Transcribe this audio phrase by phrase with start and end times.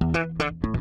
[0.00, 0.75] Thank you.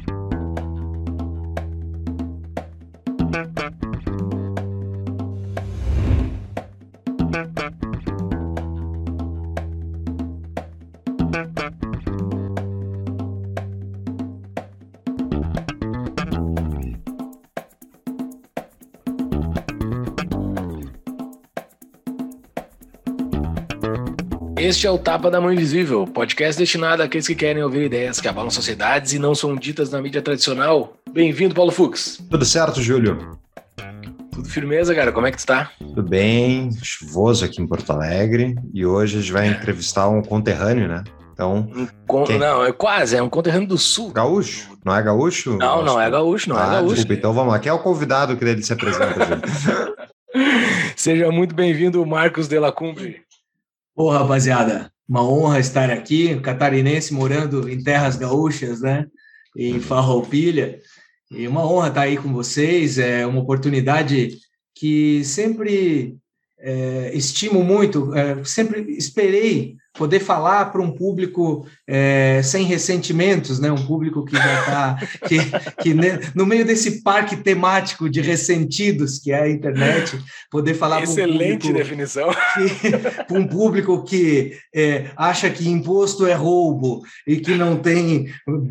[24.65, 28.27] Este é o Tapa da Mão Invisível, podcast destinado àqueles que querem ouvir ideias que
[28.27, 30.95] abalam sociedades e não são ditas na mídia tradicional.
[31.11, 32.19] Bem-vindo, Paulo Fux.
[32.31, 33.37] Tudo certo, Júlio?
[34.31, 35.11] Tudo firmeza, cara.
[35.11, 35.69] Como é que tu tá?
[35.77, 40.87] Tudo bem, chuvoso aqui em Porto Alegre e hoje a gente vai entrevistar um conterrâneo,
[40.87, 41.03] né?
[41.31, 41.69] Então.
[41.71, 42.25] Um con...
[42.27, 44.13] Não, é quase, é um conterrâneo do sul.
[44.13, 44.75] Gaúcho?
[44.83, 45.57] Não é gaúcho?
[45.57, 46.95] Não, não é gaúcho, não é ah, é gaúcho.
[46.95, 47.59] Desculpa, então vamos lá.
[47.59, 49.95] Quem é o convidado que ele se apresenta, Júlio?
[50.95, 53.24] Seja muito bem-vindo, Marcos de la Cumbre.
[53.97, 59.07] Ô, rapaziada, uma honra estar aqui, catarinense morando em terras gaúchas, né?
[59.55, 60.81] Em Farroupilha.
[61.31, 64.37] E uma honra estar aí com vocês, é uma oportunidade
[64.75, 66.17] que sempre
[66.59, 73.71] é, estimo muito, é, sempre esperei poder falar para um público é, sem ressentimentos, né?
[73.71, 75.37] Um público que já está que,
[75.81, 75.95] que
[76.35, 80.19] no meio desse parque temático de ressentidos que é a internet,
[80.51, 82.29] poder falar excelente um definição
[83.27, 88.27] para um público que é, acha que imposto é roubo e que não tem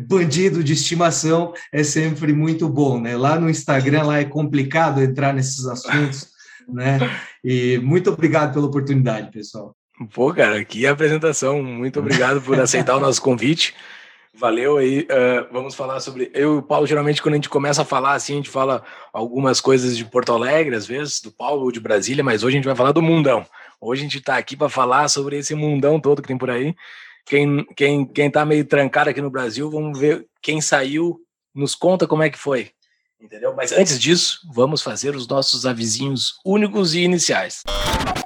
[0.07, 3.17] bandido de estimação é sempre muito bom, né?
[3.17, 6.29] Lá no Instagram lá é complicado entrar nesses assuntos,
[6.69, 6.99] né?
[7.43, 9.75] E muito obrigado pela oportunidade, pessoal.
[10.13, 11.63] Pô, cara, que apresentação.
[11.63, 13.73] Muito obrigado por aceitar o nosso convite.
[14.37, 15.01] Valeu aí.
[15.03, 16.29] Uh, vamos falar sobre.
[16.33, 18.83] Eu e o Paulo, geralmente, quando a gente começa a falar assim, a gente fala
[19.13, 22.57] algumas coisas de Porto Alegre, às vezes, do Paulo ou de Brasília, mas hoje a
[22.57, 23.45] gente vai falar do mundão.
[23.79, 26.75] Hoje a gente está aqui para falar sobre esse mundão todo que tem por aí.
[27.25, 31.19] Quem, quem, quem tá meio trancado aqui no Brasil, vamos ver quem saiu,
[31.53, 32.71] nos conta como é que foi.
[33.19, 33.55] Entendeu?
[33.55, 37.63] Mas antes disso, vamos fazer os nossos avisinhos únicos e iniciais.
[37.65, 38.24] iniciais.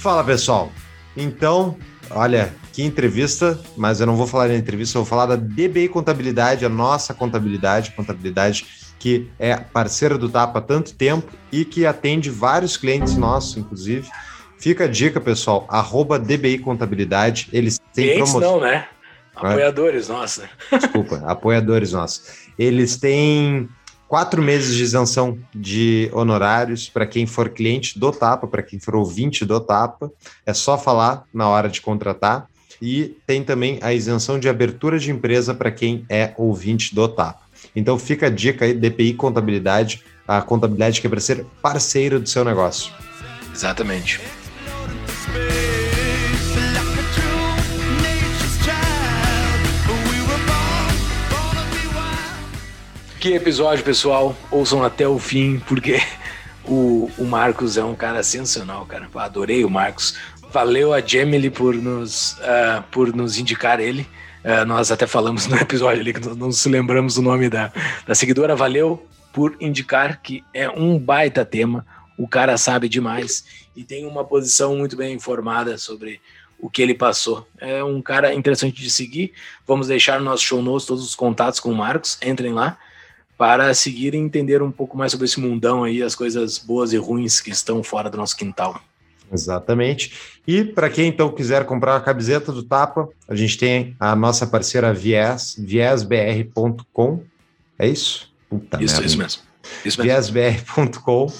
[0.00, 0.72] Fala pessoal,
[1.14, 1.76] então,
[2.10, 5.90] olha, que entrevista, mas eu não vou falar da entrevista, eu vou falar da DBI
[5.90, 11.84] Contabilidade, a nossa contabilidade, contabilidade que é parceira do TAPA há tanto tempo e que
[11.84, 14.08] atende vários clientes nossos, inclusive.
[14.58, 18.40] Fica a dica, pessoal, arroba DBI Contabilidade, eles têm promoção.
[18.40, 18.88] não, né?
[19.36, 20.48] Apoiadores, nossa.
[20.72, 22.48] Desculpa, apoiadores nossos.
[22.58, 23.68] Eles têm
[24.10, 28.96] quatro meses de isenção de honorários para quem for cliente do Tapa, para quem for
[28.96, 30.10] ouvinte do Tapa.
[30.44, 32.48] É só falar na hora de contratar.
[32.82, 37.42] E tem também a isenção de abertura de empresa para quem é ouvinte do Tapa.
[37.76, 42.28] Então fica a dica aí, DPI Contabilidade, a contabilidade que é para ser parceiro do
[42.28, 42.92] seu negócio.
[43.54, 44.20] Exatamente.
[53.20, 54.34] Que episódio, pessoal.
[54.50, 56.00] Ouçam até o fim, porque
[56.64, 59.10] o, o Marcos é um cara sensacional, cara.
[59.14, 60.16] Adorei o Marcos.
[60.50, 64.08] Valeu a Gemily por nos, uh, por nos indicar ele.
[64.42, 67.70] Uh, nós até falamos no episódio ali que não nos lembramos do nome da,
[68.06, 68.56] da seguidora.
[68.56, 71.84] Valeu por indicar que é um baita tema.
[72.16, 73.44] O cara sabe demais
[73.76, 76.22] e tem uma posição muito bem informada sobre
[76.58, 77.46] o que ele passou.
[77.58, 79.34] É um cara interessante de seguir.
[79.66, 82.18] Vamos deixar no nosso show notes todos os contatos com o Marcos.
[82.22, 82.78] Entrem lá
[83.40, 86.98] para seguir e entender um pouco mais sobre esse mundão aí, as coisas boas e
[86.98, 88.78] ruins que estão fora do nosso quintal.
[89.32, 90.12] Exatamente.
[90.46, 94.46] E para quem então quiser comprar a camiseta do Tapa, a gente tem a nossa
[94.46, 97.22] parceira Vies, viesbr.com.
[97.78, 98.30] É isso?
[98.50, 99.06] Puta isso, merda.
[99.06, 99.42] isso mesmo.
[99.86, 100.32] Isso mesmo.
[100.34, 101.32] Viesbr.com.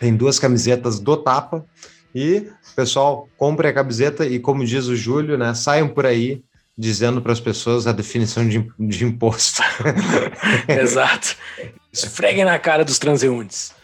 [0.00, 1.64] Tem duas camisetas do Tapa.
[2.12, 6.42] E, pessoal, compre a camiseta e, como diz o Júlio, né, saiam por aí
[6.80, 9.60] dizendo para as pessoas a definição de, de imposto.
[10.66, 11.36] Exato.
[11.92, 13.74] Esfreguem na cara dos transeuntes.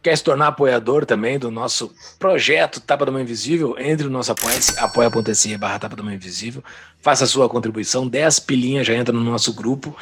[0.00, 3.74] Quer se tornar apoiador também do nosso projeto Tapa da Mão Invisível?
[3.76, 6.62] Entre no nosso apoia-se, apoia.se barra Tapa da Mão Invisível.
[7.02, 9.96] Faça a sua contribuição, 10 pilinhas já entra no nosso grupo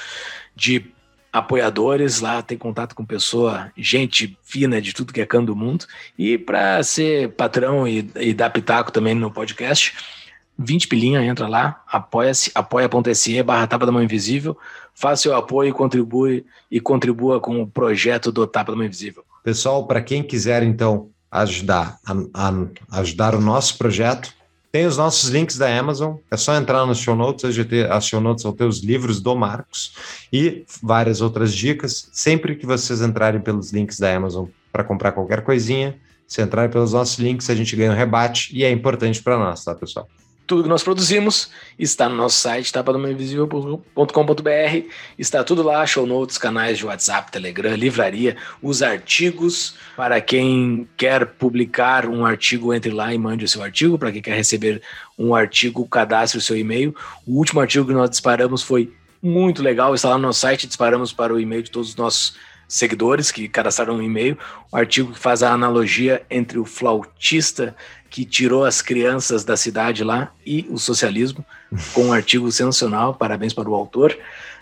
[0.54, 0.84] de
[1.32, 2.20] apoiadores.
[2.20, 5.86] Lá tem contato com pessoa, gente fina de tudo que é canto do mundo.
[6.18, 9.94] E para ser patrão e, e dar pitaco também no podcast,
[10.58, 14.56] 20 pilinha, entra lá, apoia-se, apoia.se barra Tapa da Mão Invisível,
[14.94, 19.24] faça seu apoio e contribui e contribua com o projeto do Tapa da Mão Invisível.
[19.44, 24.34] Pessoal, para quem quiser então ajudar a, a, ajudar o nosso projeto,
[24.72, 27.44] Tem os nossos links da Amazon, é só entrar nos show notes,
[27.90, 29.94] as show notes vão ter os livros do Marcos
[30.30, 32.10] e várias outras dicas.
[32.12, 35.96] Sempre que vocês entrarem pelos links da Amazon para comprar qualquer coisinha,
[36.28, 39.64] se entrarem pelos nossos links, a gente ganha um rebate e é importante para nós,
[39.64, 40.06] tá, pessoal?
[40.46, 44.88] Tudo que nós produzimos está no nosso site, tapadomainvisível.com.br.
[45.18, 49.74] Está tudo lá, show notes, canais de WhatsApp, Telegram, livraria, os artigos.
[49.96, 53.98] Para quem quer publicar um artigo, entre lá e mande o seu artigo.
[53.98, 54.80] Para quem quer receber
[55.18, 56.94] um artigo, cadastre o seu e-mail.
[57.26, 61.12] O último artigo que nós disparamos foi muito legal, está lá no nosso site, disparamos
[61.12, 62.36] para o e-mail de todos os nossos
[62.68, 64.36] seguidores que cadastraram um e-mail,
[64.72, 67.76] um artigo que faz a analogia entre o flautista
[68.10, 71.44] que tirou as crianças da cidade lá e o socialismo,
[71.92, 74.16] com um artigo sensacional, parabéns para o autor.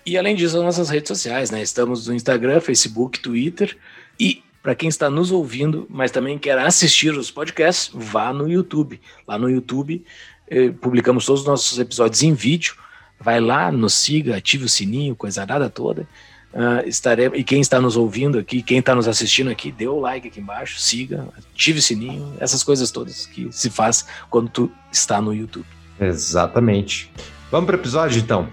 [0.06, 1.62] E além disso, as nossas redes sociais, né?
[1.62, 3.76] Estamos no Instagram, Facebook, Twitter
[4.18, 8.98] e para quem está nos ouvindo, mas também quer assistir os podcasts, vá no YouTube.
[9.28, 10.02] Lá no YouTube
[10.48, 12.74] eh, publicamos todos os nossos episódios em vídeo.
[13.20, 16.08] Vai lá, nos siga, ative o sininho, coisa nada toda.
[16.54, 19.98] Uh, estaremos, e quem está nos ouvindo aqui, quem está nos assistindo aqui, dê o
[19.98, 24.72] like aqui embaixo, siga, ative o sininho, essas coisas todas que se faz quando tu
[24.92, 25.66] está no YouTube.
[26.00, 27.10] Exatamente.
[27.50, 28.48] Vamos para o episódio então.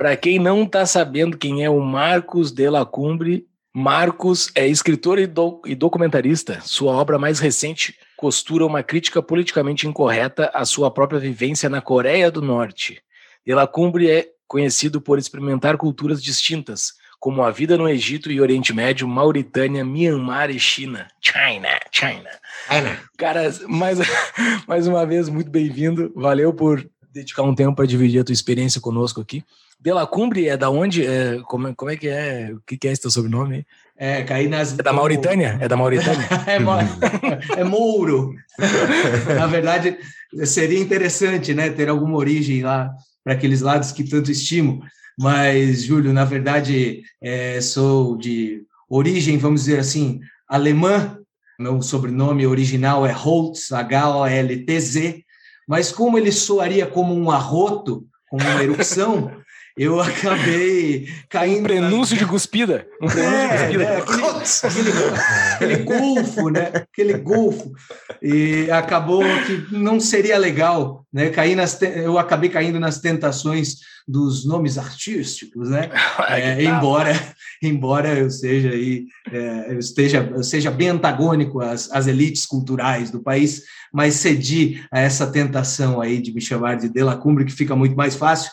[0.00, 5.18] Para quem não está sabendo quem é o Marcos de la Cumbre, Marcos é escritor
[5.18, 6.58] e, do, e, documentarista.
[6.62, 12.30] Sua obra mais recente costura uma crítica politicamente incorreta à sua própria vivência na Coreia
[12.30, 13.02] do Norte.
[13.44, 18.40] De la Cumbre é conhecido por experimentar culturas distintas, como a vida no Egito e
[18.40, 21.08] Oriente Médio, Mauritânia, Myanmar e China.
[21.20, 22.30] China, China.
[22.70, 22.98] China.
[23.18, 23.98] Cara, mais,
[24.66, 26.10] mais uma vez, muito bem-vindo.
[26.16, 29.44] Valeu por dedicar um tempo para dividir a tua experiência conosco aqui.
[29.82, 31.06] Bela Cumbre é da onde?
[31.06, 32.52] É, como, como é que é?
[32.52, 33.66] O que, que é esse teu sobrenome?
[33.96, 34.78] É, cair nas.
[34.78, 35.58] É da Mauritânia?
[35.60, 36.28] É da Mauritânia?
[36.46, 36.58] é,
[37.60, 38.34] é Mouro.
[39.34, 39.96] Na verdade,
[40.44, 42.90] seria interessante, né, ter alguma origem lá
[43.24, 44.82] para aqueles lados que tanto estimo.
[45.18, 51.16] Mas, Júlio, na verdade, é, sou de origem, vamos dizer assim, alemã.
[51.58, 55.22] Meu sobrenome original é Holtz, H-O-L-T-Z.
[55.68, 59.30] Mas como ele soaria como um arroto, como uma erupção,
[59.76, 61.60] eu acabei caindo.
[61.60, 62.22] Um prenúncio na...
[62.22, 62.86] de cuspida.
[63.02, 63.84] Um prenúncio é, de cuspida.
[63.84, 65.16] É, aquele, aquele,
[65.54, 66.70] aquele golfo, né?
[66.74, 67.72] Aquele golfo.
[68.22, 71.30] E acabou que não seria legal, né?
[71.30, 73.76] Cair nas, eu acabei caindo nas tentações
[74.06, 75.88] dos nomes artísticos, né?
[76.30, 77.12] É, embora,
[77.62, 83.10] embora eu seja aí, é, eu esteja, eu seja bem antagônico às, às elites culturais
[83.10, 83.62] do país,
[83.92, 87.96] mas cedi a essa tentação aí de me chamar de Dela Cumbre, que fica muito
[87.96, 88.50] mais fácil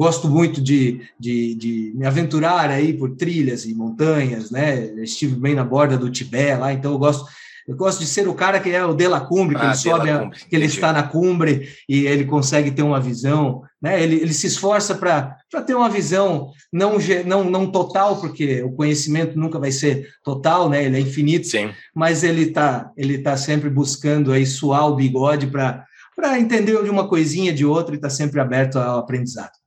[0.00, 4.86] gosto muito de, de, de, me aventurar aí por trilhas e montanhas, né?
[5.02, 7.26] Estive bem na borda do Tibete lá, então eu gosto
[7.68, 9.76] eu gosto de ser o cara que é o de la cumbre, que ah, ele
[9.76, 14.02] sobe, a, que ele está na cumbre e ele consegue ter uma visão, né?
[14.02, 15.36] Ele, ele se esforça para
[15.66, 20.82] ter uma visão não, não, não total, porque o conhecimento nunca vai ser total, né?
[20.82, 21.70] Ele é infinito, Sim.
[21.94, 25.84] mas ele está ele tá sempre buscando aí suar o bigode para
[26.16, 29.59] para entender de uma coisinha de outra e está sempre aberto ao aprendizado.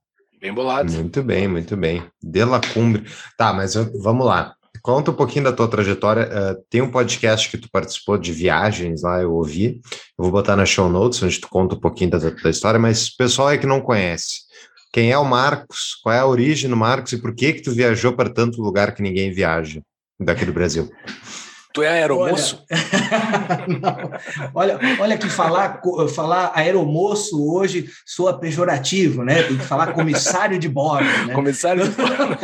[0.43, 0.91] Bem bolado.
[0.91, 2.03] Muito bem, muito bem.
[2.21, 3.05] De la Cumbre.
[3.37, 4.53] Tá, mas eu, vamos lá.
[4.81, 6.27] Conta um pouquinho da tua trajetória.
[6.27, 9.79] Uh, tem um podcast que tu participou de viagens lá, eu ouvi.
[10.19, 13.07] Eu vou botar na show notes, onde tu conta um pouquinho da, da história, mas
[13.07, 14.41] o pessoal é que não conhece.
[14.91, 15.95] Quem é o Marcos?
[16.03, 18.93] Qual é a origem do Marcos e por que que tu viajou para tanto lugar
[18.93, 19.81] que ninguém viaja
[20.19, 20.91] daqui do Brasil?
[21.73, 22.63] Tu é aeromoço?
[24.53, 25.81] Olha, olha, olha que falar,
[26.13, 29.41] falar aeromoço hoje soa pejorativo, né?
[29.41, 31.33] Tem que falar comissário de bordo, né?
[31.33, 32.37] Comissário de bordo.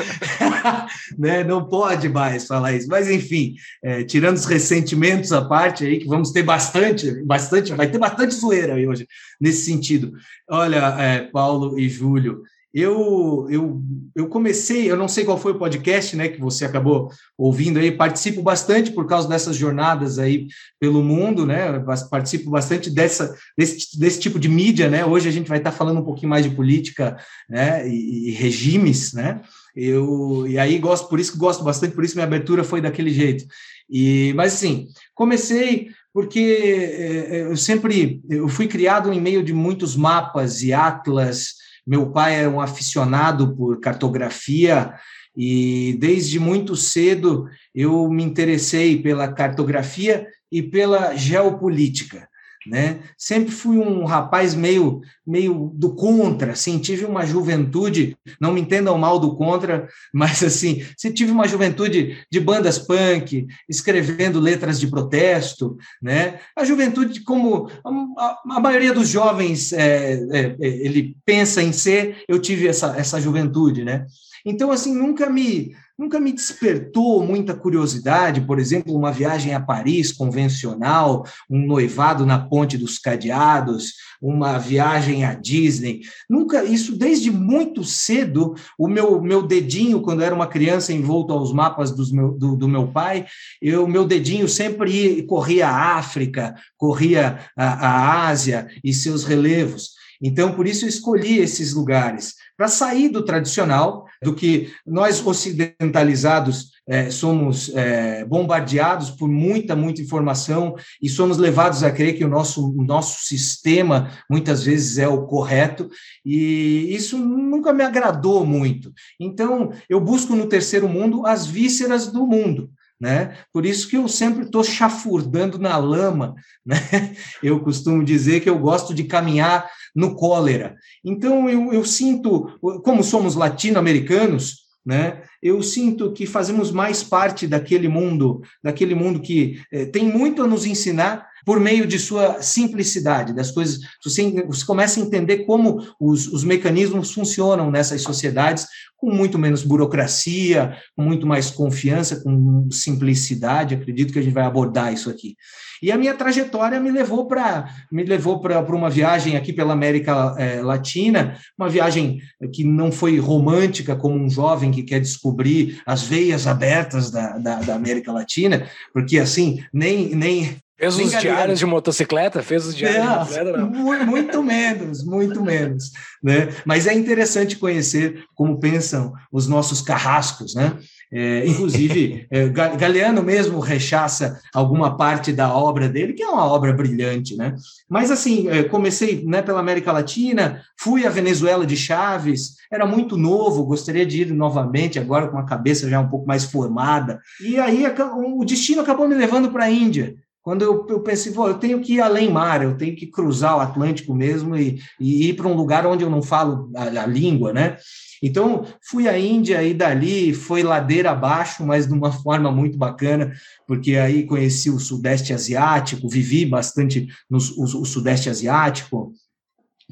[1.15, 1.43] né?
[1.43, 2.87] Não pode mais falar isso.
[2.89, 7.87] Mas, enfim, é, tirando os ressentimentos à parte aí, que vamos ter bastante, bastante, vai
[7.87, 9.07] ter bastante zoeira aí hoje,
[9.39, 10.11] nesse sentido.
[10.49, 12.41] Olha, é, Paulo e Júlio,
[12.73, 13.81] eu, eu,
[14.15, 17.91] eu comecei, eu não sei qual foi o podcast né, que você acabou ouvindo aí,
[17.91, 20.47] participo bastante por causa dessas jornadas aí
[20.79, 21.79] pelo mundo, né?
[22.11, 25.03] Participo bastante dessa, desse, desse tipo de mídia, né?
[25.03, 27.17] Hoje a gente vai estar falando um pouquinho mais de política
[27.49, 29.41] né, e, e regimes, né?
[29.75, 33.09] Eu, e aí gosto, por isso que gosto bastante, por isso minha abertura foi daquele
[33.09, 33.45] jeito.
[33.89, 39.53] E, mas assim, comecei porque é, é, eu sempre eu fui criado em meio de
[39.53, 41.53] muitos mapas e atlas
[41.89, 44.93] meu pai era um aficionado por cartografia
[45.35, 52.28] e desde muito cedo eu me interessei pela cartografia e pela geopolítica.
[52.67, 52.99] Né?
[53.17, 58.97] Sempre fui um rapaz meio meio do contra, assim, tive uma juventude, não me entendam
[58.97, 64.87] mal do contra, mas assim, se tive uma juventude de bandas punk, escrevendo letras de
[64.87, 66.39] protesto, né?
[66.57, 67.69] A juventude, como
[68.17, 72.95] a, a maioria dos jovens, é, é, é, ele pensa em ser, eu tive essa,
[72.97, 74.07] essa juventude, né?
[74.45, 80.13] Então, assim, nunca me nunca me despertou muita curiosidade, por exemplo, uma viagem a Paris
[80.13, 85.99] convencional, um noivado na Ponte dos Cadeados, uma viagem à Disney.
[86.29, 91.51] Nunca, isso desde muito cedo, o meu, meu dedinho, quando era uma criança envolto aos
[91.51, 93.25] mapas dos meu, do, do meu pai,
[93.61, 99.98] o meu dedinho sempre ia, corria a África, corria a, a Ásia e seus relevos.
[100.21, 106.71] Então, por isso eu escolhi esses lugares, para sair do tradicional, do que nós ocidentalizados
[106.85, 112.27] é, somos é, bombardeados por muita, muita informação e somos levados a crer que o
[112.27, 115.89] nosso, o nosso sistema muitas vezes é o correto,
[116.25, 118.91] e isso nunca me agradou muito.
[119.19, 122.71] Então, eu busco no terceiro mundo as vísceras do mundo.
[122.99, 123.37] Né?
[123.53, 127.15] Por isso que eu sempre estou chafurdando na lama, né?
[127.41, 130.75] Eu costumo dizer que eu gosto de caminhar no cólera.
[131.03, 135.23] Então, eu, eu sinto, como somos latino-americanos, né?
[135.41, 140.47] Eu sinto que fazemos mais parte daquele mundo, daquele mundo que eh, tem muito a
[140.47, 143.79] nos ensinar por meio de sua simplicidade, das coisas.
[144.03, 148.67] Você, você começa a entender como os, os mecanismos funcionam nessas sociedades
[148.99, 153.73] com muito menos burocracia, com muito mais confiança, com simplicidade.
[153.73, 155.35] Acredito que a gente vai abordar isso aqui.
[155.81, 160.35] E a minha trajetória me levou para me levou para uma viagem aqui pela América
[160.37, 162.19] é, Latina, uma viagem
[162.53, 167.61] que não foi romântica como um jovem que quer descobrir as veias abertas da, da,
[167.61, 172.41] da América Latina, porque assim nem nem Fez os diários de motocicleta?
[172.41, 173.57] Fez os diários não, de motocicleta?
[173.57, 174.05] Não.
[174.05, 175.91] Muito menos, muito menos.
[176.23, 176.49] Né?
[176.65, 180.77] Mas é interessante conhecer como pensam os nossos carrascos, né?
[181.11, 186.71] É, inclusive, é, Galeano mesmo rechaça alguma parte da obra dele, que é uma obra
[186.71, 187.55] brilhante, né?
[187.89, 193.17] Mas, assim, é, comecei né, pela América Latina, fui à Venezuela de Chaves, era muito
[193.17, 197.19] novo, gostaria de ir novamente, agora com a cabeça já um pouco mais formada.
[197.41, 197.83] E aí
[198.25, 200.15] o destino acabou me levando para a Índia.
[200.41, 203.59] Quando eu, eu pensei, eu tenho que ir além mar, eu tenho que cruzar o
[203.59, 207.51] Atlântico mesmo e, e ir para um lugar onde eu não falo a, a língua,
[207.51, 207.77] né?
[208.21, 213.33] Então, fui à Índia e dali foi ladeira abaixo, mas de uma forma muito bacana,
[213.67, 219.13] porque aí conheci o Sudeste Asiático, vivi bastante no o, o Sudeste Asiático.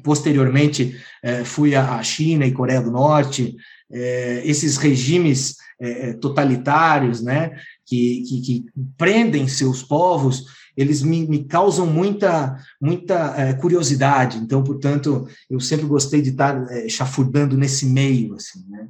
[0.02, 3.56] Posteriormente, eh, fui à China e Coreia do Norte,
[3.90, 8.66] eh, esses regimes eh, totalitários, né, que, que, que
[8.96, 10.44] prendem seus povos,
[10.78, 14.38] eles me, me causam muita, muita é, curiosidade.
[14.38, 18.86] Então, portanto, eu sempre gostei de estar é, chafurdando nesse meio, assim, né?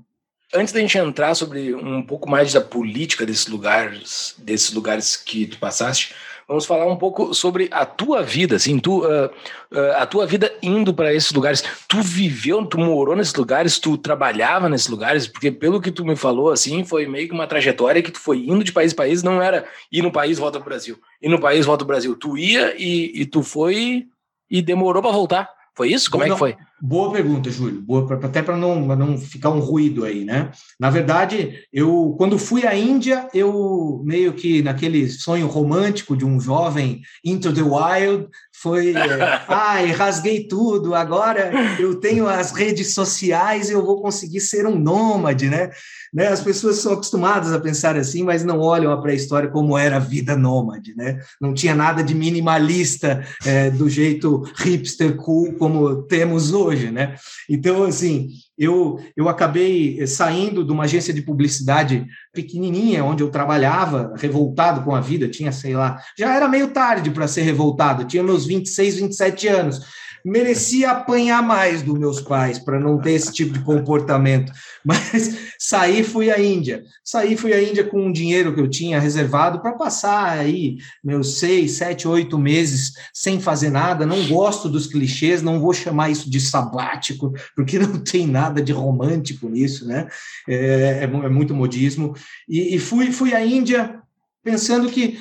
[0.55, 5.47] Antes da gente entrar sobre um pouco mais da política desses lugares, desses lugares que
[5.47, 6.15] tu passaste,
[6.49, 10.51] vamos falar um pouco sobre a tua vida, assim, tu, uh, uh, a tua vida
[10.63, 11.63] indo para esses lugares.
[11.87, 16.17] Tu viveu, tu morou nesses lugares, tu trabalhava nesses lugares, porque pelo que tu me
[16.17, 19.23] falou, assim, foi meio que uma trajetória que tu foi indo de país em país,
[19.23, 22.17] não era ir no país volta pro Brasil, ir no país volta pro Brasil.
[22.17, 24.07] Tu ia e, e tu foi
[24.51, 25.58] e demorou para voltar.
[25.79, 26.11] Foi isso?
[26.11, 26.57] Como é que foi?
[26.83, 27.81] Boa pergunta, Júlio.
[27.81, 30.51] Boa, até para não, não ficar um ruído aí, né?
[30.79, 36.41] Na verdade, eu quando fui à Índia, eu meio que naquele sonho romântico de um
[36.41, 38.29] jovem into the wild,
[38.61, 38.97] foi, é,
[39.49, 45.49] ai, rasguei tudo, agora eu tenho as redes sociais, eu vou conseguir ser um nômade,
[45.49, 45.71] né?
[46.13, 46.29] né?
[46.29, 50.01] As pessoas são acostumadas a pensar assim, mas não olham a pré-história como era a
[50.01, 51.21] vida nômade, né?
[51.41, 57.17] Não tinha nada de minimalista é, do jeito hipster cool como temos hoje, né?
[57.49, 64.13] Então, assim, eu, eu acabei saindo de uma agência de publicidade pequenininha, onde eu trabalhava,
[64.17, 68.23] revoltado com a vida, tinha, sei lá, já era meio tarde para ser revoltado, tinha
[68.23, 69.81] meus 26, 27 anos
[70.29, 74.53] merecia apanhar mais dos meus pais para não ter esse tipo de comportamento.
[74.85, 76.85] Mas saí fui à Índia.
[77.03, 81.39] Saí fui à Índia com um dinheiro que eu tinha reservado para passar aí meus
[81.39, 84.05] seis, sete, oito meses sem fazer nada.
[84.05, 88.73] Não gosto dos clichês, não vou chamar isso de sabático, porque não tem nada de
[88.73, 90.09] romântico nisso, né?
[90.47, 92.15] É, é, é muito modismo.
[92.49, 94.01] E, e fui, fui à Índia
[94.45, 95.19] pensando que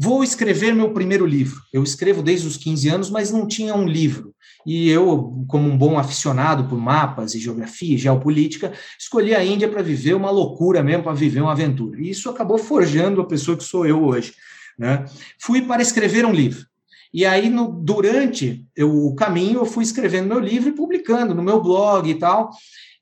[0.00, 1.60] Vou escrever meu primeiro livro.
[1.72, 4.32] Eu escrevo desde os 15 anos, mas não tinha um livro.
[4.68, 9.66] E eu, como um bom aficionado por mapas e geografia e geopolítica, escolhi a Índia
[9.66, 11.98] para viver uma loucura mesmo, para viver uma aventura.
[11.98, 14.34] E isso acabou forjando a pessoa que sou eu hoje.
[14.78, 15.06] Né?
[15.40, 16.66] Fui para escrever um livro.
[17.14, 21.42] E aí, no, durante eu, o caminho, eu fui escrevendo meu livro e publicando no
[21.42, 22.50] meu blog e tal.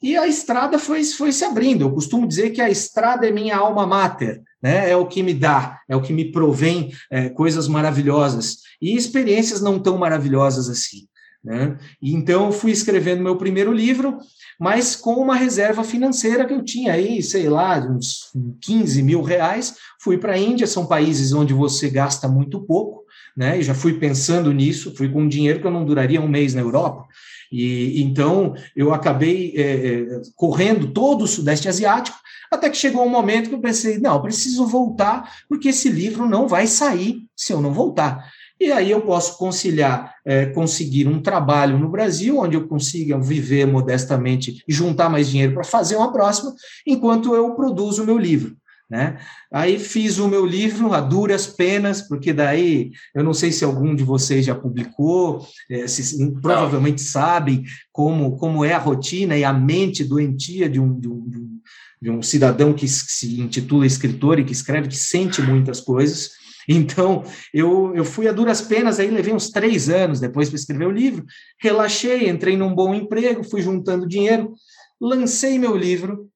[0.00, 1.82] E a estrada foi, foi se abrindo.
[1.82, 4.88] Eu costumo dizer que a estrada é minha alma mater, né?
[4.88, 9.60] é o que me dá, é o que me provém é, coisas maravilhosas e experiências
[9.60, 11.08] não tão maravilhosas assim.
[11.46, 11.78] Né?
[12.02, 14.18] Então, fui escrevendo meu primeiro livro,
[14.58, 19.76] mas com uma reserva financeira que eu tinha aí, sei lá, uns 15 mil reais.
[20.00, 23.04] Fui para a Índia, são países onde você gasta muito pouco,
[23.36, 23.60] né?
[23.60, 26.52] E já fui pensando nisso, fui com um dinheiro que eu não duraria um mês
[26.52, 27.06] na Europa.
[27.52, 32.18] E então eu acabei é, correndo todo o Sudeste Asiático,
[32.50, 36.28] até que chegou um momento que eu pensei, não, eu preciso voltar, porque esse livro
[36.28, 38.32] não vai sair se eu não voltar.
[38.58, 43.64] E aí eu posso conciliar, é, conseguir um trabalho no Brasil, onde eu consiga viver
[43.64, 46.52] modestamente e juntar mais dinheiro para fazer uma próxima,
[46.84, 48.56] enquanto eu produzo o meu livro.
[48.88, 49.18] Né?
[49.52, 53.94] Aí fiz o meu livro a duras penas, porque daí eu não sei se algum
[53.94, 59.52] de vocês já publicou, é, se, provavelmente sabem como, como é a rotina e a
[59.52, 61.60] mente doentia de um, de um,
[62.00, 66.30] de um cidadão que se intitula escritor e que escreve, que sente muitas coisas.
[66.68, 70.86] Então, eu, eu fui a duras penas, aí levei uns três anos depois para escrever
[70.86, 71.24] o livro,
[71.60, 74.52] relaxei, entrei num bom emprego, fui juntando dinheiro,
[75.00, 76.28] lancei meu livro,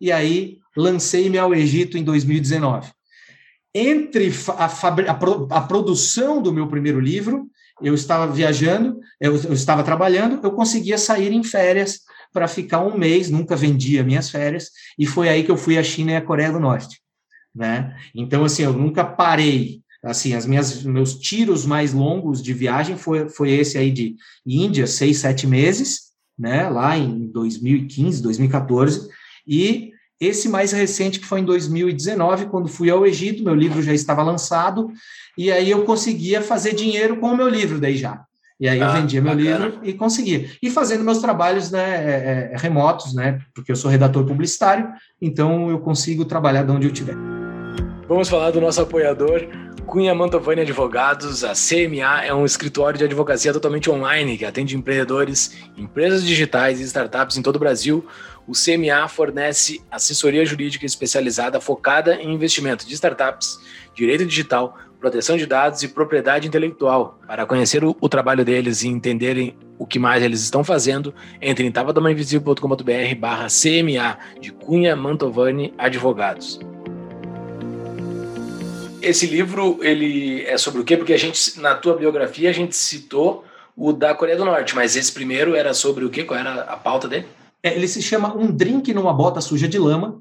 [0.00, 2.92] e aí lancei-me ao Egito em 2019.
[3.74, 7.48] Entre a, a, a, produção do meu primeiro livro,
[7.82, 12.00] eu estava viajando, eu, eu estava trabalhando, eu conseguia sair em férias
[12.32, 15.82] para ficar um mês, nunca vendia minhas férias, e foi aí que eu fui à
[15.82, 17.03] China e à Coreia do Norte
[17.54, 17.96] né?
[18.14, 19.82] Então, assim, eu nunca parei.
[20.02, 24.86] Assim, as minhas meus tiros mais longos de viagem foi, foi esse aí de Índia,
[24.86, 26.68] seis, sete meses, né?
[26.68, 29.08] Lá em 2015, 2014,
[29.46, 33.92] e esse mais recente que foi em 2019, quando fui ao Egito, meu livro já
[33.92, 34.90] estava lançado,
[35.36, 38.24] e aí eu conseguia fazer dinheiro com o meu livro daí já.
[38.58, 39.66] E aí eu ah, vendia meu bacana.
[39.66, 40.48] livro e conseguia.
[40.62, 43.40] E fazendo meus trabalhos né, é, é, remotos, né?
[43.52, 44.88] Porque eu sou redator publicitário,
[45.20, 47.33] então eu consigo trabalhar de onde eu estiver.
[48.14, 49.44] Vamos falar do nosso apoiador,
[49.86, 51.42] Cunha Mantovani Advogados.
[51.42, 56.84] A CMA é um escritório de advocacia totalmente online que atende empreendedores, empresas digitais e
[56.84, 58.06] startups em todo o Brasil.
[58.46, 63.58] O CMA fornece assessoria jurídica especializada focada em investimento de startups,
[63.96, 67.18] direito digital, proteção de dados e propriedade intelectual.
[67.26, 71.66] Para conhecer o, o trabalho deles e entenderem o que mais eles estão fazendo, entre
[71.66, 76.60] em tavadamainvisível.com.br barra CMA de Cunha Mantovani Advogados
[79.08, 80.96] esse livro, ele é sobre o quê?
[80.96, 83.44] Porque a gente, na tua biografia, a gente citou
[83.76, 86.24] o da Coreia do Norte, mas esse primeiro era sobre o quê?
[86.24, 87.26] Qual era a pauta dele?
[87.62, 90.20] É, ele se chama Um Drink numa Bota Suja de Lama.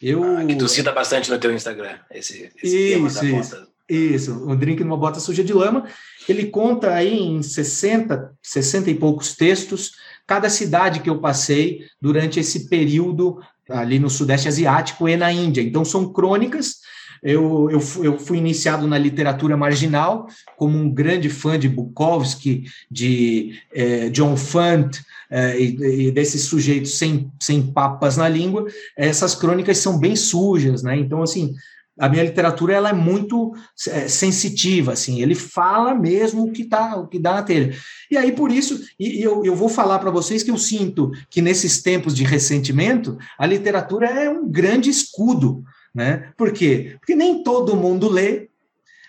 [0.00, 0.22] Eu...
[0.24, 3.56] Ah, que tu cita bastante no teu Instagram, esse, esse isso, tema da isso.
[3.56, 3.72] bota.
[3.88, 5.86] Isso, Um Drink numa Bota Suja de Lama.
[6.28, 9.92] Ele conta aí em 60, 60 e poucos textos,
[10.26, 15.62] cada cidade que eu passei durante esse período ali no Sudeste Asiático e na Índia.
[15.62, 16.80] Então, são crônicas
[17.22, 23.60] eu, eu, eu fui iniciado na literatura marginal, como um grande fã de Bukowski, de
[23.72, 24.98] eh, John Fant,
[25.30, 28.66] eh, e, e, desses sujeitos sem, sem papas na língua.
[28.96, 30.96] Essas crônicas são bem sujas, né?
[30.96, 31.54] Então, assim,
[31.98, 33.54] a minha literatura ela é muito
[33.88, 37.76] é, sensitiva, assim, ele fala mesmo o que tá, o que dá na telha.
[38.10, 41.12] E aí, por isso, e, e eu, eu vou falar para vocês que eu sinto
[41.30, 45.62] que nesses tempos de ressentimento, a literatura é um grande escudo
[45.94, 46.32] né?
[46.36, 46.96] Por quê?
[46.98, 48.48] Porque nem todo mundo lê.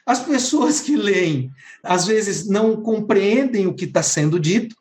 [0.05, 1.49] As pessoas que leem,
[1.81, 4.75] às vezes, não compreendem o que está sendo dito,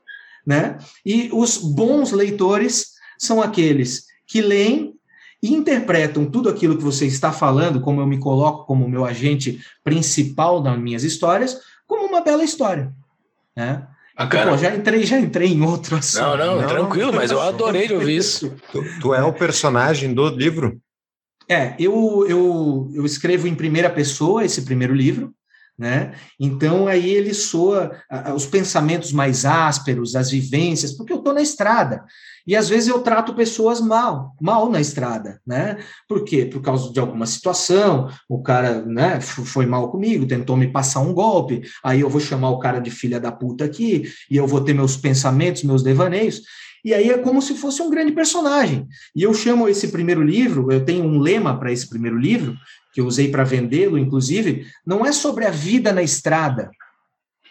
[0.45, 0.79] né?
[1.07, 4.95] E os bons leitores são aqueles que leem
[5.41, 9.61] e interpretam tudo aquilo que você está falando, como eu me coloco como meu agente
[9.85, 12.93] principal nas minhas histórias, como uma bela história,
[13.57, 13.87] né?
[14.19, 16.23] Então, pô, já entrei, já entrei em outro assunto.
[16.23, 18.55] Não, não, não tranquilo, mas eu adorei de ouvir isso.
[18.71, 20.81] Tu, tu, é o personagem do livro?
[21.53, 25.35] É, eu, eu, eu escrevo em primeira pessoa esse primeiro livro,
[25.79, 26.13] né?
[26.41, 27.91] Então aí ele soa
[28.35, 32.05] os pensamentos mais ásperos, as vivências, porque eu estou na estrada.
[32.47, 35.77] E às vezes eu trato pessoas mal, mal na estrada, né?
[36.09, 36.47] Por quê?
[36.47, 41.13] Por causa de alguma situação, o cara, né, foi mal comigo, tentou me passar um
[41.13, 44.63] golpe, aí eu vou chamar o cara de filha da puta aqui, e eu vou
[44.63, 46.41] ter meus pensamentos, meus devaneios.
[46.85, 48.89] E aí é como se fosse um grande personagem.
[49.15, 52.57] E eu chamo esse primeiro livro, eu tenho um lema para esse primeiro livro,
[52.93, 56.71] que eu usei para vendê-lo, inclusive, não é sobre a vida na estrada,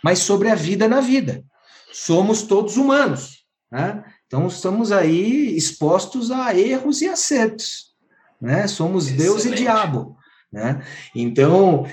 [0.03, 1.43] mas sobre a vida na vida.
[1.91, 3.45] Somos todos humanos.
[3.71, 4.03] Né?
[4.27, 7.91] Então, estamos aí expostos a erros e acertos.
[8.39, 8.67] Né?
[8.67, 9.23] Somos Excelente.
[9.23, 10.17] Deus e diabo.
[10.51, 10.83] Né?
[11.15, 11.85] Então,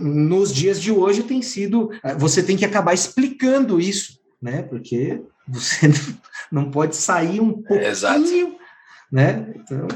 [0.00, 4.62] nos dias de hoje tem sido, você tem que acabar explicando isso, né?
[4.62, 5.88] Porque você
[6.50, 8.58] não pode sair um pouquinho, Exato.
[9.10, 9.46] né?
[9.56, 9.86] Então,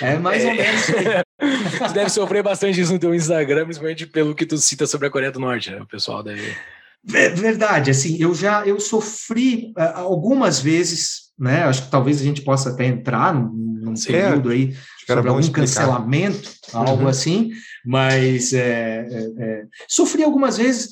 [0.00, 1.04] é mais ou menos isso aí.
[1.88, 5.10] tu deve sofrer bastante isso no teu Instagram, principalmente pelo que tu cita sobre a
[5.10, 5.80] Coreia do Norte, né?
[5.80, 6.56] O pessoal deve...
[7.04, 11.62] Verdade, assim, eu já eu sofri uh, algumas vezes, né?
[11.62, 15.60] Acho que talvez a gente possa até entrar num, num período aí sobre algum explicar.
[15.60, 17.08] cancelamento, algo uhum.
[17.08, 17.50] assim,
[17.86, 20.90] mas é, é, é, sofri algumas vezes,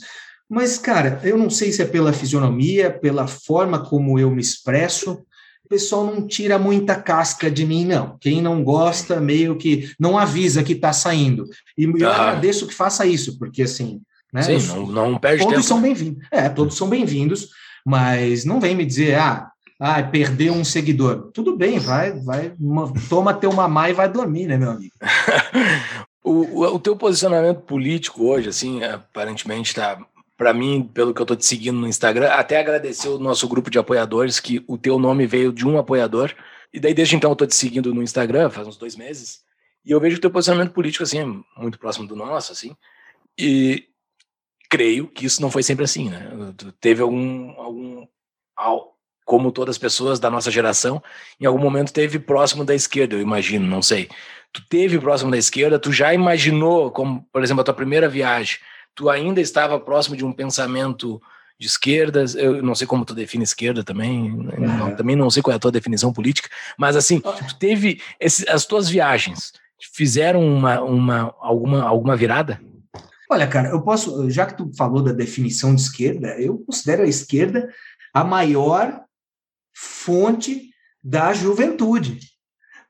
[0.48, 5.24] mas, cara, eu não sei se é pela fisionomia, pela forma como eu me expresso,
[5.64, 8.16] o pessoal não tira muita casca de mim, não.
[8.20, 11.44] Quem não gosta, meio que não avisa que está saindo.
[11.76, 12.14] E eu ah.
[12.14, 14.00] agradeço que faça isso, porque assim.
[14.32, 15.66] Né, Sim, não, não perde todos tempo.
[15.66, 16.24] são bem-vindos.
[16.30, 17.48] É, todos são bem-vindos,
[17.84, 21.30] mas não vem me dizer, ah, ah, perdeu um seguidor.
[21.32, 24.94] Tudo bem, vai, vai, uma, toma teu mamá e vai dormir, né, meu amigo?
[26.22, 29.98] o, o, o teu posicionamento político hoje, assim, aparentemente está
[30.36, 33.70] para mim, pelo que eu tô te seguindo no Instagram, até agradecer o nosso grupo
[33.70, 36.34] de apoiadores, que o teu nome veio de um apoiador.
[36.72, 39.40] E daí, desde então, eu tô te seguindo no Instagram, faz uns dois meses.
[39.84, 42.76] E eu vejo o teu posicionamento político, assim, é muito próximo do nosso, assim.
[43.38, 43.84] E
[44.68, 46.28] creio que isso não foi sempre assim, né?
[46.80, 48.06] Teve algum, algum
[49.24, 51.02] como todas as pessoas da nossa geração,
[51.40, 54.08] em algum momento teve próximo da esquerda, eu imagino, não sei.
[54.52, 58.58] Tu teve próximo da esquerda, tu já imaginou, como, por exemplo, a tua primeira viagem,
[58.96, 61.20] tu ainda estava próximo de um pensamento
[61.58, 65.52] de esquerdas, eu não sei como tu define esquerda também, não, também não sei qual
[65.52, 69.52] é a tua definição política, mas assim, tu teve esse, as tuas viagens
[69.94, 72.60] fizeram uma, uma alguma alguma virada?
[73.30, 77.08] Olha, cara, eu posso, já que tu falou da definição de esquerda, eu considero a
[77.08, 77.68] esquerda
[78.14, 79.02] a maior
[79.74, 80.70] fonte
[81.02, 82.20] da juventude,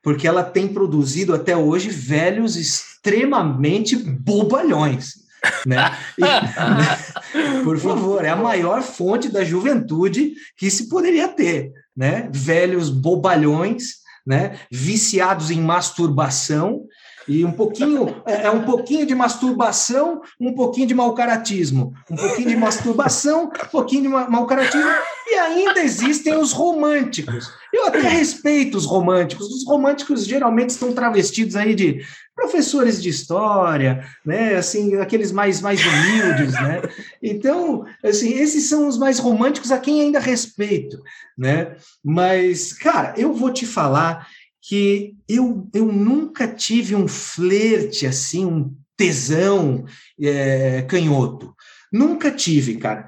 [0.03, 5.26] porque ela tem produzido até hoje velhos extremamente bobalhões.
[5.65, 5.97] Né?
[6.17, 7.61] E, né?
[7.63, 12.29] Por favor, é a maior fonte da juventude que se poderia ter, né?
[12.31, 14.59] Velhos bobalhões, né?
[14.71, 16.85] Viciados em masturbação
[17.27, 22.49] e um pouquinho é, é um pouquinho de masturbação, um pouquinho de malcaratismo, um pouquinho
[22.49, 24.89] de masturbação, um pouquinho de malcaratismo
[25.27, 27.51] e ainda existem os românticos.
[27.73, 29.47] Eu até respeito os românticos.
[29.47, 32.01] Os românticos geralmente estão travestidos aí de
[32.33, 34.55] professores de história, né?
[34.55, 36.81] Assim, aqueles mais mais humildes, né?
[37.21, 41.01] Então, assim, esses são os mais românticos a quem ainda respeito,
[41.37, 41.75] né?
[42.03, 44.27] Mas, cara, eu vou te falar
[44.67, 49.85] que eu, eu nunca tive um flerte assim, um tesão
[50.19, 51.55] é, canhoto.
[51.91, 53.07] Nunca tive, cara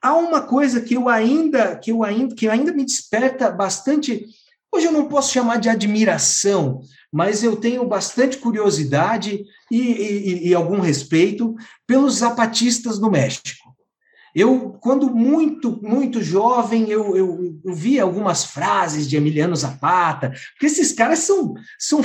[0.00, 4.26] há uma coisa que eu ainda que eu ainda que ainda me desperta bastante
[4.72, 6.80] hoje eu não posso chamar de admiração
[7.12, 11.54] mas eu tenho bastante curiosidade e, e, e algum respeito
[11.86, 13.59] pelos zapatistas do México
[14.34, 20.66] eu, quando muito, muito jovem, eu, eu, eu vi algumas frases de Emiliano Zapata, porque
[20.66, 22.00] esses caras são, são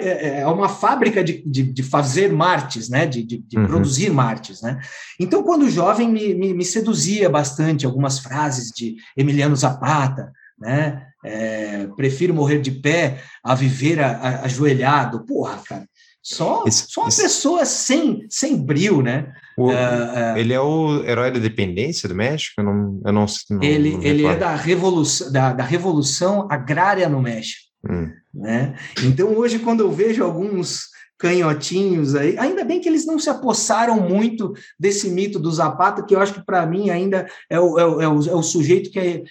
[0.00, 3.06] é, é, é uma fábrica de, de, de fazer martes, né?
[3.06, 3.66] de, de, de uhum.
[3.66, 4.62] produzir martes.
[4.62, 4.80] Né?
[5.20, 11.02] Então, quando jovem, me, me, me, seduzia bastante algumas frases de Emiliano Zapata, né?
[11.24, 15.24] É, prefiro morrer de pé a viver a, a, ajoelhado.
[15.26, 15.88] Porra, cara,
[16.26, 17.22] só, esse, só uma esse...
[17.22, 19.32] pessoa sem, sem brilho, né?
[19.56, 22.60] O, uh, ele é o herói da dependência do México?
[22.60, 27.08] Eu não, eu não, não Ele, não ele é da revolução, da, da revolução agrária
[27.08, 27.60] no México.
[27.88, 28.10] Hum.
[28.34, 28.74] Né?
[29.04, 34.00] Então, hoje, quando eu vejo alguns canhotinhos aí, ainda bem que eles não se apossaram
[34.00, 37.86] muito desse mito do Zapata, que eu acho que para mim ainda é o, é,
[37.86, 39.22] o, é, o, é o sujeito que é,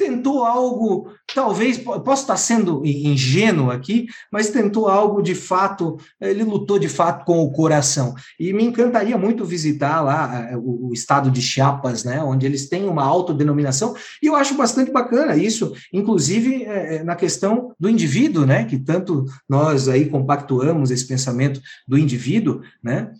[0.00, 6.78] tentou algo, talvez, posso estar sendo ingênuo aqui, mas tentou algo de fato, ele lutou
[6.78, 8.14] de fato com o coração.
[8.38, 13.04] E me encantaria muito visitar lá o, estado de Chiapas, né, onde eles têm uma
[13.04, 18.78] autodenominação, e eu acho bastante bacana isso, inclusive é, na questão do indivíduo, né, que
[18.78, 23.12] tanto nós aí compactuamos esse pensamento do indivíduo, né,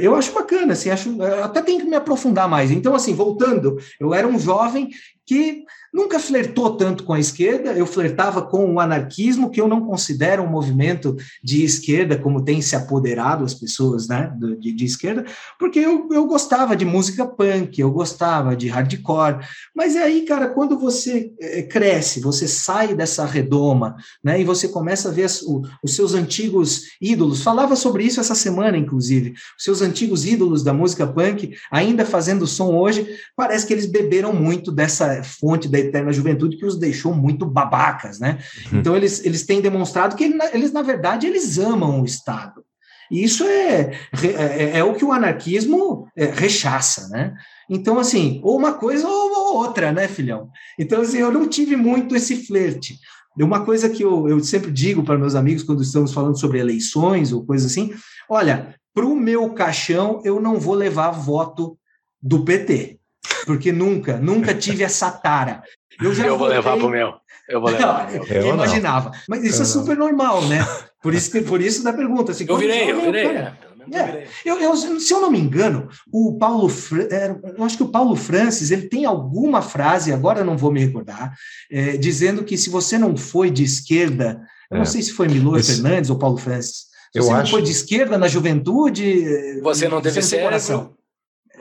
[0.00, 2.70] eu acho bacana, assim, acho, até tenho que me aprofundar mais.
[2.70, 4.88] Então, assim, voltando, eu era um jovem
[5.26, 9.84] que nunca flertou tanto com a esquerda, eu flertava com o anarquismo, que eu não
[9.86, 15.24] considero um movimento de esquerda, como tem se apoderado as pessoas né, de, de esquerda,
[15.58, 20.48] porque eu, eu gostava de música punk, eu gostava de hardcore, mas é aí, cara,
[20.48, 25.42] quando você é, cresce, você sai dessa redoma, né, e você começa a ver as,
[25.42, 30.64] o, os seus antigos ídolos, falava sobre isso essa semana, inclusive, os seus antigos ídolos
[30.64, 33.06] da música punk, ainda fazendo som hoje,
[33.36, 38.20] parece que eles beberam muito dessa fonte da eterna juventude que os deixou muito babacas,
[38.20, 38.38] né?
[38.70, 38.78] Uhum.
[38.78, 42.64] Então eles, eles têm demonstrado que eles, na verdade, eles amam o Estado.
[43.10, 47.34] E isso é, é, é o que o anarquismo é, rechaça, né?
[47.68, 50.48] Então, assim, ou uma coisa ou outra, né, filhão?
[50.78, 52.98] Então, assim, eu não tive muito esse flerte.
[53.38, 57.32] Uma coisa que eu, eu sempre digo para meus amigos quando estamos falando sobre eleições
[57.32, 57.92] ou coisa assim,
[58.28, 61.78] olha, para o meu caixão eu não vou levar voto
[62.20, 62.98] do PT,
[63.46, 65.62] porque nunca, nunca tive essa tara.
[66.00, 67.14] Eu, já eu vou levar para o meu.
[67.48, 68.10] Eu vou levar.
[68.10, 69.12] Não, eu, eu imaginava.
[69.28, 70.06] Mas isso eu é super não.
[70.06, 70.66] normal, né?
[71.02, 72.32] Por isso, por isso da pergunta.
[72.32, 73.24] Assim, eu virei, eu virei.
[73.24, 73.58] Cara,
[73.90, 76.70] é, eu, eu, se eu não me engano, o Paulo,
[77.10, 80.84] é, eu acho que o Paulo Francis, ele tem alguma frase, agora não vou me
[80.84, 81.34] recordar,
[81.70, 84.86] é, dizendo que se você não foi de esquerda, eu não é.
[84.86, 85.74] sei se foi Milor Esse...
[85.74, 87.42] Fernandes ou Paulo Francis, se eu você acho...
[87.42, 90.94] não foi de esquerda na juventude, você não teve você coração.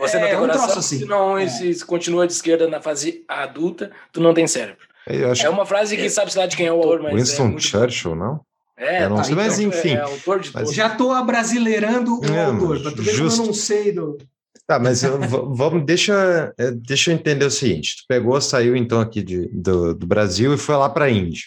[0.01, 0.97] Você não tem coração, um assim.
[0.99, 1.47] se não é.
[1.47, 4.85] se continua de esquerda na fase adulta, tu não tem cérebro.
[5.07, 8.15] É uma frase que sabe se lá de quem é o autor, mas Winston Churchill,
[8.15, 8.41] não?
[8.77, 9.93] É, eu não tá, sei, mas então, enfim.
[9.93, 10.73] É, autor de mas...
[10.73, 13.41] Já estou abrasileirando o é, autor, para tu ver justo.
[13.41, 14.17] eu não sei do.
[14.65, 18.99] Tá, mas eu, vamos, deixa, é, deixa eu entender o seguinte: tu pegou, saiu então
[18.99, 21.43] aqui de, do, do Brasil e foi lá para a Índia.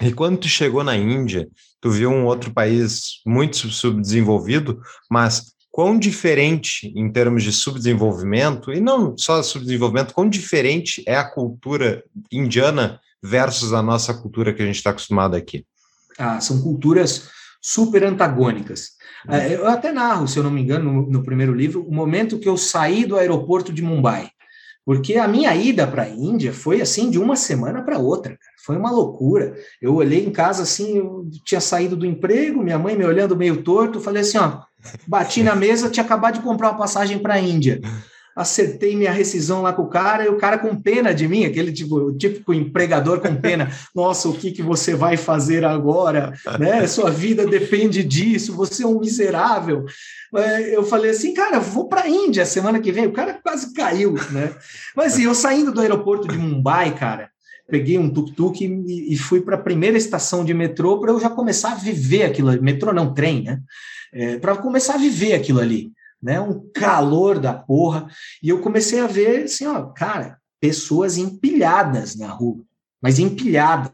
[0.00, 1.48] E quando tu chegou na Índia,
[1.80, 8.80] tu viu um outro país muito subdesenvolvido, mas quão diferente em termos de subdesenvolvimento, e
[8.80, 14.66] não só subdesenvolvimento, quão diferente é a cultura indiana versus a nossa cultura que a
[14.66, 15.64] gente está acostumado aqui?
[16.18, 17.28] Ah, são culturas
[17.62, 18.88] super antagônicas.
[19.28, 19.34] Uhum.
[19.36, 22.40] É, eu até narro, se eu não me engano, no, no, primeiro livro, o momento
[22.40, 24.30] que eu saí do aeroporto de Mumbai.
[24.84, 28.36] Porque a minha ida para a Índia foi assim de uma semana para outra.
[28.66, 29.54] Foi uma loucura.
[29.80, 33.62] Eu olhei em casa assim, eu tinha saído do emprego, minha mãe me olhando meio
[33.62, 34.62] torto, falei assim, ó,
[35.06, 37.80] bati na mesa, tinha acabado de comprar uma passagem para a Índia
[38.38, 41.72] acertei minha rescisão lá com o cara, e o cara com pena de mim, aquele
[41.72, 43.68] tipo, o típico empregador com pena.
[43.92, 46.32] Nossa, o que, que você vai fazer agora?
[46.56, 46.86] Né?
[46.86, 49.84] Sua vida depende disso, você é um miserável.
[50.36, 53.06] É, eu falei assim, cara, vou para a Índia semana que vem.
[53.06, 54.54] O cara quase caiu, né?
[54.94, 57.30] Mas assim, eu saindo do aeroporto de Mumbai, cara,
[57.68, 61.28] peguei um tuk-tuk e, e, fui para a primeira estação de metrô para eu já
[61.28, 62.62] começar a viver aquilo.
[62.62, 63.60] Metrô não, trem, né?
[64.12, 65.92] É, para começar a viver aquilo ali
[66.22, 66.40] né?
[66.40, 68.08] Um calor da porra.
[68.42, 72.62] E eu comecei a ver, assim, ó, cara, pessoas empilhadas na rua,
[73.00, 73.92] mas empilhadas.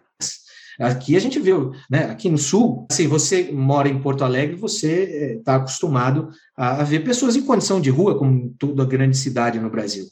[0.80, 2.06] Aqui a gente viu, né?
[2.06, 6.84] Aqui no sul, assim, você mora em Porto Alegre, você está eh, acostumado a, a,
[6.84, 10.04] ver pessoas em condição de rua, como toda grande cidade no Brasil.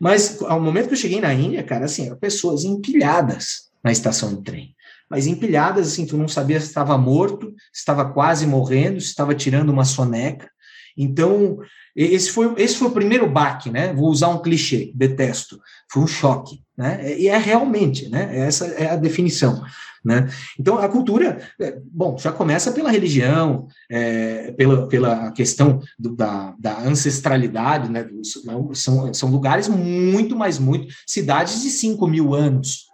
[0.00, 4.42] Mas ao momento que eu cheguei na Índia, cara, assim, pessoas empilhadas na estação de
[4.42, 4.75] trem.
[5.08, 9.34] Mas empilhadas, assim, tu não sabia se estava morto, se estava quase morrendo, se estava
[9.34, 10.50] tirando uma soneca.
[10.96, 11.58] Então,
[11.94, 13.92] esse foi, esse foi o primeiro baque, né?
[13.92, 15.60] Vou usar um clichê, detesto.
[15.90, 17.18] Foi um choque, né?
[17.18, 18.38] E é realmente, né?
[18.38, 19.62] Essa é a definição,
[20.04, 20.28] né?
[20.58, 26.54] Então, a cultura, é, bom, já começa pela religião, é, pela, pela questão do, da,
[26.58, 28.08] da ancestralidade, né?
[28.74, 32.86] São, são lugares muito, mais muito, cidades de 5 mil anos,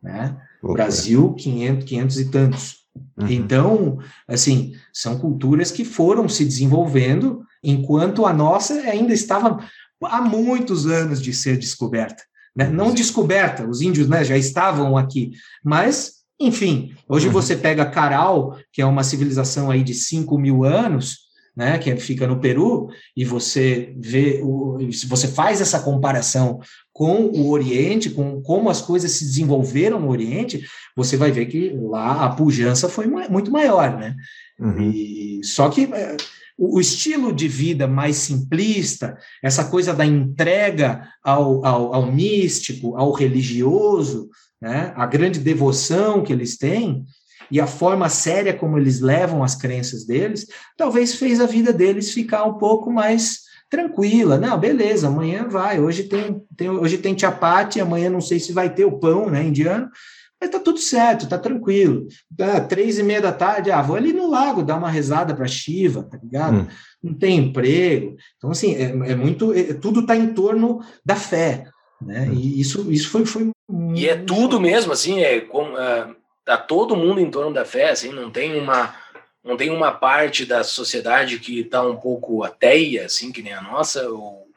[0.00, 0.36] né?
[0.72, 2.76] Brasil, 500, 500 e tantos.
[3.18, 3.28] Uhum.
[3.28, 9.58] Então, assim, são culturas que foram se desenvolvendo enquanto a nossa ainda estava
[10.04, 12.22] há muitos anos de ser descoberta.
[12.54, 12.68] Né?
[12.68, 17.32] Não descoberta, os índios né, já estavam aqui, mas, enfim, hoje uhum.
[17.32, 21.25] você pega Caral, que é uma civilização aí de 5 mil anos,
[21.56, 26.60] né, que fica no Peru, e você vê, o, você faz essa comparação
[26.92, 30.62] com o Oriente, com como as coisas se desenvolveram no Oriente,
[30.94, 34.14] você vai ver que lá a pujança foi muito maior, né?
[34.60, 34.90] Uhum.
[34.90, 36.16] E, só que é,
[36.58, 43.12] o, estilo de vida mais simplista, essa coisa da entrega ao, ao, ao místico, ao
[43.12, 44.28] religioso,
[44.60, 47.04] né, a grande devoção que eles têm,
[47.50, 52.12] e a forma séria como eles levam as crenças deles, talvez fez a vida deles
[52.12, 54.38] ficar um pouco mais tranquila.
[54.38, 55.80] Não, beleza, amanhã vai.
[55.80, 59.44] Hoje tem, tem hoje tem chapati, amanhã não sei se vai ter o pão, né,
[59.44, 59.88] indiano.
[60.40, 62.06] Mas tá tudo certo, tá tranquilo.
[62.36, 65.46] Tá, três e meia da tarde, ah, vou ali no lago dar uma rezada para
[65.46, 66.58] Shiva, tá ligado?
[66.58, 66.66] Hum.
[67.02, 68.16] Não tem emprego.
[68.36, 69.52] Então, assim, é, é muito.
[69.54, 71.64] É, tudo tá em torno da fé.
[72.02, 72.28] Né?
[72.28, 72.34] Hum.
[72.34, 73.50] E isso, isso foi, foi.
[73.94, 76.14] E é tudo mesmo, assim, é, com, uh,
[76.46, 78.94] tá todo mundo em torno da fé, assim, não tem uma
[79.44, 83.62] não tem uma parte da sociedade que está um pouco ateia, assim, que nem a
[83.62, 84.48] nossa, ou,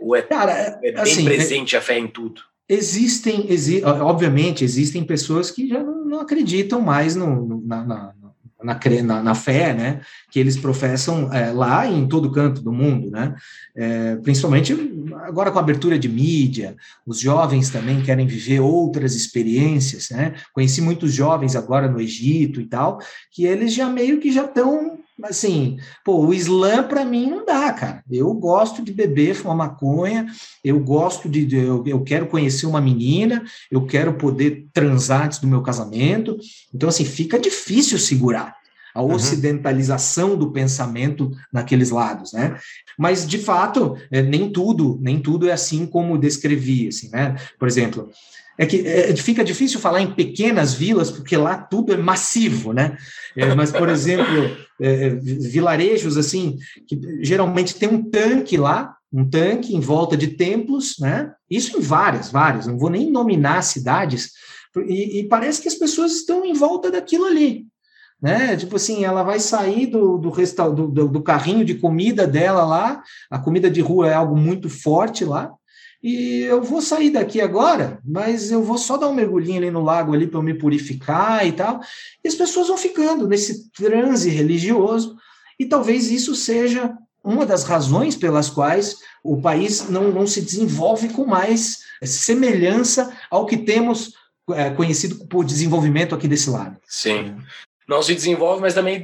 [0.00, 2.42] ou é, Cara, é bem assim, presente a fé em tudo?
[2.68, 8.14] Existem, exi obviamente, existem pessoas que já não, não acreditam mais no, no na, na,
[8.64, 10.00] na, na, na, fé, né,
[10.30, 13.34] que eles professam é, lá em todo canto do mundo, né,
[13.76, 14.72] é, principalmente
[15.22, 16.74] agora com a abertura de mídia,
[17.06, 22.66] os jovens também querem viver outras experiências, né, conheci muitos jovens agora no Egito e
[22.66, 22.98] tal,
[23.30, 27.72] que eles já meio que já estão assim, pô, o Islã para mim não dá,
[27.72, 28.02] cara.
[28.10, 30.26] Eu gosto de beber, fumar maconha,
[30.62, 35.38] eu gosto de, de eu, eu, quero conhecer uma menina, eu quero poder transar antes
[35.38, 36.36] do meu casamento.
[36.74, 38.56] Então, assim, fica difícil segurar
[38.94, 39.14] a uhum.
[39.14, 42.56] ocidentalização do pensamento naqueles lados, né?
[42.96, 47.34] Mas de fato, é, nem tudo, nem tudo é assim como descrevi, assim, né?
[47.58, 48.08] Por exemplo,
[48.56, 52.96] é que é, fica difícil falar em pequenas vilas, porque lá tudo é massivo, né?
[53.36, 59.74] É, mas, por exemplo, é, vilarejos, assim, que geralmente tem um tanque lá, um tanque
[59.74, 61.32] em volta de templos, né?
[61.50, 64.30] Isso em várias, várias, não vou nem nominar cidades,
[64.88, 67.66] e, e parece que as pessoas estão em volta daquilo ali,
[68.22, 68.56] né?
[68.56, 70.30] Tipo assim, ela vai sair do, do,
[70.88, 75.24] do, do carrinho de comida dela lá, a comida de rua é algo muito forte
[75.24, 75.52] lá,
[76.06, 79.82] e eu vou sair daqui agora, mas eu vou só dar um mergulhinho ali no
[79.82, 81.80] lago ali para eu me purificar e tal.
[82.22, 85.16] E as pessoas vão ficando nesse transe religioso,
[85.58, 91.08] e talvez isso seja uma das razões pelas quais o país não, não se desenvolve
[91.08, 94.12] com mais semelhança ao que temos
[94.50, 96.76] é, conhecido por desenvolvimento aqui desse lado.
[96.86, 97.34] Sim.
[97.88, 99.02] Não se desenvolve, mas também,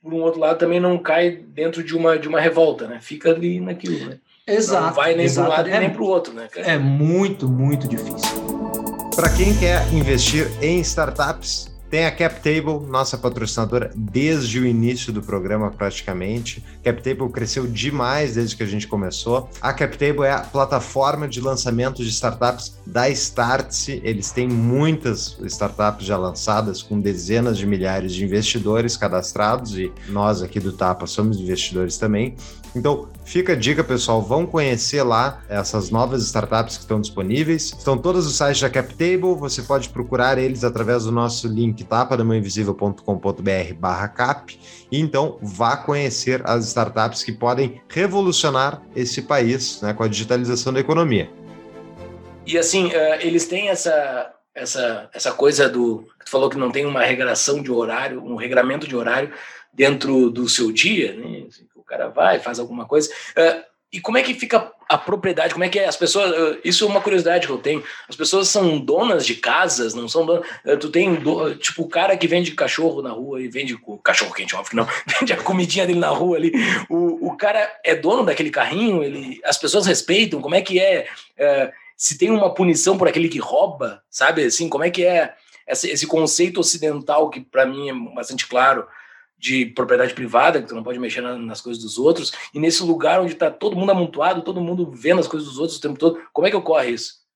[0.00, 3.00] por um outro lado, também não cai dentro de uma, de uma revolta, né?
[3.00, 4.20] Fica ali naquilo, né?
[4.46, 4.86] Exato.
[4.86, 6.66] Não vai nem para um lado é, nem para o outro, né, cara?
[6.66, 8.30] É muito, muito difícil.
[9.16, 15.22] Para quem quer investir em startups, tem a CapTable, nossa patrocinadora desde o início do
[15.22, 16.64] programa praticamente.
[16.82, 19.48] CapTable cresceu demais desde que a gente começou.
[19.60, 24.00] A CapTable é a plataforma de lançamento de startups da Startse.
[24.04, 30.42] Eles têm muitas startups já lançadas com dezenas de milhares de investidores cadastrados e nós
[30.42, 32.36] aqui do Tapa somos investidores também.
[32.76, 37.72] Então, fica a dica, pessoal, vão conhecer lá essas novas startups que estão disponíveis.
[37.72, 43.74] Estão todos os sites da CapTable, você pode procurar eles através do nosso link tapadamãoinvisível.com.br
[43.78, 44.60] barra cap.
[44.92, 50.70] E então, vá conhecer as startups que podem revolucionar esse país né, com a digitalização
[50.70, 51.30] da economia.
[52.46, 56.04] E assim, uh, eles têm essa, essa, essa coisa do.
[56.26, 59.32] Tu falou que não tem uma regração de horário, um regramento de horário
[59.72, 61.46] dentro do seu dia, né?
[61.86, 63.10] Cara vai, faz alguma coisa.
[63.10, 65.54] Uh, e como é que fica a propriedade?
[65.54, 65.86] Como é que é?
[65.86, 66.30] As pessoas.
[66.30, 67.82] Uh, isso é uma curiosidade que eu tenho.
[68.08, 70.46] As pessoas são donas de casas, não são donas.
[70.64, 73.78] Uh, tu tem, do, tipo, o cara que vende cachorro na rua e vende.
[74.02, 74.88] Cachorro quente, óbvio não.
[75.18, 76.52] Vende a comidinha dele na rua ali.
[76.90, 80.40] O, o cara é dono daquele carrinho, ele, as pessoas respeitam.
[80.40, 81.06] Como é que é?
[81.96, 84.44] se tem uma punição por aquele que rouba, sabe?
[84.44, 85.32] Assim, como é que é
[85.66, 88.86] esse, esse conceito ocidental que para mim é bastante claro
[89.38, 93.20] de propriedade privada, que tu não pode mexer nas coisas dos outros, e nesse lugar
[93.20, 96.18] onde está todo mundo amontoado, todo mundo vendo as coisas dos outros o tempo todo,
[96.32, 97.26] como é que ocorre isso?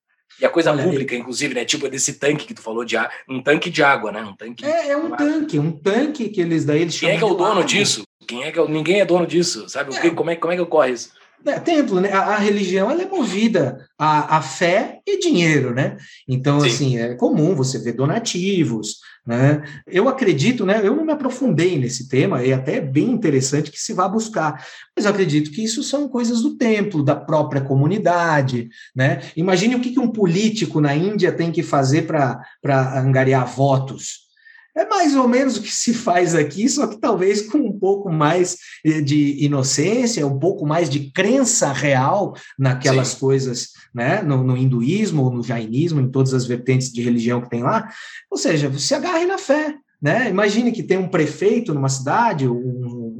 [0.40, 1.64] E a coisa Olha, pública, inclusive, né?
[1.66, 4.22] Tipo desse tanque que tu falou de água, um tanque de água, né?
[4.22, 4.64] Um tanque.
[4.64, 7.34] É, é um tanque, um tanque que eles daí eles Quem é que é o
[7.34, 8.04] dono disso?
[8.26, 9.94] Quem é que é, ninguém é dono disso, sabe?
[9.94, 10.10] É.
[10.10, 11.12] Como é como é que ocorre isso?
[11.46, 12.12] É, templo, né?
[12.12, 15.96] A, a, religião ela é movida a, a fé e dinheiro, né?
[16.29, 16.66] Então, Sim.
[16.66, 19.62] assim, é comum você ver donativos, né?
[19.87, 20.81] Eu acredito, né?
[20.85, 24.64] Eu não me aprofundei nesse tema, e até é bem interessante que se vá buscar,
[24.94, 29.20] mas eu acredito que isso são coisas do templo, da própria comunidade, né?
[29.35, 34.29] Imagine o que, que um político na Índia tem que fazer para angariar votos.
[34.76, 38.11] É mais ou menos o que se faz aqui, só que talvez com um pouco
[38.11, 43.18] mais de inocência, um pouco mais de crença real naquelas Sim.
[43.18, 44.22] coisas, né?
[44.22, 47.88] No, no hinduísmo ou no jainismo, em todas as vertentes de religião que tem lá.
[48.30, 50.30] Ou seja, se agarre na fé, né?
[50.30, 52.54] Imagine que tem um prefeito numa cidade, um,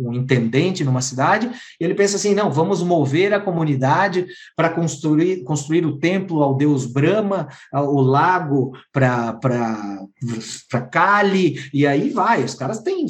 [0.01, 5.43] um, intendente numa cidade, e ele pensa assim: não, vamos mover a comunidade para construir,
[5.45, 9.39] construir o templo ao deus Brahma, o lago para
[10.91, 12.43] Kali, e aí vai.
[12.45, 13.07] Os caras têm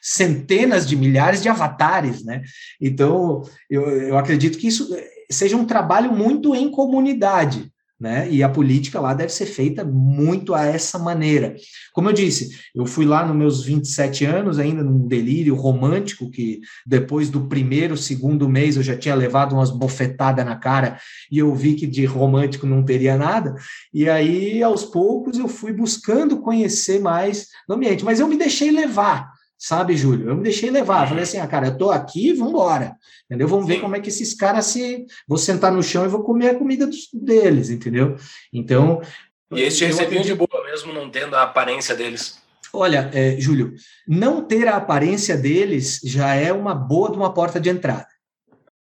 [0.00, 2.42] centenas de milhares de avatares, né?
[2.80, 4.88] Então, eu, eu acredito que isso
[5.30, 8.30] seja um trabalho muito em comunidade né?
[8.30, 11.56] E a política lá deve ser feita muito a essa maneira.
[11.92, 16.60] Como eu disse, eu fui lá nos meus 27 anos, ainda num delírio romântico, que
[16.86, 20.98] depois do primeiro, segundo mês eu já tinha levado umas bofetadas na cara
[21.30, 23.54] e eu vi que de romântico não teria nada.
[23.92, 28.70] E aí, aos poucos, eu fui buscando conhecer mais no ambiente, mas eu me deixei
[28.70, 30.28] levar sabe, Júlio?
[30.28, 33.48] Eu me deixei levar, falei assim, ah, cara, eu tô aqui, vamos embora, entendeu?
[33.48, 35.06] Vamos ver como é que esses caras se...
[35.26, 38.16] Vou sentar no chão e vou comer a comida dos, deles, entendeu?
[38.52, 39.00] Então...
[39.52, 42.38] E eles te recebiam de boa, mesmo não tendo a aparência deles.
[42.72, 43.74] Olha, é, Júlio,
[44.06, 48.08] não ter a aparência deles já é uma boa de uma porta de entrada.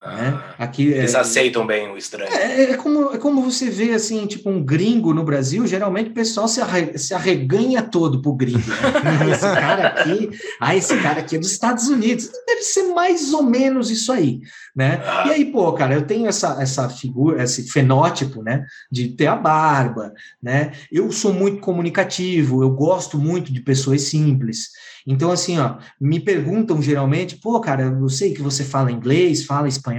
[0.06, 0.34] Né?
[0.60, 2.32] Ah, Aqui, eles é, aceitam bem o estranho.
[2.32, 6.14] É, é, como, é como você vê, assim, tipo, um gringo no Brasil, geralmente o
[6.14, 8.60] pessoal se, arre, se arreganha todo pro gringo.
[8.60, 9.32] Né?
[9.32, 10.30] esse cara aqui,
[10.60, 12.30] ah, esse cara aqui é dos Estados Unidos.
[12.46, 14.42] Deve ser mais ou menos isso aí,
[14.76, 15.02] né?
[15.06, 15.24] Ah.
[15.28, 19.36] E aí, pô, cara, eu tenho essa, essa figura, esse fenótipo, né, de ter a
[19.36, 20.74] barba, né?
[20.92, 24.70] Eu sou muito comunicativo, eu gosto muito de pessoas simples.
[25.06, 29.68] Então, assim, ó, me perguntam geralmente, pô, cara, eu sei que você fala inglês, fala
[29.68, 29.93] espanhol,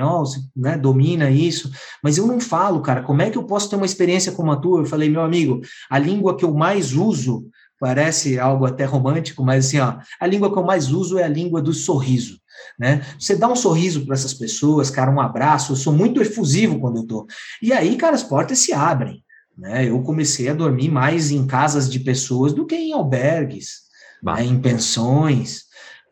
[0.56, 1.70] né, domina isso,
[2.02, 4.56] mas eu não falo, cara, como é que eu posso ter uma experiência como a
[4.56, 4.80] tua?
[4.80, 9.66] Eu falei, meu amigo, a língua que eu mais uso, parece algo até romântico, mas
[9.66, 12.38] assim, ó, a língua que eu mais uso é a língua do sorriso.
[12.78, 13.04] Né?
[13.18, 15.72] Você dá um sorriso para essas pessoas, cara, um abraço.
[15.72, 17.26] Eu sou muito efusivo quando eu tô.
[17.60, 19.22] E aí, cara, as portas se abrem.
[19.56, 19.88] Né?
[19.88, 23.84] Eu comecei a dormir mais em casas de pessoas do que em albergues
[24.24, 25.64] né, em pensões,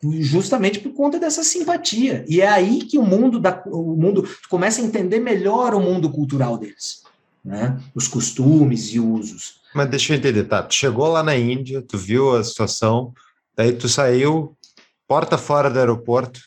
[0.02, 2.24] justamente por conta dessa simpatia.
[2.28, 6.10] E é aí que o mundo da, o mundo começa a entender melhor o mundo
[6.10, 7.02] cultural deles,
[7.44, 7.80] né?
[7.94, 9.60] Os costumes e usos.
[9.74, 10.62] Mas deixa eu entender, tá?
[10.62, 13.12] Tu chegou lá na Índia, tu viu a situação,
[13.56, 14.56] daí tu saiu
[15.06, 16.40] porta fora do aeroporto.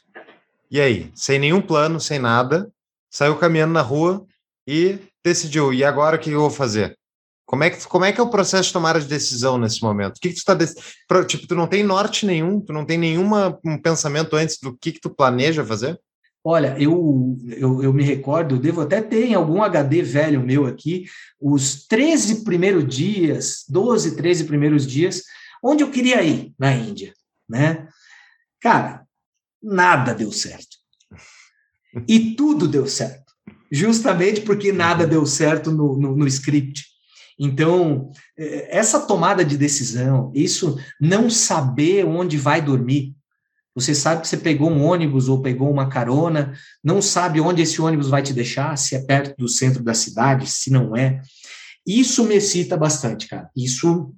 [0.69, 2.69] E aí, sem nenhum plano, sem nada,
[3.09, 4.25] saiu caminhando na rua
[4.67, 6.97] e decidiu, e agora o que eu vou fazer?
[7.45, 10.17] Como é, que, como é que é o processo de tomar de decisão nesse momento?
[10.17, 13.59] O que, que tu está tipo, tu não tem norte nenhum, tu não tem nenhuma
[13.63, 15.99] um pensamento antes do que, que tu planeja fazer?
[16.43, 20.65] Olha, eu, eu, eu me recordo, eu devo até ter em algum HD velho meu
[20.65, 21.05] aqui,
[21.39, 25.23] os 13 primeiros dias, 12, 13 primeiros dias,
[25.63, 27.13] onde eu queria ir na Índia,
[27.49, 27.87] né?
[28.61, 29.05] Cara,
[29.61, 30.77] nada deu certo.
[32.07, 33.33] E tudo deu certo.
[33.71, 36.94] Justamente porque nada deu certo no, no, no script.
[37.37, 43.15] Então, é, essa tomada de decisão, isso não saber onde vai dormir.
[43.75, 47.81] Você sabe que você pegou um ônibus ou pegou uma carona, não sabe onde esse
[47.81, 51.21] ônibus vai te deixar, se é perto do centro da cidade, se não é.
[51.85, 53.49] Isso me excita bastante, cara.
[53.55, 54.13] Isso,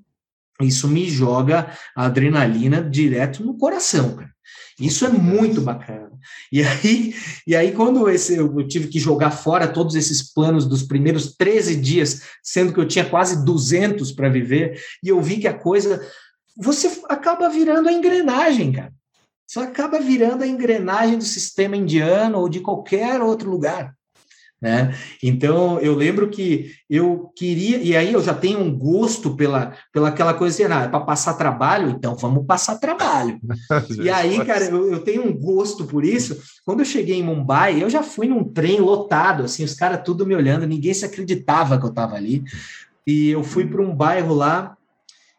[0.61, 4.37] isso me joga a adrenalina direto no coração, cara.
[4.80, 6.12] Isso é muito bacana.
[6.52, 7.16] E aí,
[7.48, 11.76] e aí quando esse, eu tive que jogar fora todos esses planos dos primeiros 13
[11.78, 16.06] dias, sendo que eu tinha quase 200 para viver, e eu vi que a coisa.
[16.56, 18.94] Você acaba virando a engrenagem, cara.
[19.48, 23.97] Você acaba virando a engrenagem do sistema indiano ou de qualquer outro lugar.
[24.60, 24.95] Né?
[25.22, 30.10] Então eu lembro que eu queria, e aí eu já tenho um gosto pela, pela
[30.10, 33.39] aquela coisa assim, ah, é para passar trabalho, então vamos passar trabalho.
[34.01, 36.41] e aí, cara, eu, eu, tenho um gosto por isso.
[36.66, 40.26] Quando eu cheguei em Mumbai, eu já fui num trem lotado, assim, os caras tudo
[40.26, 42.43] me olhando, ninguém se acreditava que eu estava ali.
[43.05, 44.76] E eu fui para um bairro lá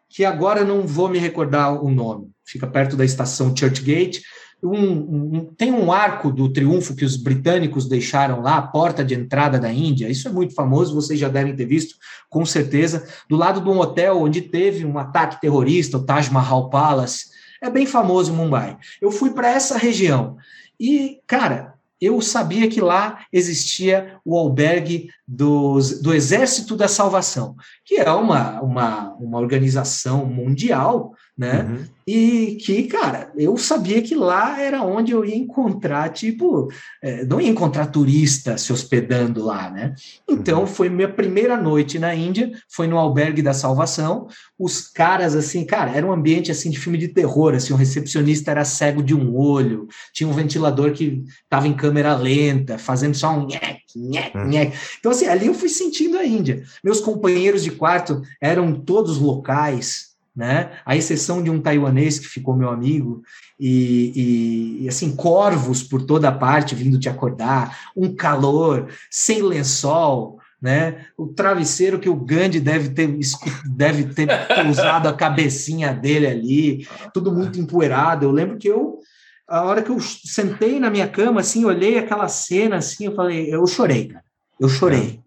[0.09, 4.23] que agora não vou me recordar o nome, fica perto da estação Churchgate
[4.63, 9.15] um, um, tem um arco do triunfo que os britânicos deixaram lá, a porta de
[9.15, 10.09] entrada da Índia.
[10.09, 11.95] Isso é muito famoso, vocês já devem ter visto,
[12.29, 13.07] com certeza.
[13.29, 17.27] Do lado de um hotel onde teve um ataque terrorista, o Taj Mahal Palace.
[17.63, 18.77] É bem famoso Mumbai.
[19.01, 20.37] Eu fui para essa região
[20.79, 27.97] e, cara, eu sabia que lá existia o albergue dos, do Exército da Salvação, que
[27.97, 31.63] é uma, uma, uma organização mundial né?
[31.63, 31.85] Uhum.
[32.05, 36.69] E que, cara, eu sabia que lá era onde eu ia encontrar, tipo,
[37.03, 39.95] é, não ia encontrar turista se hospedando lá, né?
[40.29, 40.67] Então, uhum.
[40.67, 44.27] foi minha primeira noite na Índia, foi no Albergue da Salvação.
[44.59, 48.51] Os caras, assim, cara, era um ambiente, assim, de filme de terror, assim, o recepcionista
[48.51, 53.31] era cego de um olho, tinha um ventilador que estava em câmera lenta, fazendo só
[53.31, 54.47] um nhec, nhec, uhum.
[54.47, 54.77] nhec.
[54.99, 56.65] Então, assim, ali eu fui sentindo a Índia.
[56.83, 60.08] Meus companheiros de quarto eram todos locais,
[60.39, 60.71] né?
[60.87, 63.25] A exceção de um taiwanês que ficou meu amigo,
[63.59, 71.07] e, e, assim, corvos por toda parte vindo te acordar, um calor, sem lençol, né?
[71.17, 73.19] O travesseiro que o Gandhi deve ter,
[73.67, 78.25] deve ter pousado a cabecinha dele ali, tudo muito empoeirado.
[78.25, 79.01] Eu lembro que eu,
[79.49, 83.53] a hora que eu sentei na minha cama, assim, olhei aquela cena, assim, eu falei,
[83.53, 84.25] eu chorei, cara.
[84.61, 85.21] Eu chorei.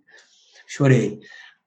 [0.65, 1.19] Chorei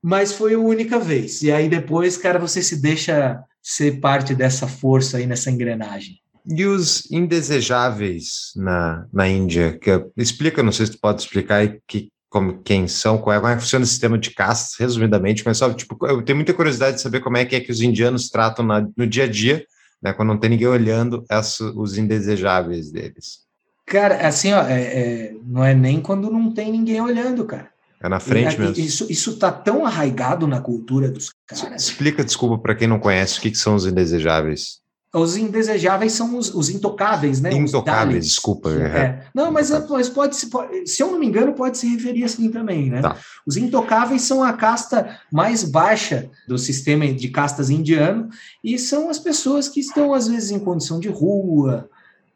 [0.04, 1.40] mas foi a única vez.
[1.42, 6.18] E aí depois, cara, você se deixa ser parte dessa força aí nessa engrenagem.
[6.46, 9.78] E os indesejáveis na, na Índia?
[9.78, 13.50] Que, explica, não sei se tu pode explicar que, como, quem são, qual é, como
[13.50, 16.96] é que funciona o sistema de castas, resumidamente, mas só, tipo, eu tenho muita curiosidade
[16.96, 19.64] de saber como é que é que os indianos tratam na, no dia a dia,
[20.02, 23.38] né, quando não tem ninguém olhando essa, os indesejáveis deles.
[23.86, 27.72] Cara, assim, ó, é, é, não é nem quando não tem ninguém olhando, cara.
[28.04, 28.84] É na frente e, mesmo.
[28.84, 31.82] Isso, isso tá tão arraigado na cultura dos caras.
[31.82, 34.80] Explica, desculpa, para quem não conhece, o que, que são os indesejáveis.
[35.14, 37.50] Os indesejáveis são os, os intocáveis, né?
[37.50, 38.68] Intocáveis, desculpa.
[38.70, 38.98] É.
[38.98, 39.24] é.
[39.34, 42.90] Não, mas, mas pode, pode, se eu não me engano, pode se referir assim também,
[42.90, 43.00] né?
[43.00, 43.16] Tá.
[43.46, 48.28] Os intocáveis são a casta mais baixa do sistema de castas indiano
[48.62, 51.88] e são as pessoas que estão, às vezes, em condição de rua,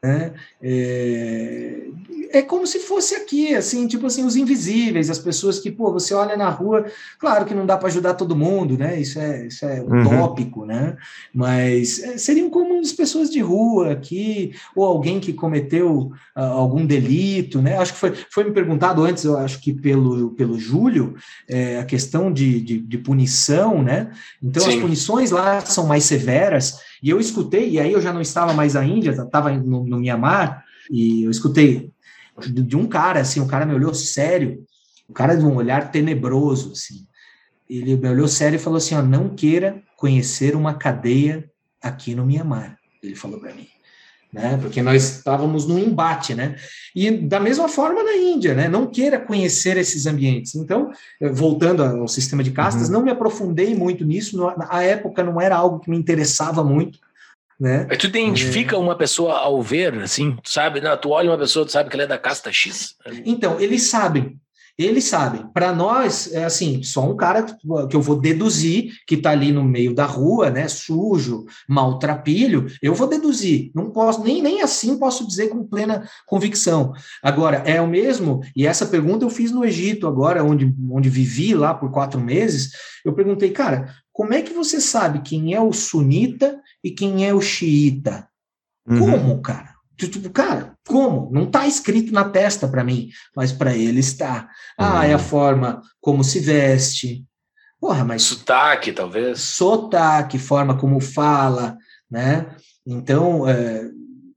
[0.03, 0.33] né?
[0.63, 1.89] É,
[2.31, 6.15] é como se fosse aqui, assim, tipo assim, os invisíveis, as pessoas que, pô, você
[6.15, 6.85] olha na rua,
[7.19, 9.01] claro que não dá para ajudar todo mundo, né?
[9.01, 10.03] Isso é, isso é uhum.
[10.03, 10.97] utópico, né?
[11.35, 16.85] Mas é, seriam como as pessoas de rua aqui, ou alguém que cometeu uh, algum
[16.85, 17.77] delito, né?
[17.79, 21.15] Acho que foi, foi me perguntado antes, eu acho que pelo, pelo Júlio,
[21.49, 24.11] é, a questão de, de, de, punição, né?
[24.43, 24.71] Então, Sim.
[24.71, 28.53] as punições lá são mais severas, e eu escutei, e aí eu já não estava
[28.53, 31.91] mais na Índia, estava no, no Mianmar, e eu escutei
[32.41, 34.65] de um cara, assim, o cara me olhou sério,
[35.09, 37.07] o cara de um olhar tenebroso, assim.
[37.69, 41.51] Ele me olhou sério e falou assim, ó, não queira conhecer uma cadeia
[41.83, 43.67] aqui no Mianmar, ele falou para mim.
[44.31, 46.55] Né, porque nós estávamos num embate, né?
[46.95, 48.69] E da mesma forma na Índia, né?
[48.69, 50.55] Não queira conhecer esses ambientes.
[50.55, 50.91] Então,
[51.33, 52.93] voltando ao sistema de castas, uhum.
[52.93, 54.37] não me aprofundei muito nisso.
[54.37, 56.99] Na época não era algo que me interessava muito,
[57.59, 57.87] né?
[57.89, 58.79] Mas tu identifica é...
[58.79, 60.81] uma pessoa ao ver, assim, tu sabe?
[60.81, 62.95] Não, tu olha uma pessoa, tu sabe que ela é da casta X?
[63.25, 64.39] Então, eles sabem.
[64.79, 65.45] Eles sabem.
[65.53, 69.65] Para nós, é assim, só um cara que eu vou deduzir que está ali no
[69.65, 73.73] meio da rua, né, sujo, maltrapilho, eu vou deduzir.
[73.75, 76.93] Não posso, nem, nem assim posso dizer com plena convicção.
[77.21, 81.57] Agora, é o mesmo, e essa pergunta eu fiz no Egito agora, onde, onde vivi
[81.57, 82.71] lá por quatro meses,
[83.05, 87.35] eu perguntei, cara, como é que você sabe quem é o sunita e quem é
[87.35, 88.27] o xiita?
[88.89, 88.99] Uhum.
[88.99, 89.75] Como, cara?
[89.95, 91.31] Tipo, cara, como?
[91.31, 94.49] Não está escrito na testa para mim, mas para ele está.
[94.79, 95.23] Ah, é a uhum.
[95.23, 97.27] forma como se veste.
[97.79, 98.23] Porra, mas.
[98.23, 99.41] Sotaque, talvez.
[99.41, 101.77] Sotaque, forma como fala,
[102.11, 102.57] né?
[102.87, 103.91] Então, é,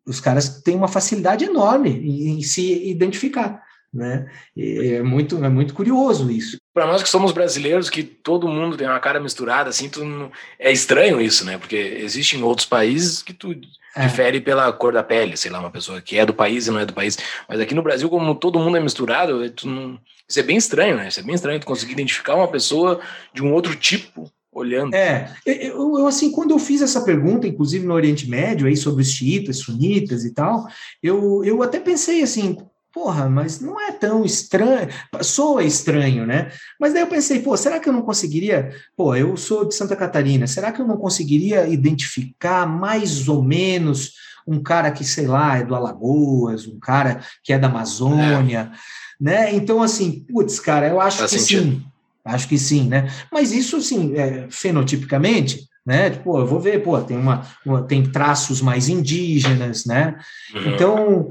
[0.05, 3.63] os caras têm uma facilidade enorme em, em se identificar
[3.93, 4.29] né?
[4.55, 6.57] E é muito, é muito curioso isso.
[6.73, 10.71] Para nós que somos brasileiros, que todo mundo tem uma cara misturada, assim, tu é
[10.71, 11.57] estranho isso, né?
[11.57, 13.53] Porque existem outros países que tu
[13.95, 14.07] é.
[14.07, 16.79] difere pela cor da pele, sei lá, uma pessoa que é do país e não
[16.79, 17.17] é do país.
[17.47, 19.99] Mas aqui no Brasil, como todo mundo é misturado, tu não...
[20.27, 21.09] isso é bem estranho, né?
[21.09, 23.01] Isso é bem estranho tu conseguir identificar uma pessoa
[23.33, 24.93] de um outro tipo olhando.
[24.93, 29.01] É, eu, eu, assim, quando eu fiz essa pergunta, inclusive no Oriente Médio, aí sobre
[29.01, 30.67] os xiitas, sunitas e tal,
[31.01, 32.57] eu, eu até pensei assim,
[32.93, 34.89] porra, mas não é tão estranho,
[35.21, 36.51] soa estranho, né?
[36.79, 39.95] Mas daí eu pensei, pô, será que eu não conseguiria, pô, eu sou de Santa
[39.95, 44.13] Catarina, será que eu não conseguiria identificar mais ou menos
[44.47, 49.23] um cara que, sei lá, é do Alagoas, um cara que é da Amazônia, é.
[49.23, 49.55] né?
[49.55, 51.63] Então, assim, putz, cara, eu acho Faz que sentido.
[51.63, 51.85] sim,
[52.25, 53.07] acho que sim, né?
[53.31, 56.09] Mas isso, assim, é, fenotipicamente, né?
[56.09, 60.15] Tipo, eu vou ver, pô, tem uma, uma tem traços mais indígenas, né?
[60.53, 60.73] Uhum.
[60.73, 61.29] Então,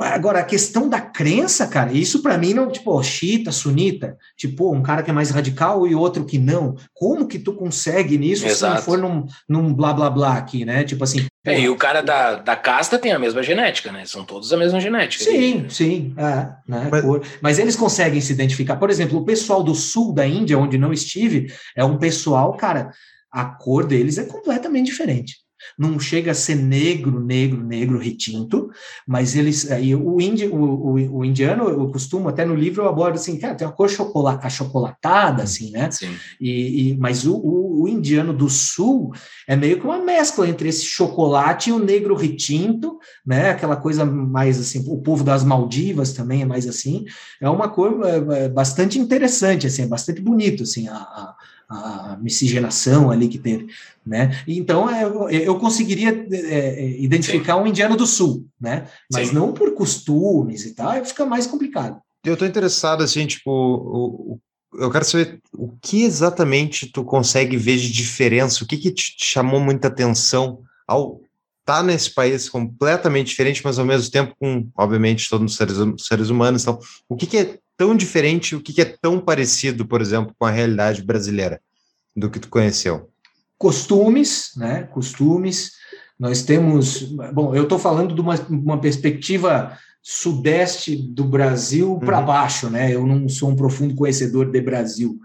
[0.00, 4.82] Agora, a questão da crença, cara, isso para mim não, tipo, xiita, sunita, tipo, um
[4.82, 6.74] cara que é mais radical e outro que não.
[6.94, 8.56] Como que tu consegue nisso Exato.
[8.56, 10.84] se não for num, num blá blá blá aqui, né?
[10.84, 11.26] Tipo assim.
[11.44, 14.06] É, e o cara da, da casta tem a mesma genética, né?
[14.06, 15.22] São todos a mesma genética.
[15.22, 16.14] Sim, sim.
[16.16, 16.88] É, né?
[16.90, 17.04] Mas...
[17.04, 18.76] Por, mas eles conseguem se identificar.
[18.76, 22.90] Por exemplo, o pessoal do sul da Índia, onde não estive, é um pessoal, cara,
[23.30, 25.43] a cor deles é completamente diferente
[25.78, 28.70] não chega a ser negro, negro, negro, retinto,
[29.06, 32.88] mas eles, aí o, indi, o, o, o, indiano, eu costumo, até no livro eu
[32.88, 35.90] abordo assim, cara, tem uma cor chocolate, achocolatada, assim, né?
[35.90, 36.14] Sim.
[36.40, 39.12] E, e mas o, o, o, indiano do sul
[39.46, 43.50] é meio que uma mescla entre esse chocolate e o negro retinto, né?
[43.50, 47.04] Aquela coisa mais assim, o povo das Maldivas também é mais assim,
[47.40, 51.36] é uma cor é, é bastante interessante, assim, é bastante bonito, assim, a, a
[51.68, 53.66] a miscigenação ali que teve,
[54.04, 54.42] né?
[54.46, 57.60] Então é, eu conseguiria é, é, identificar Sim.
[57.60, 58.86] um indiano do sul, né?
[59.12, 59.34] Mas Sim.
[59.34, 62.00] não por costumes e tal, fica mais complicado.
[62.24, 64.40] Eu estou interessado assim, tipo,
[64.74, 69.14] eu quero saber o que exatamente tu consegue ver de diferença, o que, que te
[69.18, 71.20] chamou muita atenção ao
[71.60, 75.76] estar tá nesse país completamente diferente, mas ao mesmo tempo com, obviamente, todos os seres,
[75.98, 76.62] seres humanos.
[76.62, 80.34] Então, o que, que é tão diferente, o que, que é tão parecido, por exemplo,
[80.38, 81.60] com a realidade brasileira
[82.16, 83.10] do que tu conheceu?
[83.58, 84.84] Costumes, né?
[84.84, 85.72] Costumes.
[86.18, 87.02] Nós temos.
[87.32, 92.00] Bom, eu estou falando de uma, uma perspectiva sudeste do Brasil uhum.
[92.00, 92.94] para baixo, né?
[92.94, 95.18] Eu não sou um profundo conhecedor de Brasil,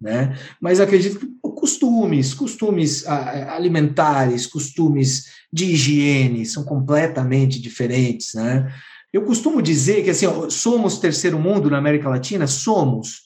[0.00, 0.38] né?
[0.60, 8.70] Mas acredito que costumes, costumes alimentares, costumes de higiene são completamente diferentes, né?
[9.16, 13.22] Eu costumo dizer que assim, somos terceiro mundo na América Latina, somos,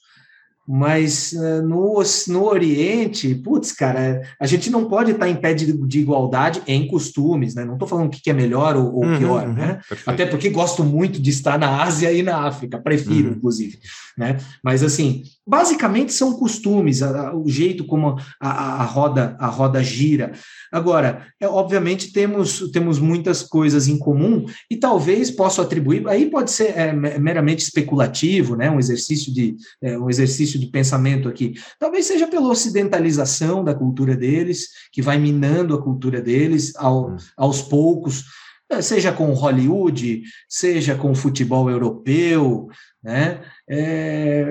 [0.64, 5.72] mas uh, no, no Oriente, putz, cara, a gente não pode estar em pé de,
[5.72, 7.64] de igualdade em costumes, né?
[7.64, 9.80] Não estou falando o que é melhor ou, ou uhum, pior, uhum, né?
[9.88, 10.08] Perfeito.
[10.08, 13.34] Até porque gosto muito de estar na Ásia e na África, prefiro, uhum.
[13.34, 13.80] inclusive,
[14.16, 14.36] né?
[14.62, 18.50] Mas assim, basicamente são costumes, a, a, o jeito como a,
[18.82, 20.32] a, roda a roda gira.
[20.70, 26.06] Agora, é, obviamente temos temos muitas coisas em comum e talvez posso atribuir.
[26.08, 28.70] Aí pode ser é, meramente especulativo, né?
[28.70, 31.54] Um exercício de é, um exercício de pensamento aqui.
[31.78, 37.16] Talvez seja pela ocidentalização da cultura deles, que vai minando a cultura deles ao, hum.
[37.36, 38.24] aos poucos,
[38.70, 42.68] é, seja com Hollywood, seja com o futebol europeu,
[43.02, 43.40] né?
[43.68, 44.44] É,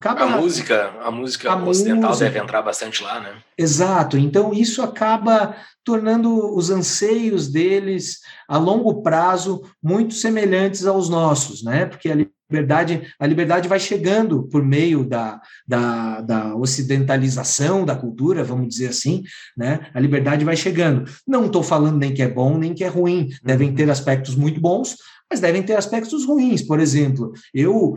[0.00, 2.26] acaba, a música, a música a ocidental música.
[2.26, 3.36] deve entrar bastante lá, né?
[3.56, 4.18] Exato.
[4.18, 11.86] Então isso acaba tornando os anseios deles a longo prazo muito semelhantes aos nossos, né?
[11.86, 18.44] Porque ali liberdade, a liberdade vai chegando por meio da, da, da, ocidentalização da cultura,
[18.44, 19.24] vamos dizer assim,
[19.56, 19.80] né?
[19.92, 21.10] A liberdade vai chegando.
[21.26, 24.60] Não estou falando nem que é bom nem que é ruim, devem ter aspectos muito
[24.60, 24.96] bons,
[25.30, 26.62] mas devem ter aspectos ruins.
[26.62, 27.96] Por exemplo, eu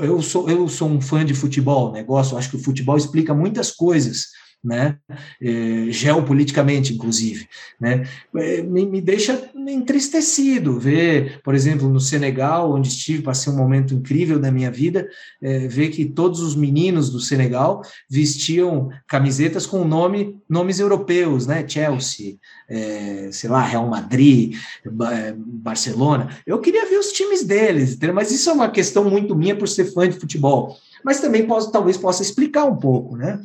[0.00, 2.34] eu sou eu sou um fã de futebol, negócio.
[2.34, 2.38] Né?
[2.38, 4.26] Acho que o futebol explica muitas coisas
[4.62, 4.98] né,
[5.40, 7.48] é, geopoliticamente, inclusive,
[7.80, 8.04] né,
[8.36, 13.94] é, me, me, deixa entristecido ver, por exemplo, no Senegal, onde estive, passei um momento
[13.94, 15.08] incrível da minha vida,
[15.40, 21.64] é, ver que todos os meninos do Senegal vestiam camisetas com nome, nomes europeus, né,
[21.66, 22.36] Chelsea,
[22.68, 28.50] é, sei lá, Real Madrid, é, Barcelona, eu queria ver os times deles, mas isso
[28.50, 32.22] é uma questão muito minha por ser fã de futebol, mas também posso, talvez possa
[32.22, 33.40] explicar um pouco, né,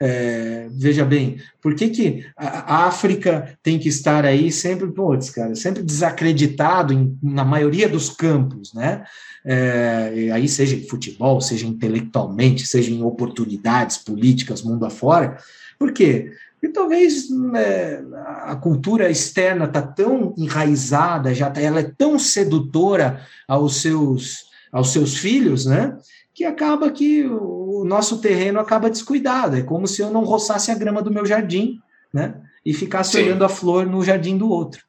[0.00, 5.56] é, veja bem, por que, que a África tem que estar aí sempre, putz, cara,
[5.56, 9.04] sempre desacreditado em, na maioria dos campos, né?
[9.44, 15.38] É, aí seja em futebol, seja intelectualmente, seja em oportunidades políticas mundo afora.
[15.76, 16.30] Por quê?
[16.60, 18.00] Porque talvez é,
[18.44, 24.92] a cultura externa está tão enraizada, já tá, ela é tão sedutora aos seus, aos
[24.92, 25.96] seus filhos, né?
[26.38, 29.56] Que acaba que o nosso terreno acaba descuidado.
[29.56, 31.80] É como se eu não roçasse a grama do meu jardim,
[32.14, 32.40] né?
[32.64, 33.24] E ficasse Sim.
[33.24, 34.80] olhando a flor no jardim do outro.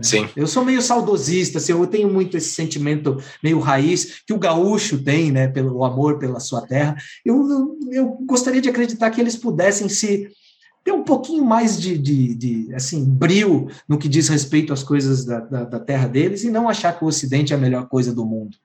[0.00, 0.28] Sim.
[0.36, 5.02] Eu sou meio saudosista, assim, eu tenho muito esse sentimento meio raiz que o gaúcho
[5.02, 6.96] tem, né, pelo amor pela sua terra.
[7.24, 10.28] Eu, eu, eu gostaria de acreditar que eles pudessem se
[10.84, 15.24] ter um pouquinho mais de, de, de, assim brio no que diz respeito às coisas
[15.24, 18.14] da, da, da terra deles e não achar que o Ocidente é a melhor coisa
[18.14, 18.56] do mundo.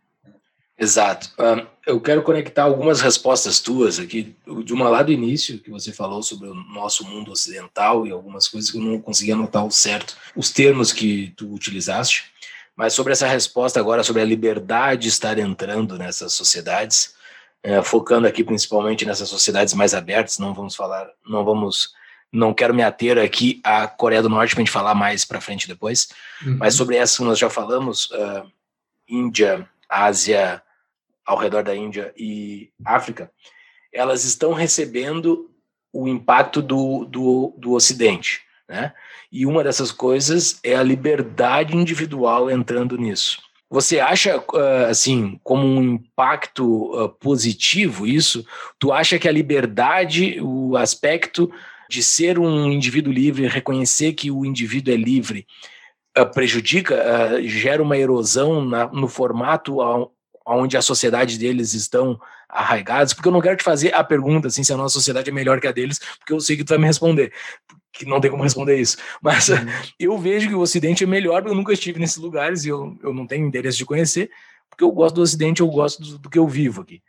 [0.80, 1.32] Exato.
[1.40, 5.92] Um, eu quero conectar algumas respostas tuas aqui, de uma lá do início, que você
[5.92, 9.72] falou sobre o nosso mundo ocidental e algumas coisas que eu não consegui anotar o
[9.72, 12.26] certo, os termos que tu utilizaste,
[12.76, 17.16] mas sobre essa resposta agora sobre a liberdade estar entrando nessas sociedades,
[17.64, 21.94] é, focando aqui principalmente nessas sociedades mais abertas, não vamos falar, não vamos,
[22.32, 25.42] não quero me ater aqui à Coreia do Norte para a gente falar mais para
[25.42, 26.10] frente depois,
[26.46, 26.58] uhum.
[26.60, 28.48] mas sobre essa que nós já falamos, uh,
[29.10, 30.62] Índia, Ásia,
[31.28, 33.30] ao redor da Índia e África,
[33.94, 35.52] elas estão recebendo
[35.92, 38.94] o impacto do, do, do Ocidente, né?
[39.32, 43.42] E uma dessas coisas é a liberdade individual entrando nisso.
[43.70, 48.46] Você acha, ah, assim, como um impacto ah, positivo isso?
[48.80, 51.52] Tu acha que a liberdade, o aspecto
[51.90, 55.46] de ser um indivíduo livre, reconhecer que o indivíduo é livre,
[56.16, 58.62] ah, prejudica, gera uma erosão
[58.94, 59.82] no formato
[60.56, 64.64] onde a sociedade deles estão arraigados, porque eu não quero te fazer a pergunta assim,
[64.64, 66.78] se a nossa sociedade é melhor que a deles, porque eu sei que tu vai
[66.78, 67.34] me responder,
[67.92, 68.98] que não tem como responder isso.
[69.22, 69.58] Mas uhum.
[70.00, 72.98] eu vejo que o Ocidente é melhor, porque eu nunca estive nesses lugares e eu,
[73.04, 74.30] eu não tenho interesse de conhecer,
[74.70, 77.02] porque eu gosto do Ocidente, eu gosto do, do que eu vivo aqui.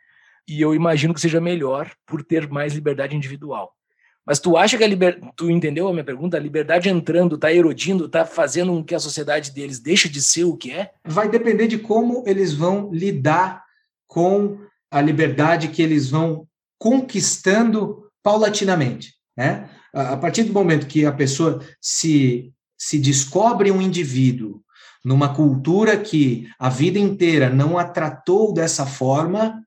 [0.47, 3.78] E eu imagino que seja melhor por ter mais liberdade individual.
[4.29, 6.37] Mas tu acha que a liberdade, tu entendeu a minha pergunta?
[6.37, 10.45] A liberdade entrando, está erodindo, está fazendo com que a sociedade deles deixe de ser
[10.45, 10.91] o que é?
[11.03, 13.65] Vai depender de como eles vão lidar
[14.07, 14.59] com
[14.91, 16.47] a liberdade que eles vão
[16.79, 19.71] conquistando paulatinamente, né?
[19.95, 24.63] A partir do momento que a pessoa se se descobre um indivíduo
[25.05, 29.61] numa cultura que a vida inteira não a tratou dessa forma,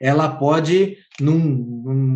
[0.00, 1.44] ela pode, num,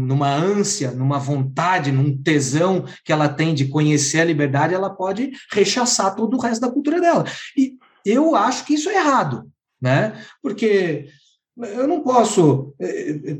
[0.07, 5.32] numa ânsia, numa vontade, num tesão que ela tem de conhecer a liberdade, ela pode
[5.50, 7.24] rechaçar todo o resto da cultura dela.
[7.57, 9.50] E eu acho que isso é errado,
[9.80, 10.20] né?
[10.42, 11.09] Porque
[11.57, 13.38] eu não posso é, é,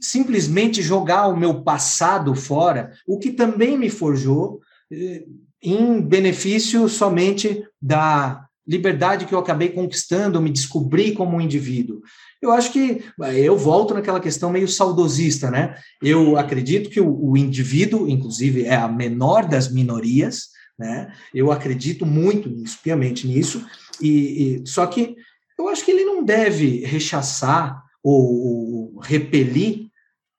[0.00, 5.24] simplesmente jogar o meu passado fora, o que também me forjou, é,
[5.62, 12.00] em benefício somente da liberdade que eu acabei conquistando, me descobri como um indivíduo.
[12.42, 15.76] Eu acho que eu volto naquela questão meio saudosista, né?
[16.02, 21.12] Eu acredito que o, o indivíduo, inclusive, é a menor das minorias, né?
[21.34, 23.64] Eu acredito muito nisso, piamente nisso,
[24.00, 25.16] e, e só que
[25.58, 29.90] eu acho que ele não deve rechaçar ou, ou repelir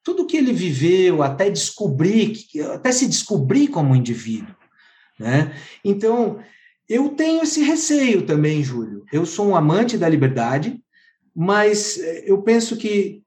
[0.03, 2.35] tudo que ele viveu até descobrir,
[2.73, 4.55] até se descobrir como indivíduo,
[5.19, 5.55] né?
[5.85, 6.39] Então,
[6.89, 9.05] eu tenho esse receio também, Júlio.
[9.13, 10.81] Eu sou um amante da liberdade,
[11.35, 13.21] mas eh, eu penso que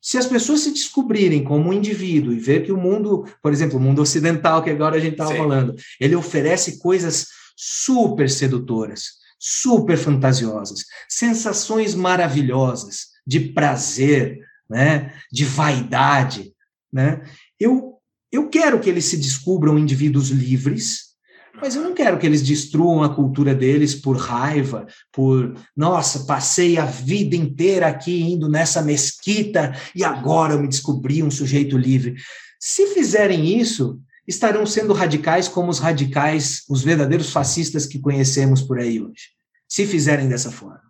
[0.00, 3.78] se as pessoas se descobrirem como um indivíduo e ver que o mundo, por exemplo,
[3.78, 9.96] o mundo ocidental, que agora a gente estava falando, ele oferece coisas super sedutoras, super
[9.96, 16.52] fantasiosas, sensações maravilhosas de prazer, né, de vaidade,
[16.92, 17.22] né?
[17.58, 17.94] Eu
[18.30, 21.13] eu quero que eles se descubram indivíduos livres,
[21.60, 26.78] mas eu não quero que eles destruam a cultura deles por raiva, por, nossa, passei
[26.78, 32.16] a vida inteira aqui indo nessa mesquita e agora eu me descobri um sujeito livre.
[32.60, 38.78] Se fizerem isso, estarão sendo radicais como os radicais, os verdadeiros fascistas que conhecemos por
[38.78, 39.30] aí hoje.
[39.68, 40.82] Se fizerem dessa forma.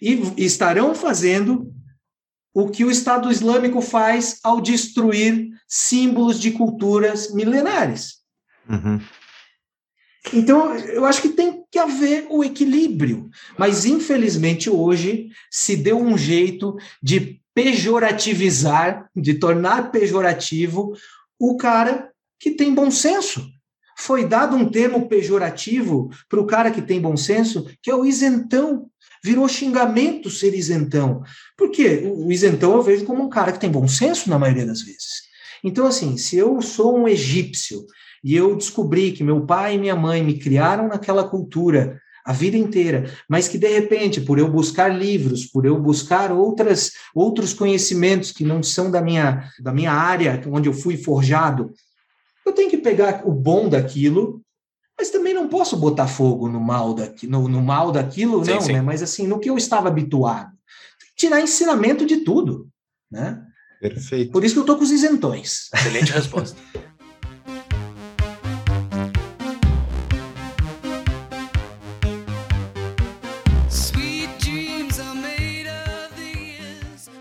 [0.00, 1.72] E estarão fazendo
[2.54, 8.18] o que o Estado Islâmico faz ao destruir símbolos de culturas milenares.
[8.68, 9.00] Uhum.
[10.32, 13.30] Então, eu acho que tem que haver o equilíbrio.
[13.56, 20.94] Mas, infelizmente, hoje se deu um jeito de pejorativizar, de tornar pejorativo
[21.38, 23.44] o cara que tem bom senso.
[23.96, 28.04] Foi dado um termo pejorativo para o cara que tem bom senso, que é o
[28.04, 28.88] isentão.
[29.24, 31.22] Virou xingamento ser isentão.
[31.56, 34.82] Porque o isentão eu vejo como um cara que tem bom senso na maioria das
[34.82, 35.28] vezes.
[35.64, 37.84] Então, assim, se eu sou um egípcio
[38.22, 42.58] e eu descobri que meu pai e minha mãe me criaram naquela cultura a vida
[42.58, 48.32] inteira, mas que de repente, por eu buscar livros, por eu buscar outras outros conhecimentos
[48.32, 51.72] que não são da minha da minha área, onde eu fui forjado,
[52.44, 54.42] eu tenho que pegar o bom daquilo,
[54.98, 58.60] mas também não posso botar fogo no mal daqui, no, no mal daquilo, sim, não,
[58.60, 58.72] sim.
[58.72, 58.82] né?
[58.82, 60.50] Mas assim, no que eu estava habituado.
[61.16, 62.68] Tirar ensinamento de tudo,
[63.10, 63.42] né?
[63.80, 64.32] Perfeito.
[64.32, 65.68] Por isso que eu tô com os isentões.
[65.72, 66.58] Excelente resposta.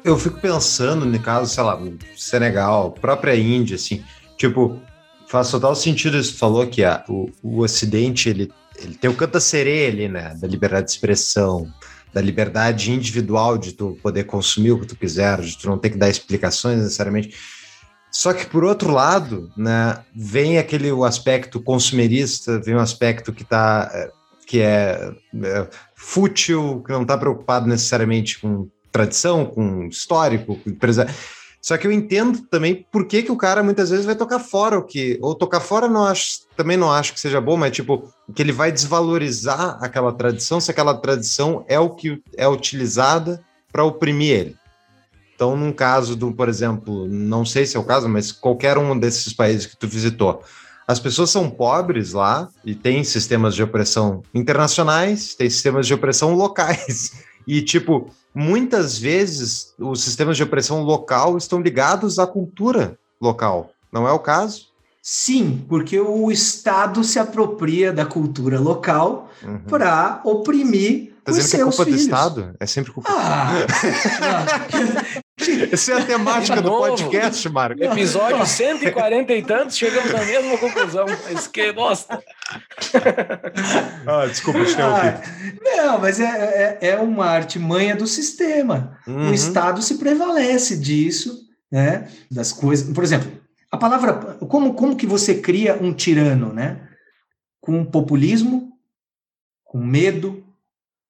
[0.09, 1.79] eu fico pensando, no caso, sei lá,
[2.15, 4.03] Senegal, própria Índia, assim,
[4.37, 4.79] tipo,
[5.27, 6.37] faz total sentido isso.
[6.37, 10.85] Falou que o, o Ocidente, ele, ele tem o canta sereia ali, né, da liberdade
[10.85, 11.67] de expressão,
[12.13, 15.89] da liberdade individual de tu poder consumir o que tu quiser, de tu não ter
[15.89, 17.35] que dar explicações necessariamente.
[18.09, 23.43] Só que, por outro lado, né, vem aquele o aspecto consumerista, vem um aspecto que
[23.43, 24.09] tá
[24.47, 25.11] que é,
[25.43, 31.07] é fútil, que não está preocupado necessariamente com tradição, com histórico, com empresa.
[31.61, 34.77] Só que eu entendo também por que, que o cara muitas vezes vai tocar fora
[34.77, 35.17] o que.
[35.21, 38.51] Ou tocar fora não acho, também não acho que seja bom, mas tipo, que ele
[38.51, 44.55] vai desvalorizar aquela tradição se aquela tradição é o que é utilizada para oprimir ele.
[45.35, 48.97] Então, num caso do, por exemplo, não sei se é o caso, mas qualquer um
[48.97, 50.41] desses países que tu visitou,
[50.87, 56.33] as pessoas são pobres lá e tem sistemas de opressão internacionais, tem sistemas de opressão
[56.35, 57.11] locais.
[57.47, 63.71] E, tipo, muitas vezes os sistemas de opressão local estão ligados à cultura local.
[63.91, 64.67] Não é o caso?
[65.01, 69.59] Sim, porque o Estado se apropria da cultura local uhum.
[69.59, 72.01] para oprimir tá os seus que é culpa filhos.
[72.01, 72.55] do Estado?
[72.59, 73.51] É sempre culpa ah,
[75.71, 77.83] Essa é a temática do podcast, Marco.
[77.83, 81.05] Episódio 140 e tantos, chegamos à mesma conclusão.
[81.31, 82.21] Mas que bosta.
[84.05, 85.21] ah, desculpa, te ah,
[85.61, 88.97] Não, mas é, é, é, uma artimanha do sistema.
[89.07, 89.31] Uhum.
[89.31, 92.09] O Estado se prevalece disso, né?
[92.29, 92.93] Das coisas.
[92.93, 93.31] Por exemplo,
[93.71, 94.13] a palavra.
[94.47, 96.81] Como, como que você cria um tirano, né?
[97.61, 98.73] Com populismo,
[99.63, 100.43] com medo,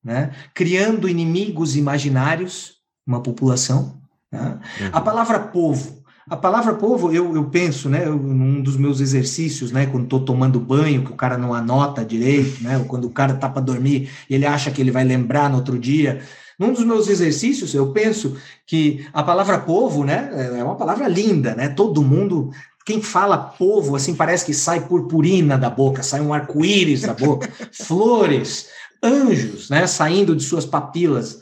[0.03, 0.31] né?
[0.53, 4.01] criando inimigos imaginários, uma população.
[4.41, 4.89] Uhum.
[4.91, 5.97] A palavra povo.
[6.29, 10.19] A palavra povo, eu, eu penso, né, eu, num dos meus exercícios, né, quando estou
[10.19, 13.61] tomando banho, que o cara não anota direito, né, ou quando o cara tá para
[13.61, 16.21] dormir e ele acha que ele vai lembrar no outro dia.
[16.59, 18.35] Num dos meus exercícios, eu penso
[18.65, 20.29] que a palavra povo, né,
[20.59, 22.51] é uma palavra linda, né, todo mundo
[22.87, 27.49] quem fala povo, assim, parece que sai purpurina da boca, sai um arco-íris da boca,
[27.71, 28.67] flores,
[29.03, 31.41] anjos, né, saindo de suas papilas.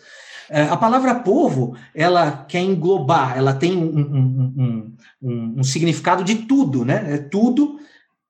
[0.50, 6.36] É, a palavra povo, ela quer englobar, ela tem um, um, um, um, significado de
[6.36, 7.16] tudo, né?
[7.16, 7.80] É tudo,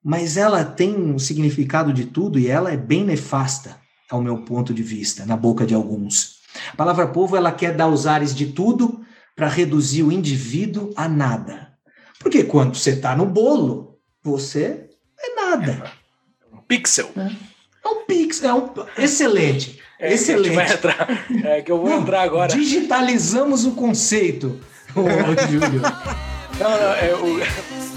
[0.04, 3.78] mas ela tem um significado de tudo e ela é bem nefasta,
[4.10, 6.36] ao meu ponto de vista, na boca de alguns.
[6.72, 9.04] A palavra povo ela quer dar os ares de tudo
[9.36, 11.74] para reduzir o indivíduo a nada.
[12.20, 14.90] Porque quando você está no bolo, você
[15.20, 15.92] é nada.
[16.52, 17.10] Um pixel.
[17.16, 19.80] É, um pixel, é um excelente.
[20.00, 20.50] É, excelente.
[20.50, 22.54] Que entrar, é que eu vou entrar agora.
[22.54, 24.60] Digitalizamos o conceito.
[25.50, 25.82] Júlio.
[26.58, 27.95] Não, não, é o.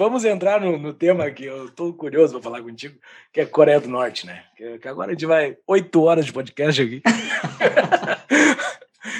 [0.00, 2.98] Vamos entrar no, no tema que eu tô curioso para falar contigo,
[3.30, 4.44] que é Coreia do Norte, né?
[4.56, 7.02] Que, que agora a gente vai oito horas de podcast aqui.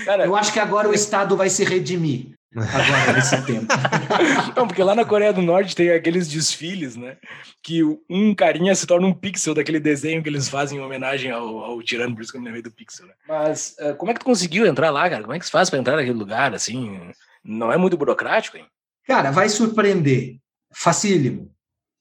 [0.06, 2.30] Cara, Eu acho que agora o Estado vai se redimir.
[2.56, 3.66] Agora, nesse tempo.
[4.56, 7.18] Não, porque lá na Coreia do Norte tem aqueles desfiles, né?
[7.62, 11.58] Que um carinha se torna um pixel daquele desenho que eles fazem em homenagem ao,
[11.58, 13.12] ao tirano, por isso que eu me lembrei do pixel, né?
[13.28, 15.20] Mas eh, como é que tu conseguiu entrar lá, cara?
[15.20, 16.98] Como é que se faz para entrar naquele lugar, assim?
[17.44, 18.64] Não é muito burocrático, hein?
[19.06, 20.40] Cara, vai surpreender.
[20.72, 21.50] Facílimo.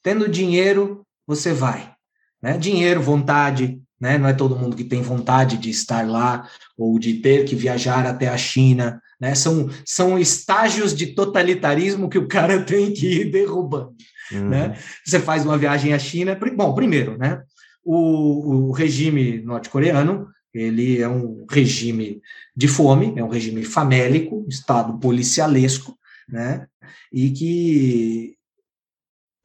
[0.04, 1.94] Tendo dinheiro, você vai.
[2.42, 2.58] Né?
[2.58, 4.18] Dinheiro, vontade, né?
[4.18, 6.48] Não é todo mundo que tem vontade de estar lá
[6.78, 9.36] ou de ter que viajar até a China, né?
[9.36, 13.96] São, são estágios de totalitarismo que o cara tem que ir derrubando,
[14.32, 14.48] Uhum.
[14.48, 14.78] né?
[15.04, 17.42] Você faz uma viagem à China, bom, primeiro, né?
[17.84, 22.22] O, o regime norte-coreano, ele é um regime
[22.56, 25.98] de fome, é um regime famélico, estado policialesco,
[26.28, 26.68] né?
[27.12, 28.36] E que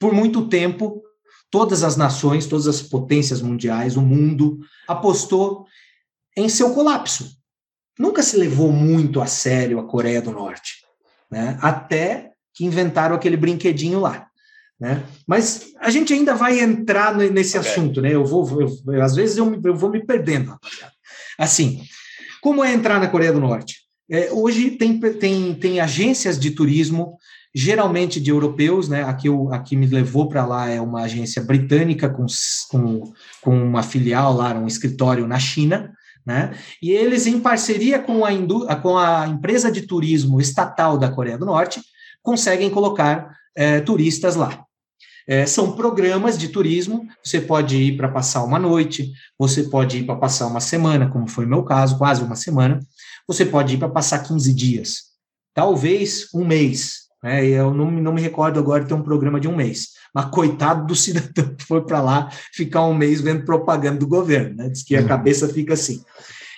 [0.04, 1.02] por muito tempo
[1.50, 5.64] todas as nações, todas as potências mundiais, o mundo apostou
[6.36, 7.30] em seu colapso.
[7.98, 10.74] Nunca se levou muito a sério a Coreia do Norte,
[11.30, 11.56] né?
[11.62, 14.26] Até que inventaram aquele brinquedinho lá.
[14.78, 15.02] Né?
[15.26, 17.70] Mas a gente ainda vai entrar ne- nesse Ok.
[17.70, 18.14] assunto, né?
[18.14, 20.92] Eu vou, eu- às vezes eu, eu vou me perdendo, rapaziada.
[21.38, 21.80] Assim,
[22.42, 23.76] como é entrar na Coreia do Norte?
[24.10, 27.16] É, hoje tem, tem, tem agências de turismo,
[27.54, 29.04] geralmente de europeus, né?
[29.04, 32.26] A que, eu, a que me levou para lá é uma agência britânica com,
[32.68, 35.92] com, com uma filial lá, um escritório na China,
[36.26, 36.54] né?
[36.82, 41.38] E eles, em parceria com a, indú- com a empresa de turismo estatal da Coreia
[41.38, 41.80] do Norte,
[42.22, 44.64] conseguem colocar eh, turistas lá.
[45.26, 50.04] Eh, são programas de turismo, você pode ir para passar uma noite, você pode ir
[50.04, 52.80] para passar uma semana, como foi o meu caso, quase uma semana,
[53.26, 55.04] você pode ir para passar 15 dias,
[55.54, 57.03] talvez um mês.
[57.24, 57.46] Né?
[57.46, 60.26] Eu não, me- não me recordo agora de ter um programa de um mês, mas
[60.26, 64.68] coitado do cidadão que foi para lá ficar um mês vendo propaganda do governo, né?
[64.68, 65.08] diz que a Uhum.
[65.08, 66.02] cabeça fica assim.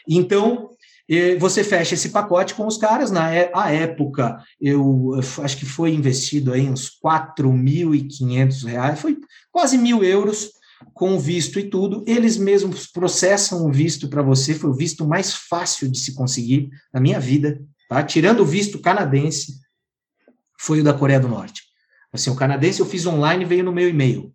[0.09, 0.71] Então,
[1.09, 3.13] eh, você fecha esse pacote com os caras.
[3.13, 5.13] Na é- a época, eu
[5.45, 9.17] acho que foi investido aí uns 4.500 reais, foi
[9.53, 10.51] quase mil euros
[10.93, 12.05] com visto e tudo.
[12.09, 16.71] Eles mesmos processam o visto para você, foi o visto mais fácil de se conseguir
[16.93, 18.03] na minha vida, tá?
[18.03, 19.65] Tirando o visto canadense,
[20.59, 21.63] foi o da Coreia do Norte.
[22.13, 24.33] Assim, o canadense eu fiz online veio no meu e-mail.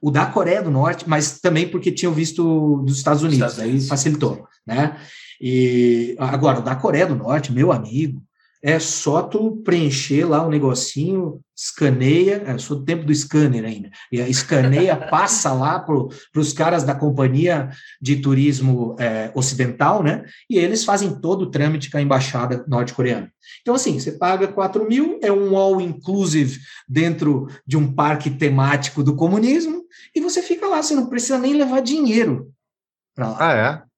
[0.00, 3.58] O da Coreia do Norte, mas também porque tinha o visto dos Estados Unidos, Estados
[3.58, 3.84] Unidos.
[3.84, 4.98] aí facilitou, né?
[5.40, 8.22] E agora, o da Coreia do Norte, meu amigo,
[8.62, 13.64] é só tu preencher lá o negocinho, escaneia, é, eu sou do tempo do scanner
[13.64, 20.24] ainda, e escaneia, passa lá para os caras da companhia de turismo é, ocidental, né?
[20.50, 23.32] E eles fazem todo o trâmite com a embaixada norte-coreana.
[23.62, 29.14] Então, assim, você paga 4 mil, é um all-inclusive dentro de um parque temático do
[29.14, 29.84] comunismo,
[30.14, 32.52] e você fica lá, você não precisa nem levar dinheiro
[33.14, 33.36] para lá.
[33.38, 33.93] Ah, é?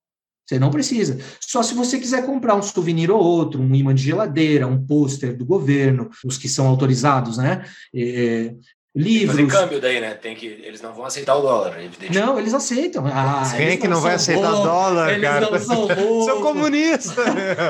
[0.46, 1.18] Você não precisa.
[1.40, 5.36] Só se você quiser comprar um souvenir ou outro, um imã de geladeira, um pôster
[5.36, 7.64] do governo, os que são autorizados, né?
[7.92, 8.54] É,
[8.96, 9.52] Fazer livros.
[9.52, 10.14] câmbio daí, né?
[10.14, 12.18] Tem que, eles não vão aceitar o dólar, evidentemente.
[12.18, 13.04] Não, eles aceitam.
[13.06, 15.50] Ah, Quem é eles que não vai são aceitar bobos, dólar, eles cara?
[15.50, 15.88] não são.
[16.24, 17.22] Seu comunista!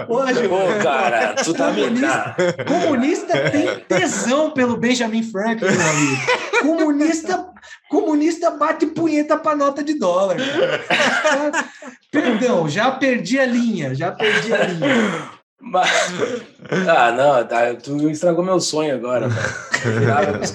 [0.08, 1.66] Hoje, Pô, cara, tu tá.
[1.72, 2.36] Comunista.
[2.66, 6.22] Comunista tem tesão pelo Benjamin Franklin, meu amigo.
[6.62, 7.48] Comunista,
[7.90, 10.36] comunista bate punheta pra nota de dólar.
[10.36, 11.64] cara.
[12.10, 15.35] Perdão, já perdi a linha, já perdi a linha.
[15.60, 15.90] Mas...
[16.88, 19.28] Ah, não, tá, tu estragou meu sonho agora,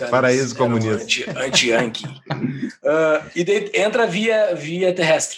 [0.09, 1.01] Paraíso comunista.
[1.03, 2.05] anti- Anti-Yankee.
[2.83, 5.37] Ah, e daí entra via, via terrestre.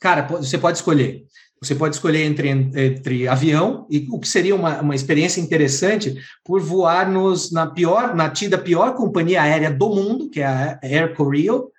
[0.00, 1.24] Cara, você pode escolher.
[1.62, 6.60] Você pode escolher entre, entre avião e o que seria uma, uma experiência interessante por
[6.60, 11.14] voar nos, na pior, na tida pior companhia aérea do mundo, que é a Air
[11.14, 11.70] Koryo,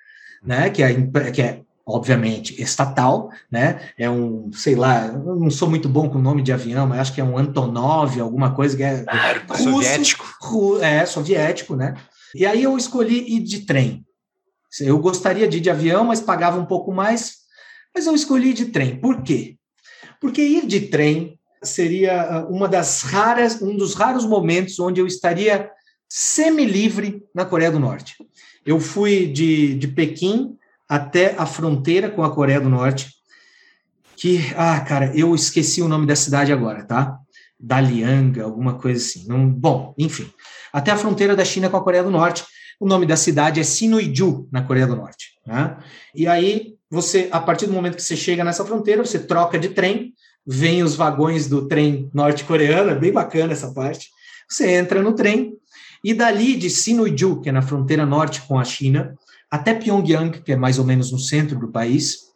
[0.43, 0.69] né?
[0.71, 0.93] Que é,
[1.31, 3.79] que é obviamente estatal, né?
[3.97, 7.13] É um, sei lá, não sou muito bom com o nome de avião, mas acho
[7.13, 10.79] que é um Antonov, alguma coisa que é Ah, russo, Soviético.
[10.81, 11.95] é soviético, né?
[12.35, 14.05] E aí eu escolhi ir de trem.
[14.81, 17.37] Eu gostaria de ir de avião, mas pagava um pouco mais.
[17.95, 18.99] Mas eu escolhi de trem.
[18.99, 19.55] Por quê?
[20.19, 25.07] Porque ir de trem seria ah, uma das raras, um dos raros momentos onde eu
[25.07, 25.71] estaria
[26.09, 28.15] semi-livre na Coreia do Norte.
[28.65, 30.57] Eu fui de, de Pequim
[30.87, 33.11] até a fronteira com a Coreia do Norte,
[34.15, 37.17] que, ah, cara, eu esqueci o nome da cidade agora, tá?
[37.59, 39.27] Dalianga, alguma coisa assim.
[39.27, 40.29] Não, bom, enfim,
[40.71, 42.43] até a fronteira da China com a Coreia do Norte.
[42.79, 45.31] O nome da cidade é Sinuiju, na Coreia do Norte.
[45.45, 45.77] Né?
[46.13, 49.69] E aí, você, a partir do momento que você chega nessa fronteira, você troca de
[49.69, 50.13] trem,
[50.45, 54.09] vem os vagões do trem norte-coreano, é bem bacana essa parte.
[54.47, 55.57] Você entra no trem,
[56.03, 59.15] e dali de Sinuiju, que é na fronteira norte com a China,
[59.49, 62.27] até Pyongyang, que é mais ou menos no centro do país,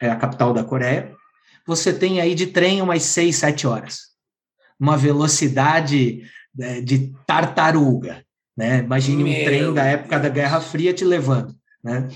[0.00, 1.12] é a capital da Coreia,
[1.66, 4.08] você tem aí de trem umas seis, sete horas.
[4.80, 6.22] Uma velocidade
[6.58, 8.24] é, de tartaruga,
[8.56, 8.78] né?
[8.78, 10.28] Imagine um Meu trem da época da.
[10.28, 12.08] Guerra Fria te levando, né?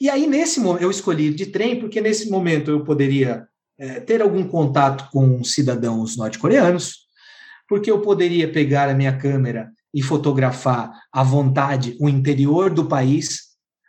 [0.00, 3.46] E aí, nesse momento, eu escolhi de trem porque nesse momento eu poderia
[3.78, 7.06] é, ter algum contato com cidadãos norte-coreanos,
[7.68, 13.45] porque eu poderia pegar a minha câmera e fotografar à vontade o interior do país,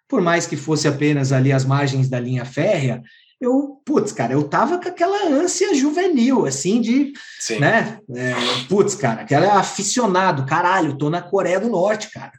[0.07, 3.03] por mais que fosse apenas ali as margens da linha férrea,
[3.39, 7.59] eu, putz, cara, eu tava com aquela ânsia juvenil, assim, de, Sim.
[7.59, 8.33] né, é,
[8.67, 12.31] putz, cara, aquela aficionado, caralho, tô na Coreia do Norte, cara.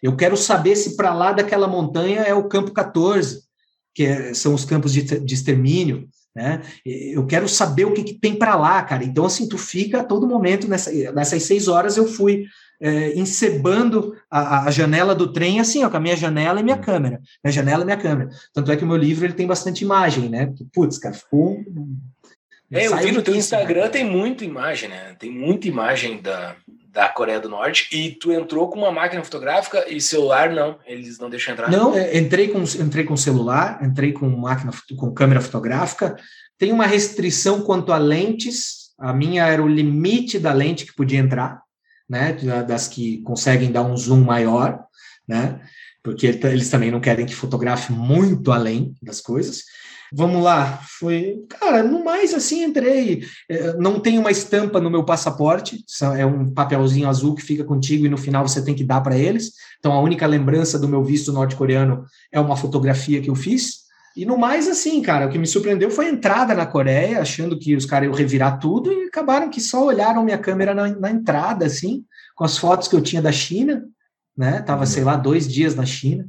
[0.00, 3.42] Eu quero saber se para lá daquela montanha é o campo 14,
[3.94, 6.62] que é- são os campos de, de extermínio, né?
[6.84, 9.04] Eu quero saber o que, que tem para lá, cara.
[9.04, 12.44] Então, assim, tu fica a todo momento, nessa, nessas seis horas eu fui
[12.84, 16.76] é, encebando a, a janela do trem, assim, ó, com a minha janela e minha
[16.76, 17.18] câmera.
[17.42, 18.28] Minha janela e minha câmera.
[18.52, 20.52] Tanto é que o meu livro ele tem bastante imagem, né?
[20.70, 21.64] Putz, cara, ficou.
[22.70, 23.88] É, eu vi no teu quente, Instagram né?
[23.88, 25.16] tem muita imagem, né?
[25.18, 26.56] Tem muita imagem da,
[26.92, 31.18] da Coreia do Norte e tu entrou com uma máquina fotográfica e celular não, eles
[31.18, 31.70] não deixam entrar.
[31.70, 36.16] Não, é, entrei com, entrei com celular, entrei com máquina, com câmera fotográfica.
[36.58, 38.92] Tem uma restrição quanto a lentes.
[38.98, 41.63] A minha era o limite da lente que podia entrar,
[42.08, 42.32] né?
[42.34, 44.84] da- Das que conseguem dar um zoom maior,
[45.26, 45.60] né?
[46.02, 49.62] Porque ele- eles também não querem que fotografe muito além das coisas.
[50.12, 51.44] Vamos lá, foi.
[51.48, 53.24] Cara, no mais, assim, entrei.
[53.48, 55.82] É, Não tem uma estampa no meu passaporte,
[56.16, 59.16] é um papelzinho azul que fica contigo e no final você tem que dar para
[59.18, 59.52] eles.
[59.78, 63.83] Então, a única lembrança do meu visto norte-coreano é uma fotografia que eu fiz.
[64.16, 67.58] E no mais, assim, cara, o que me surpreendeu foi a entrada na Coreia, achando
[67.58, 71.10] que os caras iam revirar tudo, e acabaram que só olharam minha câmera na, na
[71.10, 72.04] entrada, assim,
[72.36, 73.82] com as fotos que eu tinha da China,
[74.36, 74.62] né?
[74.62, 76.26] Tava, sei lá, dois dias na China.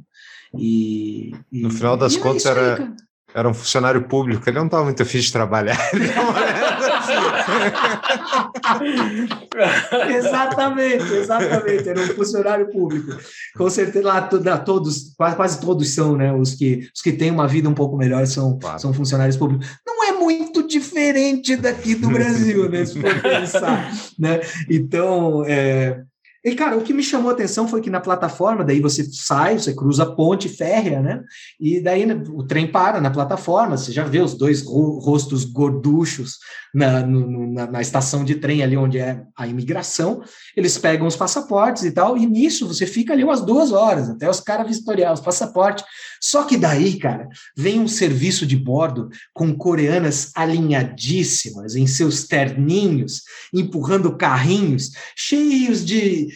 [0.54, 1.32] E.
[1.52, 2.92] e- No final das é contas, aí, era- cara.
[3.34, 5.76] Era um funcionário público, ele não estava muito afim de trabalhar.
[5.92, 7.45] Ele deu uma olhada assim.
[10.16, 11.88] exatamente, exatamente.
[11.88, 13.16] Era um funcionário público.
[13.56, 16.32] Com certeza, lá lá todos, quase, quase todos são, né?
[16.32, 18.78] Os que, os que têm uma vida um pouco melhor são, Claro.
[18.78, 19.66] são funcionários públicos.
[19.86, 22.84] Não é muito diferente daqui do Brasil, né?
[22.84, 24.40] Se for pensar, né?
[24.68, 26.00] Então, é...
[26.46, 29.58] E, cara, o que me chamou a atenção foi que na plataforma, daí você sai,
[29.58, 31.24] você cruza a ponte férrea, né?
[31.58, 35.44] E daí né, o trem para na plataforma, você já vê os dois ro- rostos
[35.44, 36.38] gorduchos
[36.72, 40.22] na, no- na, na estação de trem ali onde é a imigração,
[40.56, 44.30] eles pegam os passaportes e tal, e nisso você fica ali umas duas horas, até
[44.30, 45.84] os caras vistoriar os passaportes.
[46.26, 53.22] Só que daí, cara, vem um serviço de bordo com coreanas alinhadíssimas em seus terninhos,
[53.54, 56.26] empurrando carrinhos cheios de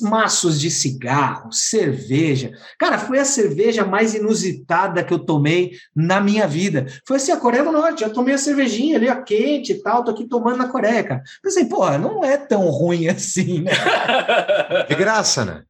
[0.00, 2.52] maços de cigarro, cerveja.
[2.78, 6.86] Cara, foi a cerveja mais inusitada que eu tomei na minha vida.
[7.06, 8.02] Foi assim, a Coreia do Norte.
[8.02, 11.22] Eu tomei a cervejinha ali, a quente e tal, tô aqui tomando na Coreia, cara.
[11.42, 13.72] Pensei, porra, não é tão ruim assim, né?
[14.88, 15.64] De graça, né?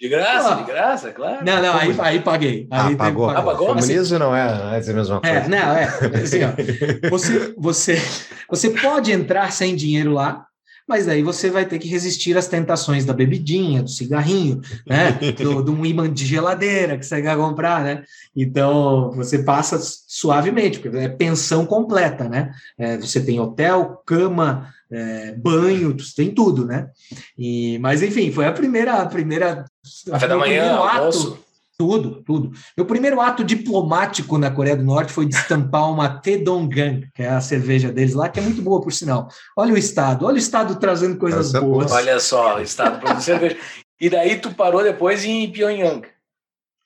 [0.00, 0.54] De graça, Ah.
[0.54, 1.44] de graça, claro.
[1.44, 2.68] Não, não, aí, aí paguei.
[2.70, 3.26] Aí Ah, que pagou.
[3.26, 3.40] pagar.
[3.40, 3.66] Apagou?
[3.68, 5.36] Comunismo não é, não é a mesma coisa.
[5.36, 5.84] É, não, é.
[6.22, 6.52] Assim, ó,
[7.10, 8.02] você, você,
[8.48, 10.44] você pode entrar sem dinheiro lá,
[10.88, 15.12] mas aí você vai ter que resistir às tentações da bebidinha, do cigarrinho, né?
[15.36, 18.04] Do, de um imã de geladeira que você quer comprar, né?
[18.34, 22.52] Então você passa suavemente, porque é pensão completa, né?
[22.78, 26.88] É, você tem hotel, cama, é, banho, tem tudo, né?
[27.36, 29.64] E, mas enfim, foi a primeira, a primeira.
[30.10, 31.38] Café da manhã, primeiro ato- almoço.
[31.78, 32.52] tudo, tudo.
[32.76, 37.40] Meu primeiro ato diplomático na Coreia do Norte foi destampar uma Taedonggang, que é a
[37.40, 39.28] cerveja deles lá, que é muito boa, por sinal.
[39.56, 41.72] Olha o Estado, olha o Estado trazendo coisas Essa é boa.
[41.78, 41.92] boas.
[41.92, 43.56] Olha só, o estado produzindo cerveja.
[44.00, 46.06] E daí tu parou depois em Pyongyang.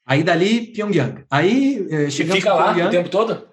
[0.06, 1.24] Aí dali, Pyongyang.
[1.30, 3.46] Aí, eh, E chegamos fica em lá o Pyongyang, tempo todo?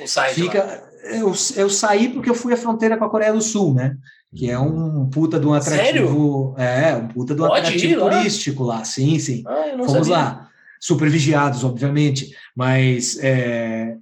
[0.00, 0.50] Ou sai de lá?
[0.52, 0.87] fica...
[1.04, 3.96] Eu, eu saí porque eu fui à fronteira com a Coreia do Sul, né?
[4.34, 6.54] Que é um puta de um atrativo...
[6.58, 8.18] É, um puta de um Pode atrativo lá?
[8.18, 9.42] turístico lá, sim, sim.
[9.46, 10.12] Ah, Fomos sabia.
[10.12, 10.48] lá.
[10.80, 13.96] super vigiados, obviamente, mas é,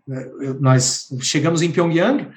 [0.61, 2.29] nós chegamos em Pyongyang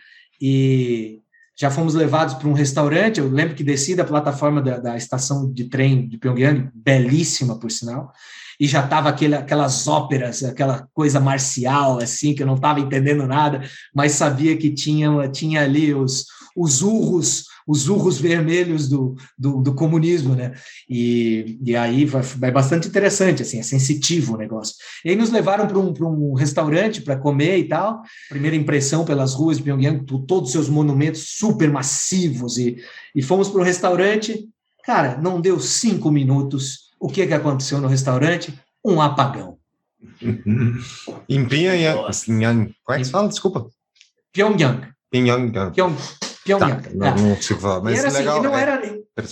[0.41, 1.20] e
[1.57, 3.20] já fomos levados para um restaurante.
[3.20, 7.70] Eu lembro que desci da plataforma da, da estação de trem de Pyongyang, belíssima por
[7.70, 8.14] sinal,
[8.60, 13.62] e já estava aquelas óperas, aquela coisa marcial, assim, que eu não estava entendendo nada,
[13.95, 19.74] mas sabia que tinha, tinha ali os, os urros, os urros vermelhos do, do, do
[19.74, 20.53] comunismo, né?
[20.89, 24.76] E, e aí vai, bastante interessante, assim, é sensitivo o negócio.
[25.05, 25.93] E aí nos levaram para um,
[26.32, 28.01] um restaurante para comer e tal.
[28.28, 32.76] Primeira impressão pelas ruas de Pyongyang, todos os seus monumentos super massivos, e,
[33.16, 34.49] e fomos para o restaurante.
[34.84, 36.88] Cara, não deu cinco minutos.
[36.99, 38.57] O que, que aconteceu no restaurante?
[38.83, 39.57] Um apagão.
[41.29, 41.99] Em Pyongyang.
[42.25, 43.27] Pyongyang- Como é que se fala?
[43.29, 43.67] Desculpa.
[44.33, 44.87] Pyongyang.
[45.11, 45.71] Pyongyang.
[45.73, 46.95] Pyong, Tá, Pyongyang.
[46.95, 47.15] não, É.
[47.15, 48.37] não consigo falar, mas era assim, legal.
[48.39, 48.81] e não é, era.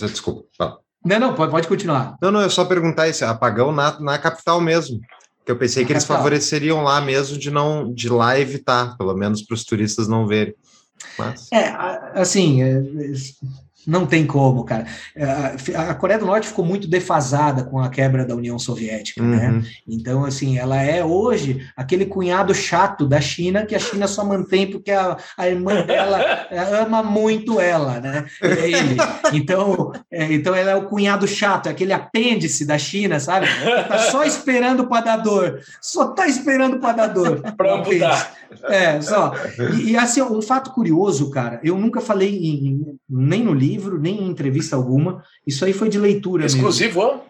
[0.06, 0.44] Desculpa.
[0.56, 0.78] fala.
[1.04, 2.16] Não, não, pode, pode continuar.
[2.20, 5.00] Não, não, é só perguntar isso, apagão na, na capital mesmo.
[5.44, 6.16] Que eu pensei Na que eles capital.
[6.18, 10.54] favoreceriam lá mesmo de não de lá evitar, pelo menos para os turistas não verem.
[11.16, 11.68] Mas É,
[12.20, 12.82] assim, é,
[13.88, 14.86] não tem como, cara.
[15.16, 15.24] É,
[15.74, 19.48] A Coreia do Norte ficou muito defasada com a quebra da União Soviética, né?
[19.48, 19.62] Uhum.
[19.88, 24.70] Então, assim, ela é hoje aquele cunhado chato da China que a China só mantém
[24.70, 26.46] porque a, a irmã dela
[26.82, 28.26] ama muito ela, né?
[28.42, 28.96] É ele.
[29.32, 33.46] Então, é, então ela é o cunhado chato, é aquele apêndice da China, sabe?
[33.88, 35.60] Tá só esperando para dar dor.
[35.80, 37.40] Só tá esperando para dar dor.
[37.58, 38.34] Amputar.
[38.64, 39.32] É, só.
[39.76, 44.22] E, e, assim, um fato curioso, cara, eu nunca falei em- nem no livro, nem
[44.22, 45.22] em entrevista alguma.
[45.46, 46.58] Isso aí foi de leitura mesmo.
[46.58, 47.20] Exclusivo, ó.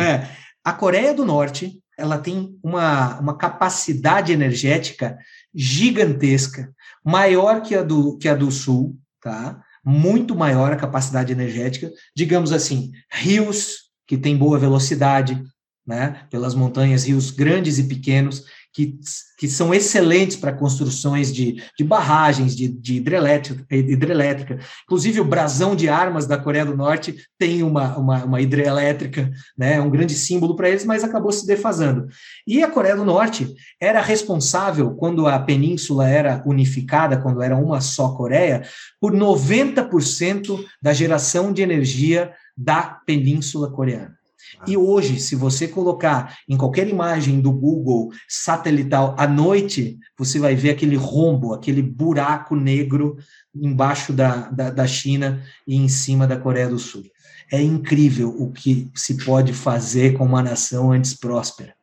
[0.00, 0.28] É,
[0.64, 5.16] a Coreia do Norte, ela tem uma, uma capacidade energética
[5.54, 6.72] gigantesca,
[7.04, 9.62] maior que a do, que a do Sul, tá?
[9.84, 11.90] Muito maior a capacidade energética.
[12.16, 15.42] Digamos assim, rios que têm boa velocidade,
[15.86, 16.26] né?
[16.30, 18.44] Pelas montanhas, rios grandes e pequenos,
[18.74, 18.98] que,
[19.38, 24.58] que são excelentes para construções de, de barragens, de, de hidrelétrica, hidrelétrica.
[24.82, 29.80] Inclusive, o brasão de armas da Coreia do Norte tem uma, uma, uma hidrelétrica, né,
[29.80, 32.08] um grande símbolo para eles, mas acabou se defasando.
[32.44, 37.80] E a Coreia do Norte era responsável, quando a península era unificada, quando era uma
[37.80, 38.62] só Coreia,
[39.00, 44.23] por 90% da geração de energia da península coreana.
[44.66, 50.54] E hoje, se você colocar em qualquer imagem do Google satelital à noite, você vai
[50.54, 53.16] ver aquele rombo, aquele buraco negro
[53.54, 57.04] embaixo da, da, da China e em cima da Coreia do Sul.
[57.52, 61.74] É incrível o que se pode fazer com uma nação antes próspera.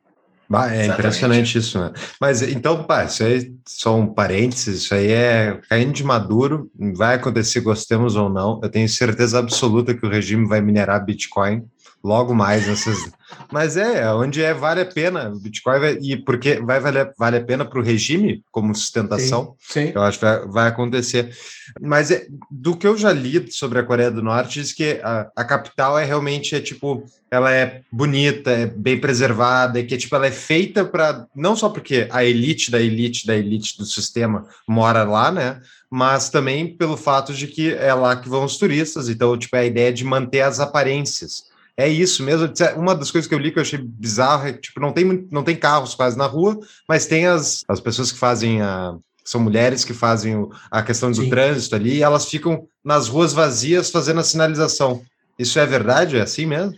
[0.52, 0.92] É Exatamente.
[0.92, 1.92] impressionante isso, né?
[2.20, 7.14] Mas então, pá, isso aí só um parênteses, isso aí é caindo de maduro, vai
[7.14, 8.60] acontecer, gostemos ou não.
[8.62, 11.64] Eu tenho certeza absoluta que o regime vai minerar Bitcoin
[12.02, 12.98] logo mais nessas.
[13.50, 15.30] Mas é, onde é vale a pena.
[15.30, 19.54] O Bitcoin vai, e porque vai valer vale a pena para o regime como sustentação.
[19.60, 19.92] Sim.
[19.94, 21.34] Eu acho que vai, vai acontecer.
[21.80, 25.30] Mas é, do que eu já li sobre a Coreia do Norte, diz que a,
[25.34, 30.14] a capital é realmente é tipo, ela é bonita, é bem preservada, e que tipo,
[30.14, 34.46] ela é feita para não só porque a elite da elite da elite do sistema
[34.68, 35.60] mora lá, né?
[35.90, 39.08] Mas também pelo fato de que é lá que vão os turistas.
[39.08, 41.51] Então, tipo, é a ideia de manter as aparências.
[41.76, 42.52] É isso mesmo.
[42.76, 45.26] Uma das coisas que eu li que eu achei bizarro é que, tipo, não tem,
[45.30, 46.58] não tem carros quase na rua,
[46.88, 48.94] mas tem as, as pessoas que fazem a.
[49.24, 51.30] São mulheres que fazem o- a questão do Sim.
[51.30, 55.00] trânsito ali, e elas ficam nas ruas vazias fazendo a sinalização.
[55.38, 56.16] Isso é verdade?
[56.18, 56.74] É assim mesmo?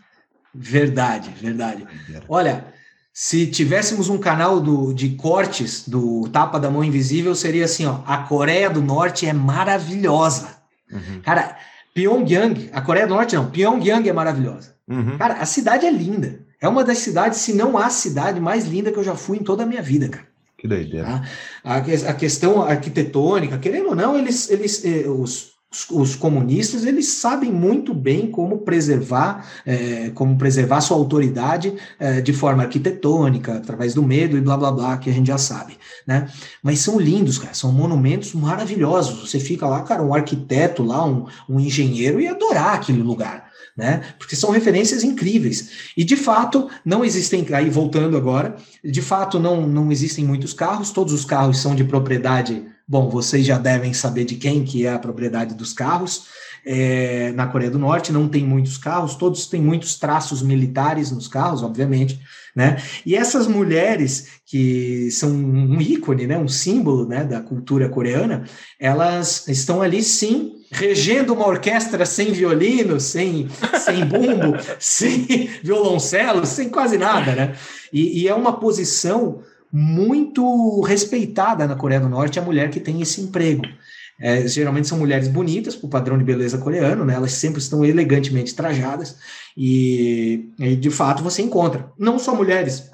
[0.55, 1.87] Verdade, verdade.
[2.29, 2.67] Olha,
[3.13, 8.01] se tivéssemos um canal do, de cortes do Tapa da Mão Invisível, seria assim, ó,
[8.07, 10.57] a Coreia do Norte é maravilhosa.
[10.93, 11.21] Uhum.
[11.23, 11.57] Cara,
[11.95, 14.74] Pyongyang, a Coreia do Norte não, Pyongyang é maravilhosa.
[14.89, 15.16] Uhum.
[15.18, 16.45] Cara, a cidade é linda.
[16.61, 19.43] É uma das cidades, se não a cidade mais linda que eu já fui em
[19.43, 20.26] toda a minha vida, cara.
[20.57, 21.07] Que doideira.
[21.07, 21.22] Tá?
[21.62, 25.52] A, a questão arquitetônica, querendo ou não, eles, eles eh, os,
[25.90, 32.32] os- comunistas, eles sabem muito bem como preservar, eh, como preservar sua autoridade eh, de
[32.32, 36.28] forma arquitetônica, através do medo e blá blá blá, que a gente já sabe, né?
[36.62, 39.28] Mas são lindos, cara, são monumentos maravilhosos.
[39.28, 43.52] Você fica lá, cara, um arquiteto lá, um, um engenheiro ia adorar aquele lugar.
[43.77, 44.03] Né?
[44.19, 45.91] Porque são referências incríveis.
[45.97, 50.93] E de fato, não existem, aí voltando agora, de fato não, não existem muitos carros,
[50.93, 54.93] todos os carros são de propriedade Bom, vocês já devem saber de quem que é
[54.93, 56.27] a propriedade dos carros.
[56.67, 61.27] É, na Coreia do Norte não tem muitos carros, todos têm muitos traços militares nos
[61.27, 62.21] carros, obviamente,
[62.55, 62.77] né?
[63.05, 68.45] E essas mulheres que são um ícone, né, um símbolo, né, da cultura coreana,
[68.79, 73.49] elas estão ali sim regendo uma orquestra sem violino, sem,
[73.79, 77.57] sem bumbo, sem violoncelo, sem quase nada, né?
[77.93, 79.43] E, e é uma posição
[79.73, 83.65] muito respeitada na Coreia do Norte a mulher que tem esse emprego.
[84.21, 87.15] É, geralmente são mulheres bonitas, por padrão de beleza coreano, né?
[87.15, 89.17] Elas sempre estão elegantemente trajadas
[89.57, 92.91] e, e, de fato você encontra não só mulheres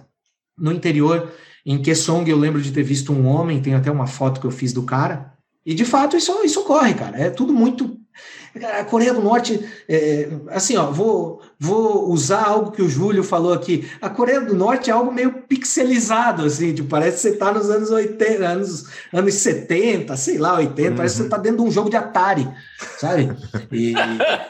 [0.56, 1.30] no interior.
[1.64, 4.50] Em Kaesong eu lembro de ter visto um homem, tem até uma foto que eu
[4.50, 5.34] fiz do cara.
[5.64, 7.18] E de fato isso, isso ocorre, cara.
[7.18, 8.00] É tudo muito
[8.78, 13.52] a Coreia do Norte, é, assim, ó, vou, vou usar algo que o Júlio falou
[13.52, 13.88] aqui.
[14.02, 17.70] A Coreia do Norte é algo meio pixelizado, assim, tipo, parece que você está nos
[17.70, 20.96] anos 80, anos, anos 70, sei lá, 80, uhum.
[20.96, 22.48] parece que você está dentro de um jogo de Atari,
[22.98, 23.30] sabe?
[23.70, 23.94] E,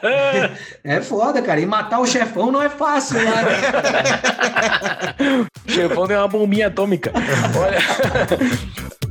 [0.83, 1.59] é foda, cara.
[1.59, 3.31] E matar o chefão não é fácil, né?
[5.67, 7.11] o chefão tem uma bombinha atômica.
[7.55, 9.01] Olha.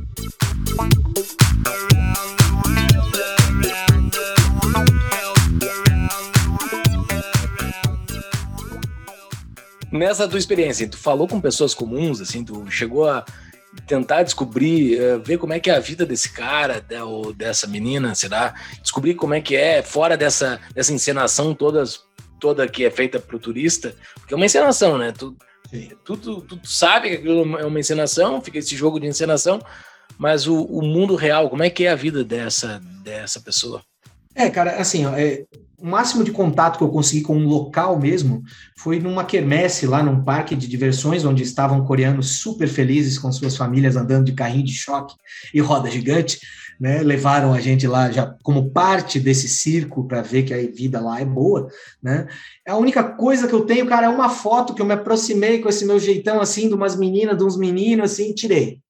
[9.91, 13.25] nessa tua experiência, tu falou com pessoas comuns, assim, tu chegou a
[13.87, 18.13] tentar descobrir, uh, ver como é que é a vida desse cara ou dessa menina,
[18.15, 18.53] será?
[18.81, 22.01] Descobrir como é que é fora dessa, dessa encenação todas,
[22.39, 25.11] toda que é feita pro turista, porque é uma encenação, né?
[25.11, 25.35] Tu,
[26.03, 29.59] tu, tu, tu, sabe que aquilo é uma encenação, fica esse jogo de encenação,
[30.17, 33.81] mas o, o mundo real, como é que é a vida dessa, dessa pessoa?
[34.35, 35.45] É, cara, assim, ó, é,
[35.81, 38.43] o máximo de contato que eu consegui com um local mesmo
[38.77, 43.57] foi numa quermesse lá num parque de diversões, onde estavam coreanos super felizes com suas
[43.57, 45.15] famílias andando de carrinho de choque
[45.53, 46.39] e roda gigante.
[46.79, 50.99] Né, levaram a gente lá já como parte desse circo para ver que a vida
[50.99, 51.67] lá é boa,
[52.01, 52.25] né?
[52.67, 55.69] A única coisa que eu tenho, cara, é uma foto que eu me aproximei com
[55.69, 58.80] esse meu jeitão assim de umas meninas, de uns meninos assim, tirei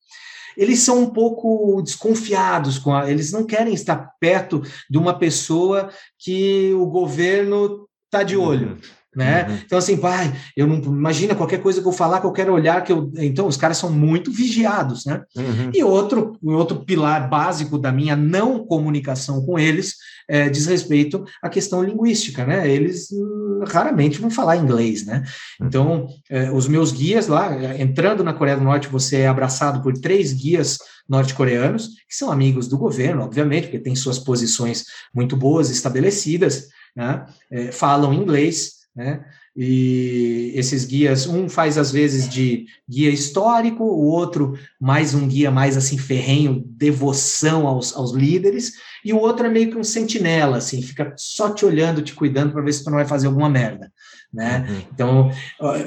[0.55, 5.89] eles são um pouco desconfiados com a, eles não querem estar perto de uma pessoa
[6.17, 8.77] que o governo está de olho.
[9.15, 9.23] Uhum.
[9.23, 9.45] Né?
[9.47, 9.59] Uhum.
[9.65, 13.11] Então, assim, pai, eu não imagina qualquer coisa que eu falar, qualquer olhar que eu.
[13.17, 15.21] Então, os caras são muito vigiados, né?
[15.35, 15.71] Uhum.
[15.73, 19.95] E outro, outro pilar básico da minha não comunicação com eles
[20.29, 22.69] é, diz respeito à questão linguística, né?
[22.69, 25.23] Eles hum, raramente vão falar inglês, né?
[25.61, 29.93] Então, é, os meus guias lá, entrando na Coreia do Norte, você é abraçado por
[29.93, 30.77] três guias
[31.07, 37.25] norte-coreanos, que são amigos do governo, obviamente, porque têm suas posições muito boas estabelecidas, né?
[37.51, 39.23] É, falam inglês, né?
[39.55, 45.49] E esses guias, um faz às vezes de guia histórico, o outro mais um guia
[45.49, 48.73] mais assim ferrenho, devoção aos, aos líderes,
[49.03, 52.51] e o outro é meio que um sentinela, assim, fica só te olhando, te cuidando
[52.51, 53.91] para ver se tu não vai fazer alguma merda,
[54.31, 54.65] né?
[54.69, 54.81] Uhum.
[54.93, 55.31] Então,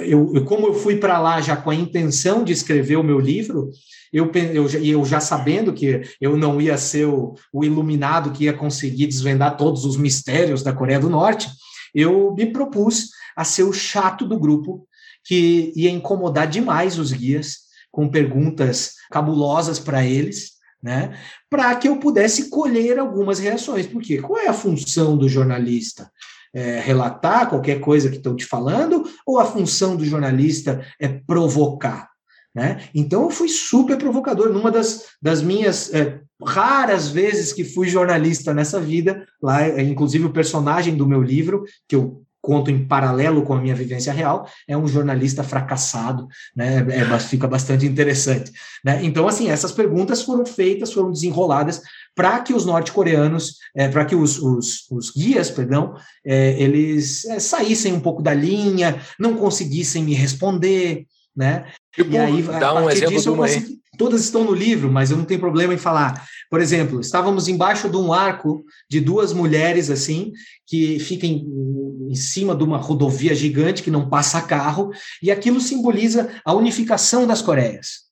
[0.03, 3.21] eu, eu, como eu fui para lá já com a intenção de escrever o meu
[3.21, 3.71] livro,
[4.13, 8.53] eu, eu, eu já sabendo que eu não ia ser o, o iluminado que ia
[8.53, 11.49] conseguir desvendar todos os mistérios da Coreia do Norte,
[11.95, 14.87] eu me propus a ser o chato do grupo,
[15.25, 21.17] que ia incomodar demais os guias com perguntas cabulosas para eles, né?
[21.49, 23.87] Para que eu pudesse colher algumas reações.
[23.87, 26.11] Porque qual é a função do jornalista?
[26.53, 32.11] É relatar qualquer coisa que estão te falando, ou a função do jornalista é provocar?
[32.55, 32.89] Né?
[32.95, 34.51] Então eu fui super provocador.
[34.53, 40.33] Numa das, das minhas é, raras vezes que fui jornalista nessa vida, lá, inclusive o
[40.33, 44.77] personagem do meu livro, que eu conto em paralelo com a minha vivência real, é
[44.77, 46.87] um jornalista fracassado, né?
[46.91, 48.53] É, fica bastante interessante.
[48.85, 49.01] Né?
[49.03, 51.81] Então, assim, essas perguntas foram feitas, foram desenroladas
[52.15, 55.95] para que os norte-coreanos, é, para que os, os, os, guias, perdão,
[56.25, 61.65] é, eles é, saíssem um pouco da linha, não conseguissem me responder, né?
[61.95, 65.25] Tipo, e aí, dá um exemplo disso, consegui, Todas estão no livro, mas eu não
[65.25, 66.27] tenho problema em falar.
[66.51, 70.33] Por exemplo, estávamos embaixo de um arco de duas mulheres assim,
[70.67, 74.91] que ficam em, em cima de uma rodovia gigante que não passa carro,
[75.23, 78.05] e aquilo simboliza a unificação das Coreias.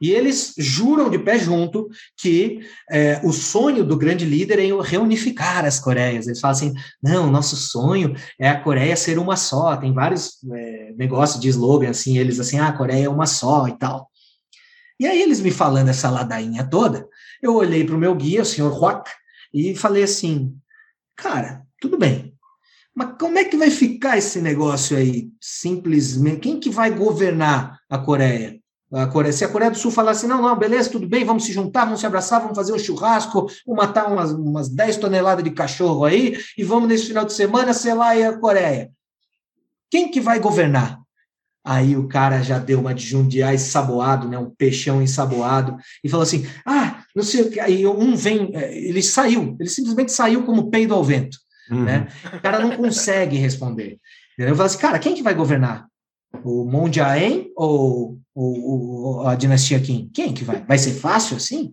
[0.00, 2.60] E eles juram de pé junto que
[2.90, 6.26] é, o sonho do grande líder é reunificar as Coreias.
[6.26, 6.72] Eles falam assim:
[7.02, 9.76] não, nosso sonho é a Coreia ser uma só.
[9.76, 13.68] Tem vários é, negócios de slogan assim, eles assim, ah, a Coreia é uma só
[13.68, 14.09] e tal.
[15.00, 17.08] E aí eles me falando essa ladainha toda,
[17.40, 19.10] eu olhei para o meu guia, o senhor Rock,
[19.52, 20.54] e falei assim,
[21.16, 22.34] cara, tudo bem,
[22.94, 26.40] mas como é que vai ficar esse negócio aí, simplesmente?
[26.40, 28.60] Quem que vai governar a Coreia?
[28.92, 31.44] A Coreia, se a Coreia do Sul falar assim, não, não, beleza, tudo bem, vamos
[31.44, 35.42] se juntar, vamos se abraçar, vamos fazer um churrasco, vamos matar umas, umas 10 toneladas
[35.42, 38.90] de cachorro aí e vamos nesse final de semana selar aí a Coreia.
[39.90, 40.99] Quem que vai governar?
[41.64, 46.22] Aí o cara já deu uma de jundiar ensaboado, né, um peixão ensaboado, e falou
[46.22, 47.60] assim: ah, não sei o que.
[47.60, 51.38] Aí um vem, eh, ele saiu, ele simplesmente saiu como peido ao vento.
[51.70, 51.84] Uhum.
[51.84, 52.08] Né?
[52.34, 53.98] O cara não consegue responder.
[54.34, 54.56] Entendeu?
[54.56, 55.86] Fala assim, cara, quem que vai governar?
[56.42, 60.10] O Moon Jae-in ou, ou- ou a dinastia Kim?
[60.14, 60.64] Quem que vai?
[60.64, 61.72] Vai ser fácil assim?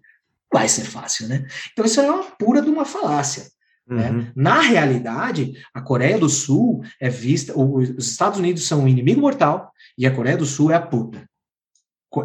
[0.52, 1.46] Vai ser fácil, né?
[1.72, 3.44] Então isso é uma pura de uma falácia.
[3.88, 4.12] Né?
[4.12, 4.28] Uhum.
[4.36, 9.72] Na realidade, a Coreia do Sul é vista, os Estados Unidos são o inimigo mortal
[9.98, 11.28] e a Coreia do Sul é a puta.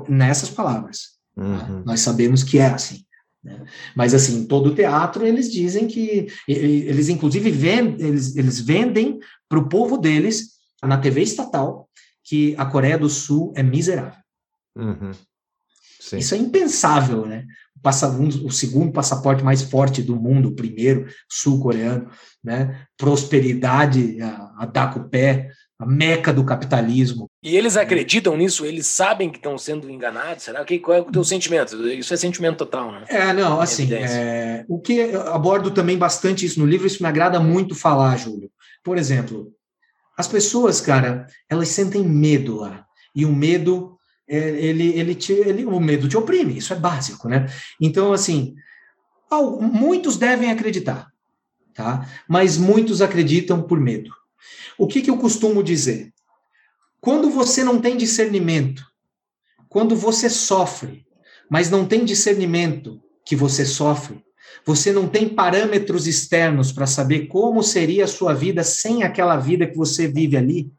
[0.08, 1.12] Nessas palavras.
[1.36, 1.82] Uhum.
[1.84, 3.04] Nós sabemos que é assim.
[3.42, 3.64] né?
[3.94, 9.18] Mas assim, todo o teatro eles dizem que eles inclusive vendem, eles, eles vendem
[9.48, 10.52] para o povo deles
[10.82, 11.88] na TV estatal
[12.24, 14.20] que a Coreia do Sul é miserável.
[14.76, 15.10] Uhum.
[16.18, 17.46] Isso é impensável, né?
[17.82, 22.08] O, passa- um- o segundo passaporte mais forte do mundo, o primeiro sul-coreano,
[22.42, 22.86] né?
[22.96, 25.48] Prosperidade a, a dar com o pé,
[25.78, 27.28] a meca do capitalismo.
[27.42, 28.64] E eles acreditam nisso?
[28.64, 30.44] Eles sabem que estão sendo enganados?
[30.44, 31.76] Será que qual é o teu sentimento?
[31.88, 33.04] Isso é sentimento total, né?
[33.08, 34.14] É, não, assim, Evidência.
[34.16, 38.16] é, o que eu abordo também bastante isso no livro, isso me agrada muito falar,
[38.16, 38.50] Júlio.
[38.84, 39.52] Por exemplo,
[40.16, 42.84] as pessoas, cara, elas sentem medo lá.
[43.14, 47.28] E o medo, é, ele, ele, te, ele, o medo te oprime, isso é básico,
[47.28, 47.46] né?
[47.80, 48.54] Então, assim,
[49.60, 51.08] muitos devem acreditar,
[51.74, 52.06] tá?
[52.28, 54.10] Mas muitos acreditam por medo.
[54.78, 56.12] O que, que eu costumo dizer?
[57.00, 58.84] Quando você não tem discernimento,
[59.68, 61.06] quando você sofre,
[61.50, 64.24] mas não tem discernimento que você sofre,
[64.64, 69.66] você não tem parâmetros externos para saber como seria a sua vida sem aquela vida
[69.66, 70.70] que você vive ali,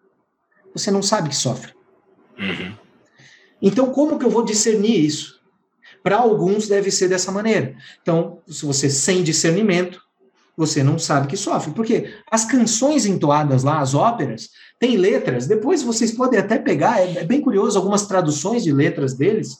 [0.74, 1.74] você não sabe que sofre.
[2.38, 2.76] Uhum.
[3.65, 5.40] Então, como que eu vou discernir isso?
[6.03, 7.76] Para alguns deve ser dessa maneira.
[8.02, 10.02] Então, se você sem discernimento,
[10.56, 11.72] você não sabe que sofre.
[11.72, 15.48] Porque as canções entoadas lá, as óperas, têm letras.
[15.48, 19.60] Depois vocês podem até pegar, é, é bem curioso, algumas traduções de letras deles.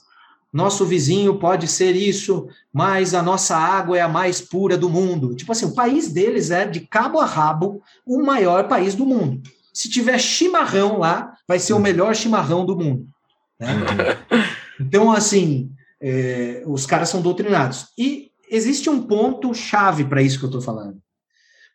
[0.52, 5.34] Nosso vizinho pode ser isso, mas a nossa água é a mais pura do mundo.
[5.34, 9.42] Tipo assim, o país deles é, de cabo a rabo, o maior país do mundo.
[9.74, 13.13] Se tiver chimarrão lá, vai ser o melhor chimarrão do mundo.
[13.64, 14.18] Né?
[14.80, 15.72] Então, assim,
[16.02, 17.88] é, os caras são doutrinados.
[17.98, 20.98] E existe um ponto chave para isso que eu estou falando.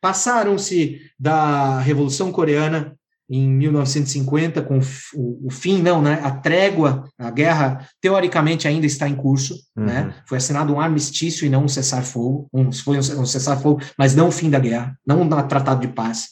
[0.00, 2.94] Passaram-se da Revolução Coreana
[3.30, 6.20] em 1950, com o o fim, não, né?
[6.22, 9.84] A trégua, a guerra, teoricamente ainda está em curso, Uhum.
[9.84, 10.14] né?
[10.26, 14.28] Foi assinado um armistício e não um cessar-fogo, um, foi um, um cessar-fogo, mas não
[14.28, 16.28] o fim da guerra, não um tratado de paz.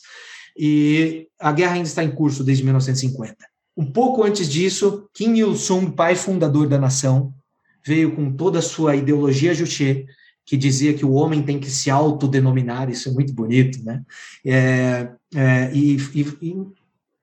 [0.58, 3.36] E a guerra ainda está em curso desde 1950.
[3.76, 7.34] Um pouco antes disso, Kim Il-sung, pai fundador da nação,
[7.84, 10.06] veio com toda a sua ideologia juche,
[10.44, 14.02] que dizia que o homem tem que se autodenominar, isso é muito bonito, né?
[14.44, 16.56] É, é, e, e- e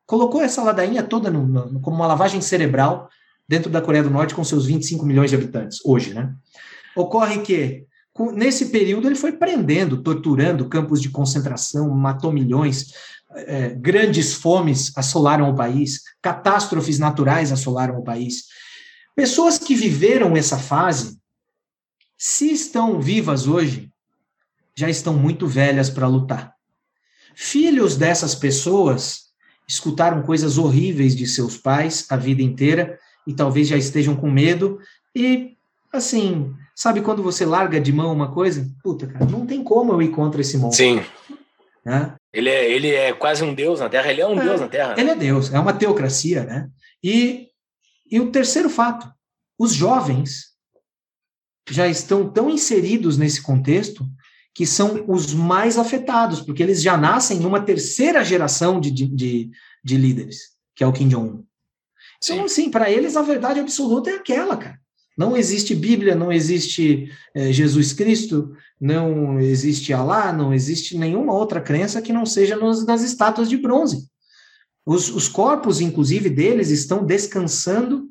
[0.06, 3.10] colocou essa ladainha toda no- no- como uma lavagem cerebral
[3.48, 6.34] dentro da Coreia do Norte com seus 25 milhões de habitantes, hoje, né?
[6.96, 12.94] Ocorre que, com- nesse período, ele foi prendendo, torturando campos de concentração, matou milhões,
[13.36, 18.46] é, grandes fomes assolaram o país, catástrofes naturais assolaram o país.
[19.16, 21.18] Pessoas que viveram essa fase,
[22.18, 23.92] se estão vivas hoje,
[24.76, 26.54] já estão muito velhas para lutar.
[27.36, 29.24] Filhos dessas pessoas
[29.68, 34.80] escutaram coisas horríveis de seus pais a vida inteira e talvez já estejam com medo
[35.16, 35.56] e
[35.92, 38.68] assim, sabe quando você larga de mão uma coisa?
[38.84, 41.06] Puta, cara, não tem como eu ir contra esse monstro, Sim.
[41.86, 42.16] né?
[42.34, 44.12] Ele é, ele é quase um deus na Terra.
[44.12, 44.44] Ele é um É.
[44.44, 44.96] deus na Terra.
[44.98, 46.70] Ele é Deus, é uma teocracia, né?
[47.04, 47.48] E,
[48.10, 49.08] e o terceiro fato,
[49.58, 50.54] os jovens
[51.70, 54.06] já estão tão inseridos nesse contexto
[54.54, 59.52] que são os mais afetados, porque eles já nascem numa terceira geração de, de, de,
[59.84, 60.38] de líderes,
[60.76, 61.44] que é o Kim Jong-un.
[62.24, 64.80] Então, assim, para eles a verdade absoluta é aquela, cara.
[65.18, 71.62] Não existe Bíblia, não existe eh, Jesus Cristo, não existe Alá, não existe nenhuma outra
[71.62, 74.10] crença que não seja nos, nas estátuas de bronze.
[74.86, 78.10] Os, os corpos, inclusive, deles estão descansando,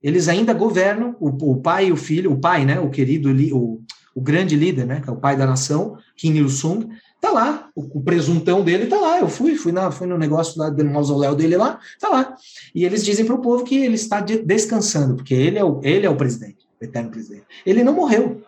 [0.00, 3.82] eles ainda governam, o, o pai e o filho, o pai, né, o querido, o,
[4.14, 6.88] o grande líder, né, que é o pai da nação, Kim Il-sung,
[7.20, 10.60] tá lá, o, o presuntão dele tá lá, eu fui, fui, na, fui no negócio
[10.60, 12.36] lá, no mausoléu dele lá, tá lá.
[12.72, 15.80] E eles dizem para o povo que ele está de- descansando, porque ele é, o,
[15.82, 17.46] ele é o presidente, o eterno presidente.
[17.66, 18.44] Ele não morreu.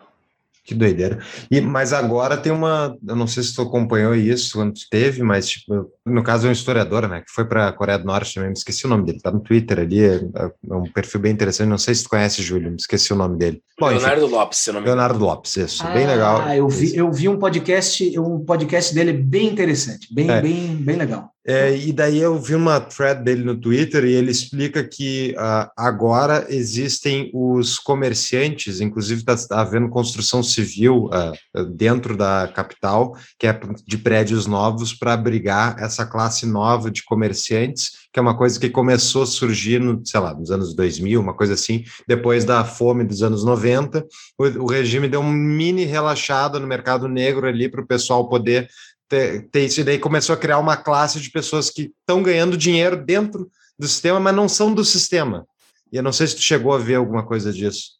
[0.65, 1.19] Que doideira.
[1.51, 2.97] E, mas agora tem uma.
[3.07, 6.53] Eu não sei se tu acompanhou isso quando teve, mas, tipo, no caso é um
[6.53, 7.21] historiador, né?
[7.21, 9.41] Que foi para a Coreia do Norte também, me esqueci o nome dele, tá no
[9.41, 11.69] Twitter ali, é, é um perfil bem interessante.
[11.69, 13.61] Não sei se tu conhece, Júlio, me esqueci o nome dele.
[13.79, 15.01] Bom, enfim, Leonardo Lopes, se eu não me engano.
[15.01, 16.41] Leonardo Lopes, isso, bem legal.
[16.41, 20.41] Ah, eu vi, eu vi um podcast, um podcast dele bem interessante, bem, É.
[20.41, 21.34] bem, bem legal.
[21.47, 25.71] É, e daí eu vi uma thread dele no Twitter e ele explica que ah,
[25.77, 31.33] agora existem os comerciantes, inclusive está havendo construção civil ah,
[31.75, 37.91] dentro da capital, que é de prédios novos para abrigar essa classe nova de comerciantes,
[38.11, 41.35] que é uma coisa que começou a surgir, no, sei lá, nos anos 2000, uma
[41.35, 44.03] coisa assim, depois da fome dos anos 90,
[44.39, 48.67] o, o regime deu um mini relaxado no mercado negro ali para o pessoal poder
[49.09, 52.57] ter, ter isso, e daí começou a criar uma classe de pessoas que estão ganhando
[52.57, 55.45] dinheiro dentro do sistema, mas não são do sistema.
[55.91, 57.91] E eu não sei se tu chegou a ver alguma coisa disso.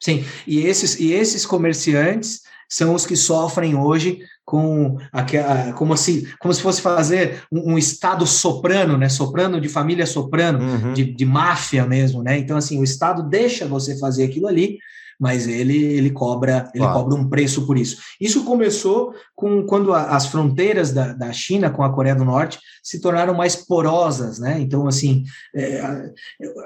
[0.00, 6.32] Sim, e esses, e esses comerciantes são os que sofrem hoje com aquela, como se,
[6.38, 9.08] como se fosse fazer um, um estado soprano, né?
[9.08, 10.92] Soprano de família soprano, Uhum.
[10.92, 12.38] de, de máfia mesmo, né?
[12.38, 14.78] Então, assim, o Estado deixa você fazer aquilo ali,
[15.20, 17.00] mas ele, ele cobra ele Claro.
[17.00, 17.96] cobra um preço por isso.
[18.20, 22.58] Isso começou com quando a- as fronteiras da, da China com a Coreia do Norte
[22.82, 24.58] se tornaram mais porosas, né?
[24.60, 25.24] Então, assim,
[25.54, 26.10] é, a,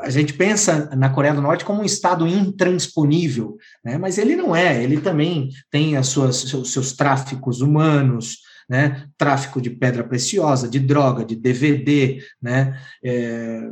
[0.02, 3.98] a gente pensa na Coreia do Norte como um Estado intransponível, né?
[3.98, 9.04] Mas ele não é, ele também tem as suas, seus, seus tráficos humanos, né?
[9.18, 12.78] Tráfico de pedra preciosa, de droga, de DVD, né?
[13.02, 13.68] É,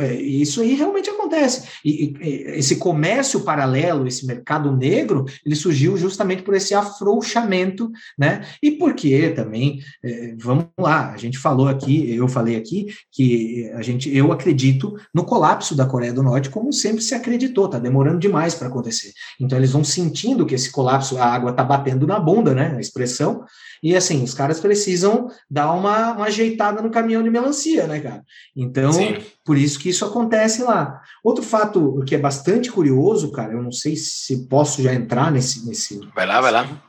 [0.00, 1.68] é, isso aí realmente acontece.
[1.84, 8.44] E, e- esse comércio paralelo, esse mercado negro, ele surgiu justamente por esse afrouxamento, né?
[8.62, 13.82] E porque também, é, vamos lá, a gente falou aqui, eu falei aqui, que a
[13.82, 18.18] gente, eu acredito no colapso da Coreia do Norte, como sempre se acreditou, tá demorando
[18.18, 19.12] demais para acontecer.
[19.40, 22.74] Então eles vão sentindo que esse colapso, a água tá batendo na bunda, né?
[22.76, 23.44] A expressão,
[23.82, 28.24] e assim, os caras precisam dar uma, uma ajeitada no caminhão de melancia, né, cara?
[28.56, 29.16] Então, Sim.
[29.44, 31.02] Por isso que isso acontece lá.
[31.22, 35.66] Outro fato que é bastante curioso, cara, eu não sei se posso já entrar nesse.
[35.66, 36.82] nesse Vai lá, vai lá.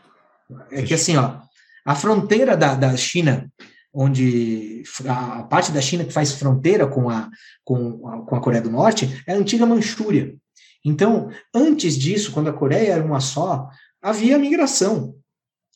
[0.72, 1.40] é que assim, ó,
[1.86, 3.52] a fronteira da, da China,
[3.94, 7.30] onde a parte da China que faz fronteira com a,
[7.64, 10.36] com a, com a Coreia do Norte, é a antiga Manchúria.
[10.84, 13.70] Então, antes disso, quando a Coreia era uma só,
[14.02, 15.16] havia migração.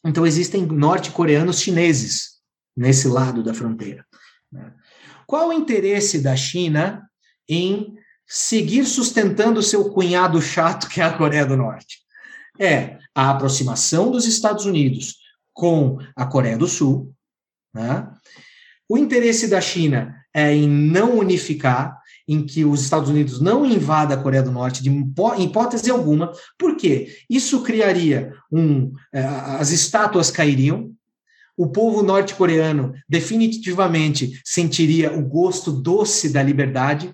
[0.06, 2.40] Então, existem norte-coreanos chineses
[2.78, 4.06] nesse lado da fronteira.
[4.52, 4.72] né?
[5.30, 7.08] Qual o interesse da China
[7.48, 7.94] em
[8.26, 12.00] seguir sustentando seu cunhado chato, que é a Coreia do Norte?
[12.60, 15.18] É a aproximação dos Estados Unidos
[15.54, 17.14] com a Coreia do Sul.
[17.72, 18.10] Né?
[18.90, 21.96] O interesse da China é em não unificar,
[22.28, 26.34] em que os Estados Unidos não invada a Coreia do Norte de hipótese alguma.
[26.58, 27.16] Por quê?
[27.30, 28.92] Isso criaria um.
[29.14, 30.92] eh, as estátuas cairiam.
[31.62, 37.14] O povo norte-coreano definitivamente sentiria o gosto doce da liberdade,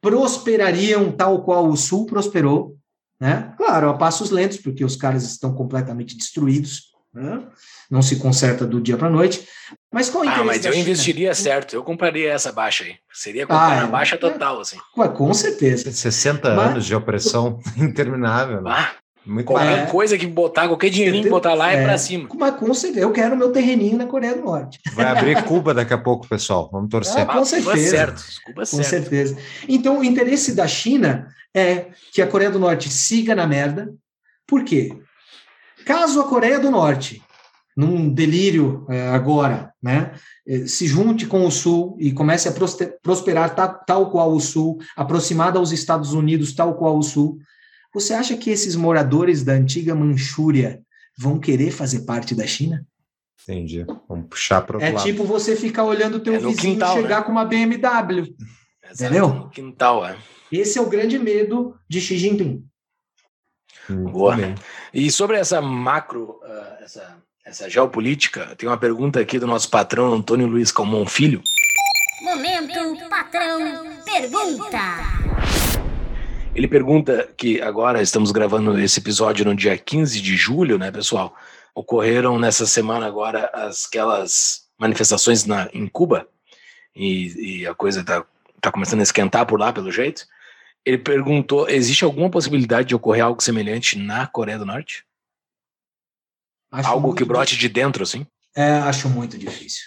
[0.00, 2.76] prosperariam tal qual o Sul prosperou,
[3.18, 3.54] né?
[3.56, 6.82] Claro, a passos lentos, porque os caras estão completamente destruídos,
[7.14, 7.46] né?
[7.90, 9.48] não se conserta do dia para a noite.
[9.90, 10.84] Mas qual o Ah, interesse mas da eu China?
[10.84, 11.74] investiria certo.
[11.74, 12.96] Eu compraria essa baixa aí.
[13.10, 13.90] Seria comprar Ah, na é.
[13.90, 14.76] baixa total, assim.
[14.98, 15.90] Ué, Com certeza.
[15.90, 18.60] 60 Mas- anos de opressão interminável.
[18.60, 18.70] Né?
[18.70, 18.92] Ah,
[19.26, 19.86] Muito qualquer É.
[19.86, 21.84] coisa que botar, qualquer dinheirinho que botar lá é, É.
[21.84, 22.28] pra cima.
[22.38, 24.78] Mas com certeza, eu quero meu terreninho na Coreia do Norte.
[24.94, 26.68] Vai abrir Cuba daqui a pouco, pessoal.
[26.72, 27.22] Vamos torcer.
[27.22, 27.90] Ah, com Cuba certeza.
[27.90, 28.22] certo.
[28.46, 28.88] Cuba Com certo.
[28.88, 29.36] certeza.
[29.68, 33.92] Então, o interesse da China é que a Coreia do Norte siga na merda.
[34.46, 34.96] Por quê?
[35.84, 37.22] Caso a Coreia do Norte,
[37.76, 40.12] num delírio eh, agora, né,
[40.46, 42.52] eh, se junte com o Sul e comece a
[43.02, 47.38] prosperar ta- tal qual o Sul, aproximada aos Estados Unidos tal qual o Sul,
[48.00, 50.80] você acha que esses moradores da antiga Manchúria
[51.16, 52.86] vão querer fazer parte da China?
[53.42, 53.86] Entendi.
[54.08, 55.04] Vamos puxar para outro É lado.
[55.04, 57.22] tipo você ficar olhando o teu É vizinho quintal, chegar né?
[57.24, 58.34] com uma BMW.
[58.84, 59.28] Exato, Entendeu?
[59.28, 60.16] no Quintal, é.
[60.52, 62.62] Esse é o grande medo de Xi Jinping.
[63.88, 64.36] Muito Boa.
[64.36, 64.54] bem.
[64.92, 70.12] E sobre essa macro, ah, essa, essa geopolítica, tem uma pergunta aqui do nosso patrão
[70.12, 71.42] Antônio Luiz Calmon Filho.
[72.22, 73.58] Momento patrão
[74.04, 75.35] pergunta.
[76.56, 81.36] Ele pergunta que agora estamos gravando esse episódio no dia 15 de julho, né, pessoal?
[81.74, 86.26] Ocorreram nessa semana agora as, aquelas manifestações na, em Cuba
[86.94, 88.24] e, e a coisa tá,
[88.58, 90.26] tá começando a esquentar por lá, pelo jeito.
[90.82, 95.04] Ele perguntou: existe alguma possibilidade de ocorrer algo semelhante na Coreia do Norte?
[96.72, 98.26] Acho algo que brote de dentro, assim?
[98.56, 99.84] É, acho muito difícil.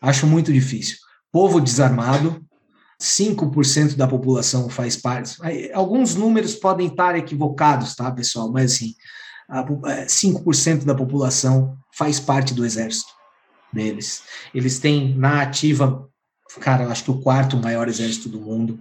[0.00, 0.96] Acho muito difícil.
[1.30, 2.42] Povo desarmado,
[3.00, 5.36] 5% da população faz parte.
[5.72, 8.52] Alguns números podem estar equivocados, tá, pessoal?
[8.52, 8.94] Mas assim,
[9.48, 13.10] a po- é, 5% da população faz parte do exército
[13.72, 14.22] deles.
[14.54, 16.06] Eles têm na ativa,
[16.60, 18.78] cara, eu acho que o quarto maior exército do mundo.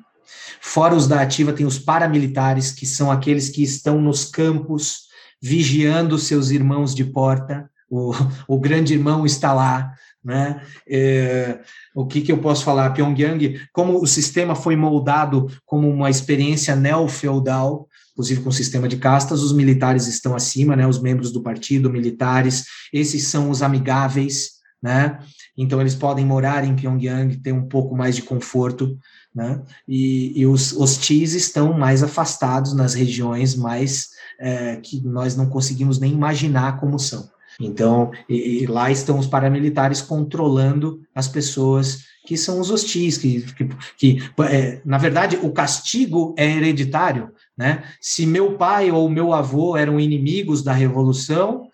[0.62, 5.08] Fora os da ativa, tem os paramilitares, que são aqueles que estão nos campos
[5.42, 7.70] vigiando seus irmãos de porta.
[7.90, 8.12] O,
[8.48, 9.94] o grande irmão está lá,
[10.24, 10.62] né?
[10.88, 11.60] É,
[11.96, 12.92] o que, que eu posso falar?
[12.92, 18.98] Pyongyang, como o sistema foi moldado como uma experiência neo-feudal, inclusive com o sistema de
[18.98, 20.86] castas, os militares estão acima, né?
[20.86, 25.20] Os membros do partido, militares, esses são os amigáveis, né?
[25.58, 28.98] Então eles podem morar em Pyongyang, ter um pouco mais de conforto,
[29.34, 29.62] né?
[29.88, 34.10] E, e os hostis estão mais afastados nas regiões mais
[34.40, 37.30] é, que nós não conseguimos nem imaginar como são.
[37.60, 43.42] Então, e, e lá estão os paramilitares controlando as pessoas que são os hostis, que,
[43.54, 47.84] que, que é, na verdade, o castigo é hereditário, né?
[48.00, 51.68] Se meu pai ou meu avô eram inimigos da revolução,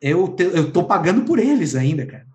[0.00, 2.26] eu te, eu tô pagando por eles ainda, cara.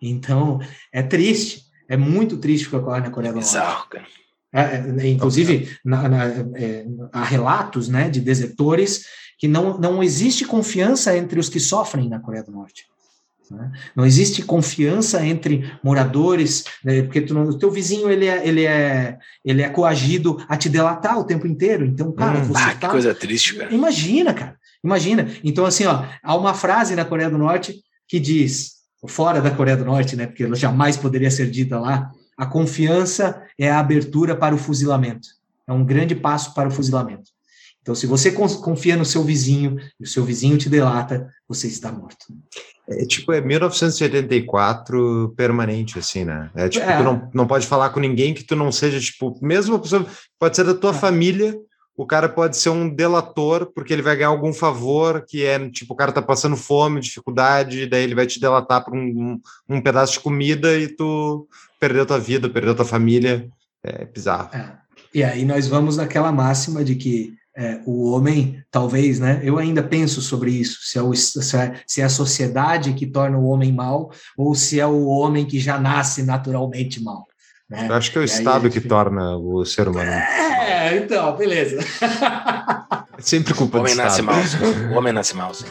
[0.00, 0.60] Então,
[0.92, 3.48] é triste, é muito triste o que ocorre na Coreia do Norte.
[3.48, 4.06] Bizarro, cara.
[4.54, 6.26] É, é, inclusive, na, na,
[6.56, 9.06] é, há relatos né, de desertores
[9.42, 12.86] que não, não existe confiança entre os que sofrem na Coreia do Norte.
[13.50, 13.72] Né?
[13.96, 19.18] Não existe confiança entre moradores, né, porque tu, o teu vizinho ele é, ele, é,
[19.44, 21.84] ele é coagido a te delatar o tempo inteiro.
[21.84, 23.74] Então, cara, Hum, você Ah, que tá, coisa triste, cara.
[23.74, 24.56] Imagina, cara.
[24.84, 25.28] Imagina.
[25.42, 28.74] Então, assim, ó, há uma frase na Coreia do Norte que diz,
[29.08, 30.28] fora da Coreia do Norte, né?
[30.28, 32.12] Porque ela jamais poderia ser dita lá.
[32.38, 35.26] A confiança é a abertura para o fuzilamento.
[35.66, 37.32] É um grande passo para o fuzilamento.
[37.82, 41.66] Então, se você con- confia no seu vizinho e o seu vizinho te delata, você
[41.66, 42.26] está morto.
[42.88, 46.50] É tipo, é 1984 permanente, assim, né?
[46.54, 46.96] É tipo, É.
[46.98, 50.06] tu não, não pode falar com ninguém que tu não seja, tipo, mesmo a pessoa,
[50.38, 50.94] pode ser da tua É.
[50.94, 51.56] família,
[51.96, 55.92] o cara pode ser um delator, porque ele vai ganhar algum favor, que é, tipo,
[55.92, 59.00] o cara tá passando fome, dificuldade, daí ele vai te delatar por um,
[59.68, 61.46] um, um pedaço de comida e tu
[61.78, 63.48] perdeu tua vida, perdeu tua família.
[63.84, 64.48] É bizarro.
[64.54, 64.76] É.
[65.12, 69.40] E aí nós vamos naquela máxima de que é, o homem, talvez, né?
[69.42, 73.06] Eu ainda penso sobre isso, se é, o, se, é, se é a sociedade que
[73.06, 77.26] torna o homem mal ou se é o homem que já nasce naturalmente mal.
[77.68, 77.86] Né?
[77.88, 80.10] Eu acho que é o E Estado a que gente- torna o ser humano.
[80.10, 81.78] É, então, beleza.
[83.18, 84.36] É sempre culpa O homem do nasce Estado.
[84.88, 84.92] mal.
[84.94, 85.52] O homem nasce mal.
[85.54, 85.66] sim.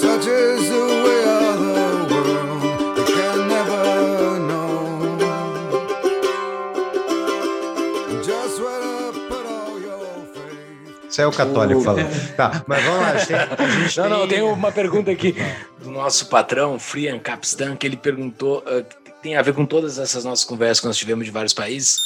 [0.00, 1.29] Such is the way
[11.10, 12.36] Isso é o católico O- falando.
[12.36, 13.10] Tá, mas vamos lá.
[13.10, 15.34] A gente, a gente Não, não, tem- tem uma pergunta aqui
[15.82, 20.24] do nosso patrão, Frian Capistan, que ele perguntou, que tem a ver com todas essas
[20.24, 21.96] nossas conversas que nós tivemos de vários países.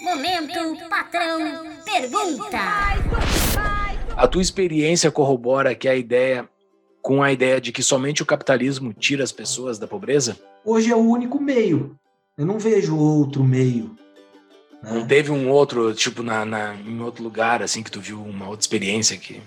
[0.00, 2.58] Momento patrão pergunta.
[4.16, 6.48] A tua experiência corrobora que a ideia,
[7.02, 10.36] com a ideia de que somente o capitalismo tira as pessoas da pobreza?
[10.64, 11.96] Hoje é o único meio.
[12.36, 13.96] Eu não vejo outro meio.
[14.82, 14.90] Né?
[14.92, 18.46] Não teve um outro, tipo, na, na- em outro lugar, assim, que tu viu uma
[18.48, 19.40] outra experiência aqui?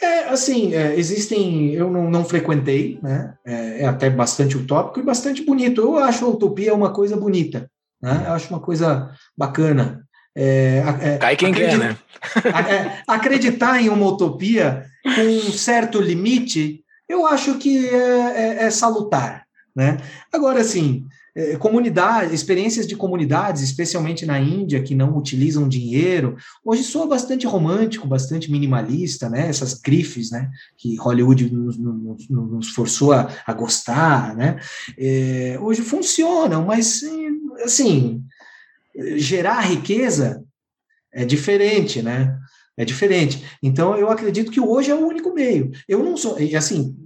[0.00, 1.72] É, assim, é, existem.
[1.74, 3.34] Eu não, não frequentei, né?
[3.44, 5.80] É, é até bastante utópico e bastante bonito.
[5.80, 7.68] Eu acho a utopia uma coisa bonita,
[8.00, 8.24] né?
[8.26, 10.04] Eu acho uma coisa bacana.
[10.36, 11.96] É, é, Cai quem quer, né?
[12.70, 18.70] é, acreditar em uma utopia com um certo limite, eu acho que é, é- é
[18.70, 19.96] salutar, né?
[20.32, 21.04] Agora, assim,
[21.38, 27.46] é, comunidade, experiências de comunidades, especialmente na Índia, que não utilizam dinheiro, hoje soa bastante
[27.46, 29.48] romântico, bastante minimalista, né?
[29.48, 30.50] Essas grifes, né?
[30.76, 34.58] Que Hollywood nos, nos- nos forçou a, a gostar, né?
[34.98, 37.02] É, hoje funcionam, mas,
[37.62, 38.24] assim,
[39.16, 40.42] gerar riqueza
[41.14, 42.36] é diferente, né?
[42.76, 43.44] É diferente.
[43.62, 45.70] Então, eu acredito que hoje é o único meio.
[45.88, 46.96] Eu não sou, assim,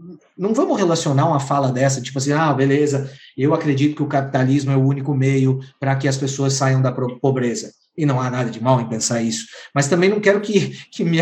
[0.43, 3.09] não vamos relacionar uma fala dessa, tipo assim, ah, beleza,
[3.39, 6.91] eu acredito que o capitalismo é o único meio para que as pessoas saiam da
[6.91, 7.73] pobreza.
[7.97, 9.47] E não há nada de mal em pensar isso.
[9.75, 11.19] Mas também não quero que, que, me,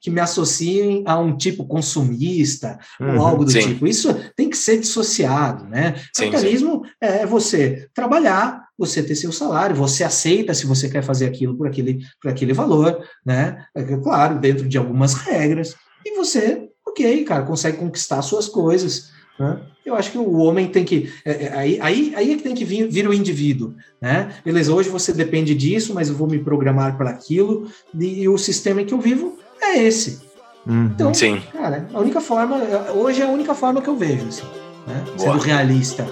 [0.00, 3.60] que me associem a um tipo consumista Uhum, ou algo do sim.
[3.60, 3.86] tipo.
[3.86, 5.94] Isso tem que ser dissociado, né?
[6.14, 11.24] Sim, Capitalismo é você trabalhar, você ter seu salário, você aceita se você quer fazer
[11.26, 13.64] aquilo por aquele, por aquele valor, né?
[13.74, 15.74] É Claro, dentro de algumas regras.
[16.04, 19.10] E você, ok, cara, consegue conquistar suas coisas.
[19.38, 19.60] Né?
[19.84, 21.10] Eu acho que o homem tem que.
[21.24, 23.74] é, é, aí, aí, aí é que tem que vir, vir o indivíduo.
[24.00, 24.34] Né?
[24.44, 28.36] Beleza, hoje você depende disso, mas eu vou me programar para aquilo, e, e o
[28.36, 30.20] sistema em que eu vivo é esse.
[30.66, 30.86] Uhum.
[30.86, 31.40] Então, Sim.
[31.52, 32.58] cara, a única forma,
[32.94, 34.46] hoje é a única forma que eu vejo, assim,
[34.86, 35.04] né?
[35.16, 36.06] Sendo realista.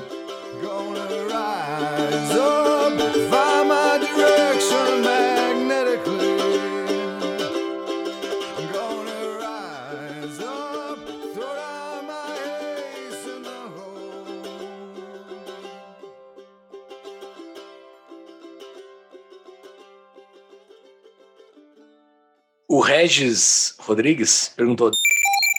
[22.79, 24.93] O Regis Rodrigues perguntou: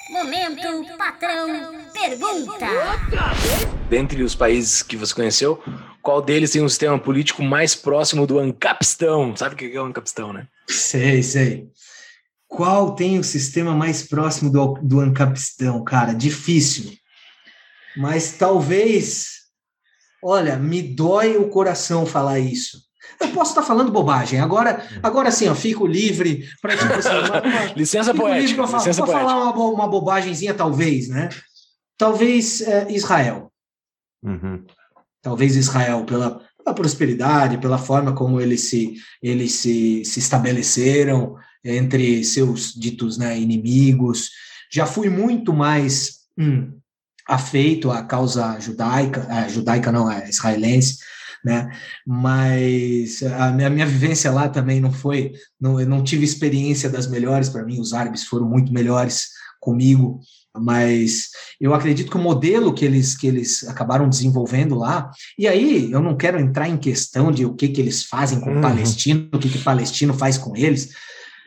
[0.10, 1.50] Momento patrão
[1.92, 2.66] pergunta.
[3.90, 5.62] dentre os países que você conheceu,
[6.02, 9.36] qual deles tem um sistema político mais próximo do Ancapistão?
[9.36, 10.48] Sabe o que é o Ancapistão, né?
[10.70, 11.68] Sei, sei.
[12.48, 16.14] Qual tem o sistema mais próximo do, do Ancapistão, cara?
[16.14, 16.94] Difícil.
[17.98, 19.40] Mas talvez.
[20.24, 22.89] Olha, me dói o coração falar isso.
[23.20, 24.40] Eu posso estar falando bobagem.
[24.40, 28.56] Agora, agora sim, ó, fico livre para tipo assim, uma- uma- Licença poética.
[28.56, 29.30] pra falar, Licença pra poética.
[29.32, 31.30] falar uma, uma bobagemzinha, talvez, né?
[31.98, 33.52] Talvez é, Israel.
[34.24, 34.64] Uhum.
[35.22, 42.24] Talvez Israel, pela, pela prosperidade, pela forma como eles se, eles se, se estabeleceram entre
[42.24, 44.30] seus ditos né, inimigos.
[44.72, 46.72] Já fui muito mais hum,
[47.28, 51.00] afeito à causa judaica, judaica não, a israelense,
[51.44, 51.70] né?
[52.06, 56.90] Mas a minha, a minha vivência lá também não foi, não, eu não tive experiência
[56.90, 59.30] das melhores para mim, os árabes foram muito melhores
[59.60, 60.20] comigo,
[60.58, 61.30] mas
[61.60, 66.02] eu acredito que o modelo que eles, que eles acabaram desenvolvendo lá, e aí eu
[66.02, 68.62] não quero entrar em questão de o que, que eles fazem com o Uhum.
[68.62, 70.90] palestino, o que, que o palestino faz com eles,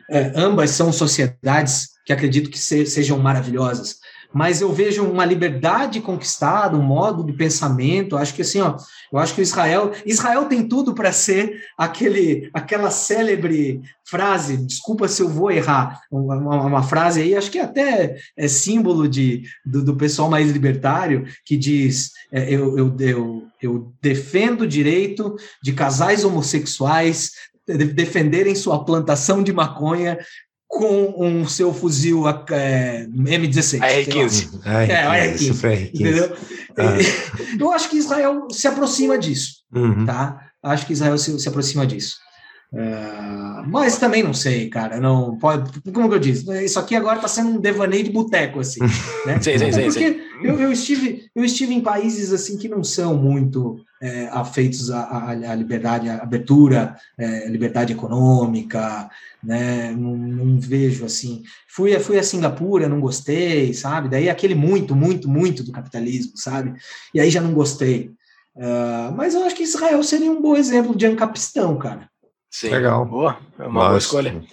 [0.09, 3.95] é, ambas são sociedades que acredito que se- sejam maravilhosas,
[4.33, 8.75] mas eu vejo uma liberdade conquistada, um modo de pensamento, acho que assim, ó,
[9.11, 15.07] eu acho que o Israel, Israel tem tudo para ser aquele, aquela célebre frase, desculpa
[15.07, 19.83] se eu vou errar, uma, uma- frase aí, acho que até é símbolo de, do,
[19.83, 25.71] do pessoal mais libertário, que diz, é, eu, eu, eu, eu defendo o direito de
[25.73, 27.31] casais homossexuais
[27.67, 30.17] de- defenderem sua plantação de maconha
[30.79, 33.61] com um seu fuzil é, M16.
[33.63, 33.85] sei lá.
[33.87, 34.61] AR-15.
[34.65, 35.89] Ai, É, R15.
[35.93, 36.35] Entendeu?
[36.77, 36.97] Ah.
[37.59, 40.05] Eu acho que Israel se aproxima disso, Uhum.
[40.05, 40.39] tá?
[40.63, 42.15] Acho que Israel se, se aproxima disso.
[42.75, 44.99] É, mas também não sei, cara.
[44.99, 45.79] Não pode.
[45.91, 46.63] Como que eu disse?
[46.63, 48.79] Isso aqui agora está sendo um devaneio de boteco, assim.
[49.25, 49.39] Né?
[49.41, 53.15] Sim, sim, sim, porque eu, eu estive, eu estive em países assim que não são
[53.15, 59.09] muito é, afeitos à, à- à liberdade, à abertura, é, liberdade econômica,
[59.41, 59.91] né?
[59.93, 61.41] Não, não vejo assim.
[61.69, 64.09] Fui, a- fui a Singapura, não gostei, sabe?
[64.09, 66.73] Daí aquele muito, muito, muito do capitalismo, sabe?
[67.13, 68.11] E aí já não gostei.
[68.59, 72.09] Ah, mas eu acho que Israel seria um bom exemplo de ancapistão, cara.
[72.53, 72.69] Sim.
[72.69, 73.03] Legal.
[73.03, 74.05] Boa, é uma boa Nossa.
[74.05, 74.43] escolha.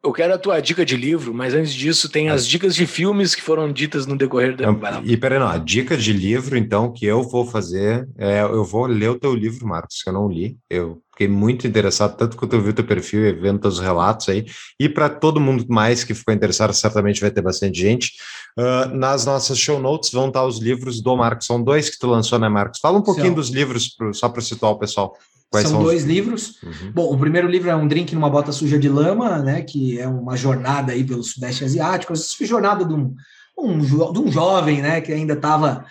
[0.00, 3.34] Eu quero a tua dica de livro, mas antes disso tem as dicas de filmes
[3.34, 4.64] que foram ditas no decorrer da.
[5.04, 8.86] E peraí, não, a dica de livro, então, que eu vou fazer, é, eu vou
[8.86, 10.56] ler o teu livro, Marcos, que eu não li.
[10.70, 14.28] Eu fiquei muito interessado, tanto quanto eu vi o teu perfil e vendo teus relatos
[14.28, 14.46] aí.
[14.78, 18.12] E para todo mundo mais que ficou interessado, certamente vai ter bastante gente.
[18.56, 21.46] Ah, nas nossas show notes vão estar os livros do Marcos.
[21.46, 22.78] São dois que tu lançou, né, Marcos?
[22.80, 23.34] Fala um pouquinho São.
[23.34, 25.12] dos livros, pro- só para situar o pessoal.
[25.50, 26.62] Quais São são os- dois livros.
[26.62, 26.92] Uhum.
[26.92, 29.62] Bom, o primeiro livro é um drink numa bota suja de lama, né?
[29.62, 32.12] Que é uma jornada aí pelo Sudeste Asiático.
[32.12, 33.14] Essa jornada de um,
[33.58, 35.00] um, jo- de um jovem, né?
[35.00, 35.84] Que ainda estava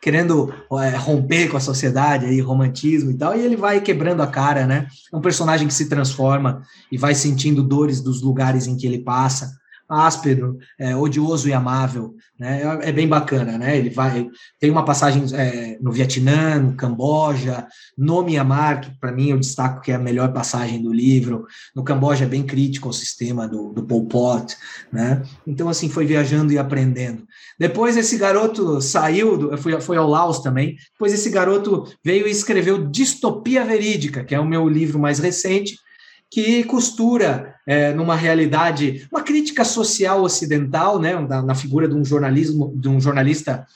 [0.00, 3.36] querendo é, romper com a sociedade aí, romantismo e tal.
[3.36, 4.86] E ele vai quebrando a cara, né?
[5.12, 8.98] É um personagem que se transforma e vai sentindo dores dos lugares em que ele
[9.00, 9.52] passa.
[9.88, 12.62] Áspero, é, odioso e amável, né?
[12.62, 13.76] É, é bem bacana, né?
[13.76, 19.30] Ele vai tem uma passagem é, no Vietnã, no Camboja, no Mianmar, que para mim
[19.30, 21.46] eu destaco que é a melhor passagem do livro.
[21.74, 24.56] No Camboja é bem crítico ao sistema do, do Pol Pot,
[24.92, 25.22] né?
[25.46, 27.24] Então, assim, foi viajando e aprendendo.
[27.58, 32.30] Depois esse garoto saiu, do, foi, foi ao Laos também, depois esse garoto veio e
[32.30, 35.78] escreveu Distopia Verídica, que é o meu livro mais recente,
[36.30, 42.04] que costura é, numa realidade, uma crítica social ocidental, né, na, na figura de um
[42.04, 43.66] jornalismo, de um jornalista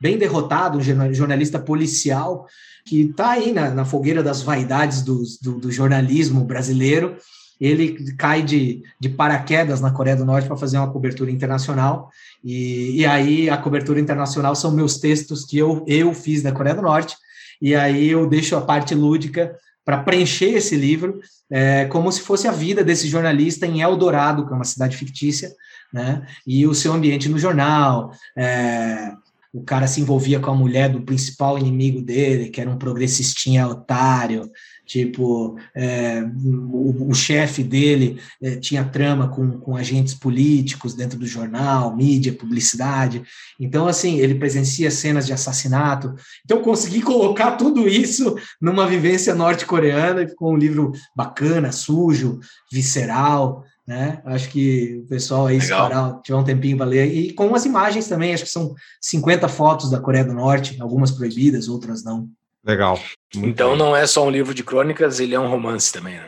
[0.00, 2.46] bem derrotado, um jorna- jornalista policial,
[2.86, 7.16] que está aí na, na fogueira das vaidades do, do, do jornalismo brasileiro.
[7.60, 12.08] Ele cai de, de paraquedas na Coreia do Norte para fazer uma cobertura internacional.
[12.42, 16.74] E, e aí a cobertura internacional são meus textos que eu, eu fiz da Coreia
[16.74, 17.14] do Norte.
[17.60, 21.20] E aí eu deixo a parte lúdica para preencher esse livro,
[21.50, 25.50] é, como se fosse a vida desse jornalista em Eldorado, que é uma cidade fictícia,
[25.92, 26.26] né?
[26.46, 29.12] E o seu ambiente no jornal, é,
[29.52, 33.66] o cara se envolvia com a mulher do principal inimigo dele, que era um progressistinha
[33.66, 34.48] otário,
[34.90, 41.28] tipo, é, o, o chefe dele é, tinha trama com, com agentes políticos dentro do
[41.28, 43.22] jornal, mídia, publicidade.
[43.60, 46.12] Então, assim, ele presencia cenas de assassinato.
[46.44, 52.40] Então, consegui colocar tudo isso numa vivência norte-coreana, e ficou um livro bacana, sujo,
[52.72, 54.20] visceral, né?
[54.24, 57.64] Acho que o pessoal aí, se parar, tiver um tempinho para ler, e com as
[57.64, 62.28] imagens também, acho que são 50 fotos da Coreia do Norte, algumas proibidas, outras não.
[62.64, 62.98] Legal.
[63.34, 63.78] Muito Então bem.
[63.78, 66.26] não é só um livro de crônicas, ele é um romance também, né?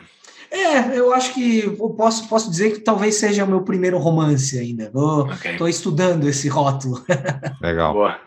[0.51, 4.57] É, eu acho que eu posso, posso dizer que talvez seja o meu primeiro romance
[4.59, 4.91] ainda.
[5.45, 7.03] Estou estudando esse rótulo.
[7.59, 7.91] Legal.
[7.93, 8.19] Boa.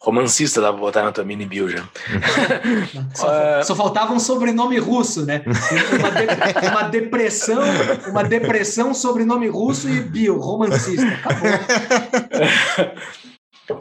[0.00, 1.82] Romancista dá pra botar na tua mini bio já.
[3.14, 3.62] Só, É.
[3.62, 5.42] só faltava um sobrenome russo, né?
[5.46, 7.62] Uma, de- uma depressão,
[8.08, 11.06] uma depressão, sobrenome russo e bio, romancista.
[11.06, 11.48] Acabou.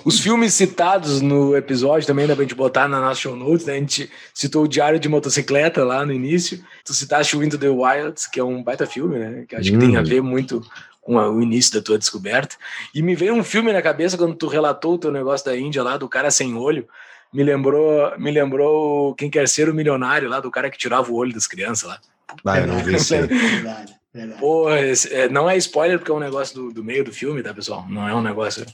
[0.04, 3.74] Os filmes citados no episódio também dá pra gente botar na nossa show notes, né?
[3.74, 6.64] A gente citou o Diário de Motocicleta lá no início.
[6.84, 9.46] Tu citaste o Into the Wilds, que é um baita filme, né?
[9.48, 10.62] Que acho que tem a ver muito
[11.02, 12.56] com a- o início da tua descoberta.
[12.94, 15.84] E me veio um filme na cabeça quando tu relatou o teu negócio da Índia
[15.84, 16.88] lá, do cara sem olho.
[17.32, 21.16] Me lembrou, me lembrou Quem Quer Ser o Milionário lá, do cara que tirava o
[21.16, 22.00] olho das crianças lá.
[22.46, 23.14] Ah, eu não vi isso.
[24.40, 27.54] Pô, é, não é spoiler porque é um negócio do, do meio do filme, tá,
[27.54, 27.86] pessoal?
[27.90, 28.66] Não é um negócio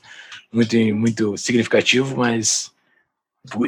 [0.52, 2.72] muito, muito significativo, mas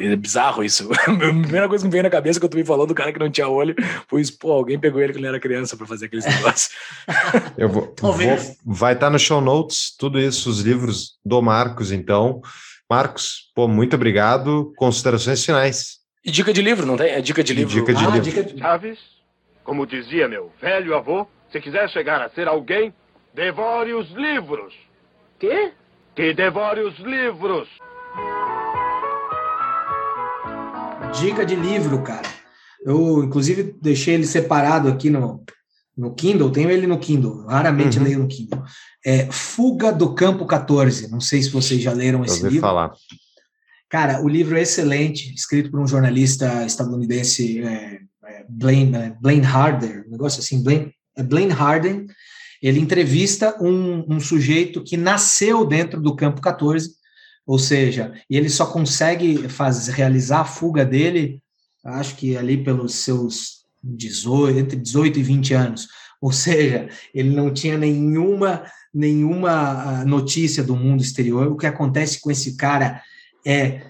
[0.01, 0.89] é bizarro isso.
[1.01, 3.19] A primeira coisa que me veio na cabeça quando tu me falou do cara que
[3.19, 3.75] não tinha olho
[4.07, 6.69] foi isso, pô, alguém pegou ele quando ele era criança pra fazer aqueles negócios.
[7.57, 8.15] Eu vou, vou-
[8.65, 12.41] vai estar no show notes, tudo isso, os livros do Marcos, então.
[12.89, 14.71] Marcos, pô, muito obrigado.
[14.75, 15.97] Considerações finais.
[16.23, 17.09] E dica de livro, não tem?
[17.11, 17.73] É dica de E livro.
[17.73, 18.21] dica de Ah, livro.
[18.21, 18.99] dica de- Chaves,
[19.63, 22.93] como dizia meu velho avô, se quiser chegar a ser alguém,
[23.33, 24.73] devore os livros.
[25.39, 25.71] Quê?
[26.15, 27.67] Que devore os livros.
[31.19, 32.27] Dica de livro, cara.
[32.85, 35.43] Eu, inclusive, deixei ele separado aqui no,
[35.97, 36.51] no Kindle.
[36.51, 37.45] Tenho ele no Kindle.
[37.47, 38.03] Raramente Uhum.
[38.03, 38.63] leio no Kindle.
[39.05, 41.09] É Fuga do Campo 14.
[41.09, 42.61] Não sei se vocês já leram Eu esse ouvi livro.
[42.67, 42.91] falar.
[43.89, 49.45] Cara, o livro é excelente, escrito por um jornalista estadunidense, é, é, Blaine, é, Blaine
[49.45, 52.07] Harder, um negócio assim, Blaine, é Blaine Harden.
[52.63, 56.91] Ele entrevista um, um sujeito que nasceu dentro do campo 14,
[57.45, 61.43] ou seja, ele só consegue faz, realizar a fuga dele,
[61.83, 65.87] acho que ali pelos seus 18, entre 18 e 20 anos.
[66.21, 68.63] Ou seja, ele não tinha nenhuma,
[68.93, 71.47] nenhuma ah, notícia do mundo exterior.
[71.47, 73.01] O que acontece com esse cara
[73.45, 73.81] é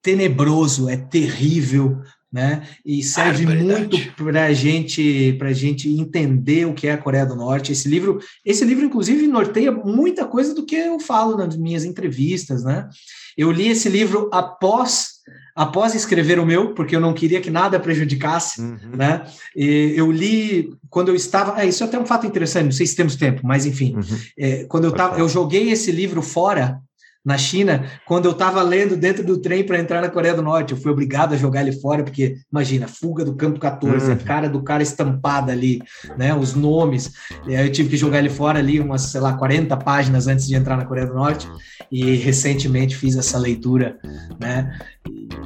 [0.00, 2.00] tenebroso, é terrível,
[2.32, 2.62] né?
[2.84, 3.96] E serve Barbaridade.
[3.96, 7.72] muito para a gente, para gente entender o que é a Coreia do Norte.
[7.72, 12.62] Esse livro, esse livro inclusive norteia muita coisa do que eu falo nas minhas entrevistas,
[12.62, 12.88] né?
[13.36, 15.20] Eu li esse livro após
[15.54, 18.78] após escrever o meu, porque eu não queria que nada prejudicasse Uhum.
[18.96, 19.24] né?
[19.54, 21.60] E eu li quando eu estava.
[21.60, 23.94] É, isso é até um fato interessante, não sei se temos tempo, mas enfim.
[23.96, 24.18] Uhum.
[24.38, 25.22] É, quando eu Pode tava, falar.
[25.22, 26.80] eu joguei esse livro fora
[27.24, 30.72] na China quando eu estava lendo dentro do trem para entrar na Coreia do Norte.
[30.72, 34.12] Eu fui obrigado a jogar ele fora, porque, imagina, fuga do campo 14, Uhum.
[34.12, 35.82] a cara do cara estampada ali,
[36.16, 36.34] né?
[36.34, 37.12] Os nomes.
[37.46, 40.46] E aí eu tive que jogar ele fora ali, umas, sei lá, 40 páginas antes
[40.46, 41.48] de entrar na Coreia do Norte.
[41.92, 43.98] E recentemente fiz essa leitura,
[44.38, 44.78] né?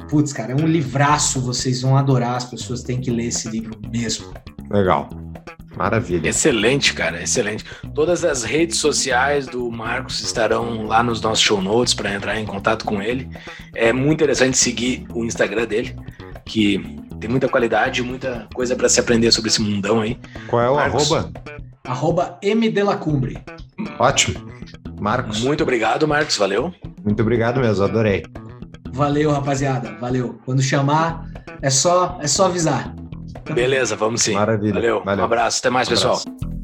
[0.09, 3.77] Putz, cara, é um livraço, vocês vão adorar, as pessoas têm que ler esse livro
[3.91, 4.31] mesmo.
[4.69, 5.09] Legal.
[5.75, 6.29] Maravilha.
[6.29, 7.65] Excelente, cara, excelente.
[7.93, 12.45] Todas as redes sociais do Marcos estarão lá nos nossos show notes para entrar em
[12.45, 13.29] contato com ele.
[13.73, 15.95] É muito interessante seguir o Instagram dele,
[16.45, 16.79] que
[17.19, 20.17] tem muita qualidade, muita coisa para se aprender sobre esse mundão aí.
[20.47, 21.11] Qual é o Marcos.
[21.11, 21.31] arroba?
[21.85, 23.37] Arroba M de la Cumbre.
[23.99, 24.49] Ótimo.
[24.99, 26.73] Marcos, muito, Muito obrigado, Marcos, valeu.
[27.05, 28.23] obrigado mesmo, adorei.
[28.91, 29.93] Valeu, rapaziada.
[29.99, 30.39] Valeu.
[30.45, 31.27] Quando chamar,
[31.61, 32.95] é só, é só avisar.
[33.53, 34.33] Beleza, vamos sim.
[34.33, 34.73] Maravilha.
[34.73, 35.03] Valeu.
[35.03, 35.21] Valeu.
[35.21, 36.15] Um abraço, até mais, Um pessoal.
[36.17, 36.54] abraço.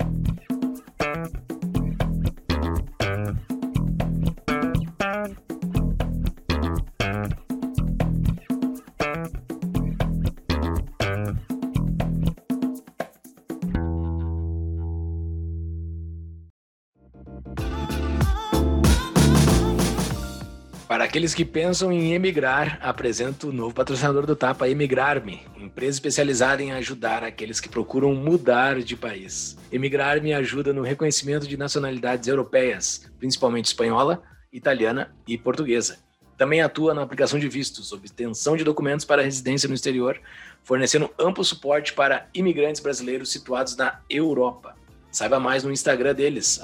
[21.11, 26.71] Aqueles que pensam em emigrar, apresento o novo patrocinador do Tapa, Emigrar-me, empresa especializada em
[26.71, 29.57] ajudar aqueles que procuram mudar de país.
[29.69, 34.23] Emigrar-me ajuda no reconhecimento de nacionalidades europeias, principalmente espanhola,
[34.53, 35.99] italiana e portuguesa.
[36.37, 40.17] Também atua na aplicação de vistos, obtenção de documentos para residência no exterior,
[40.63, 44.77] fornecendo amplo suporte para imigrantes brasileiros situados na Europa.
[45.11, 46.61] Saiba mais no Instagram deles,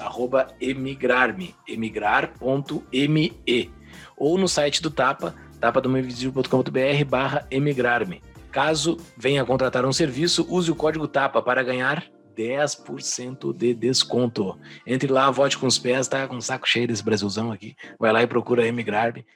[0.58, 3.36] emigrar-me, emigrar.me
[4.18, 8.22] ou no site do Tapa, tapadomainvisível.com.br barra emigrar-me.
[8.50, 12.04] Caso venha contratar um serviço, use o código TAPA para ganhar
[12.36, 14.56] 10% de desconto.
[14.86, 17.74] Entre lá, vote com os pés, tá com o saco cheio desse Brasilzão aqui.
[17.98, 19.26] Vai lá e procura emigrar-me,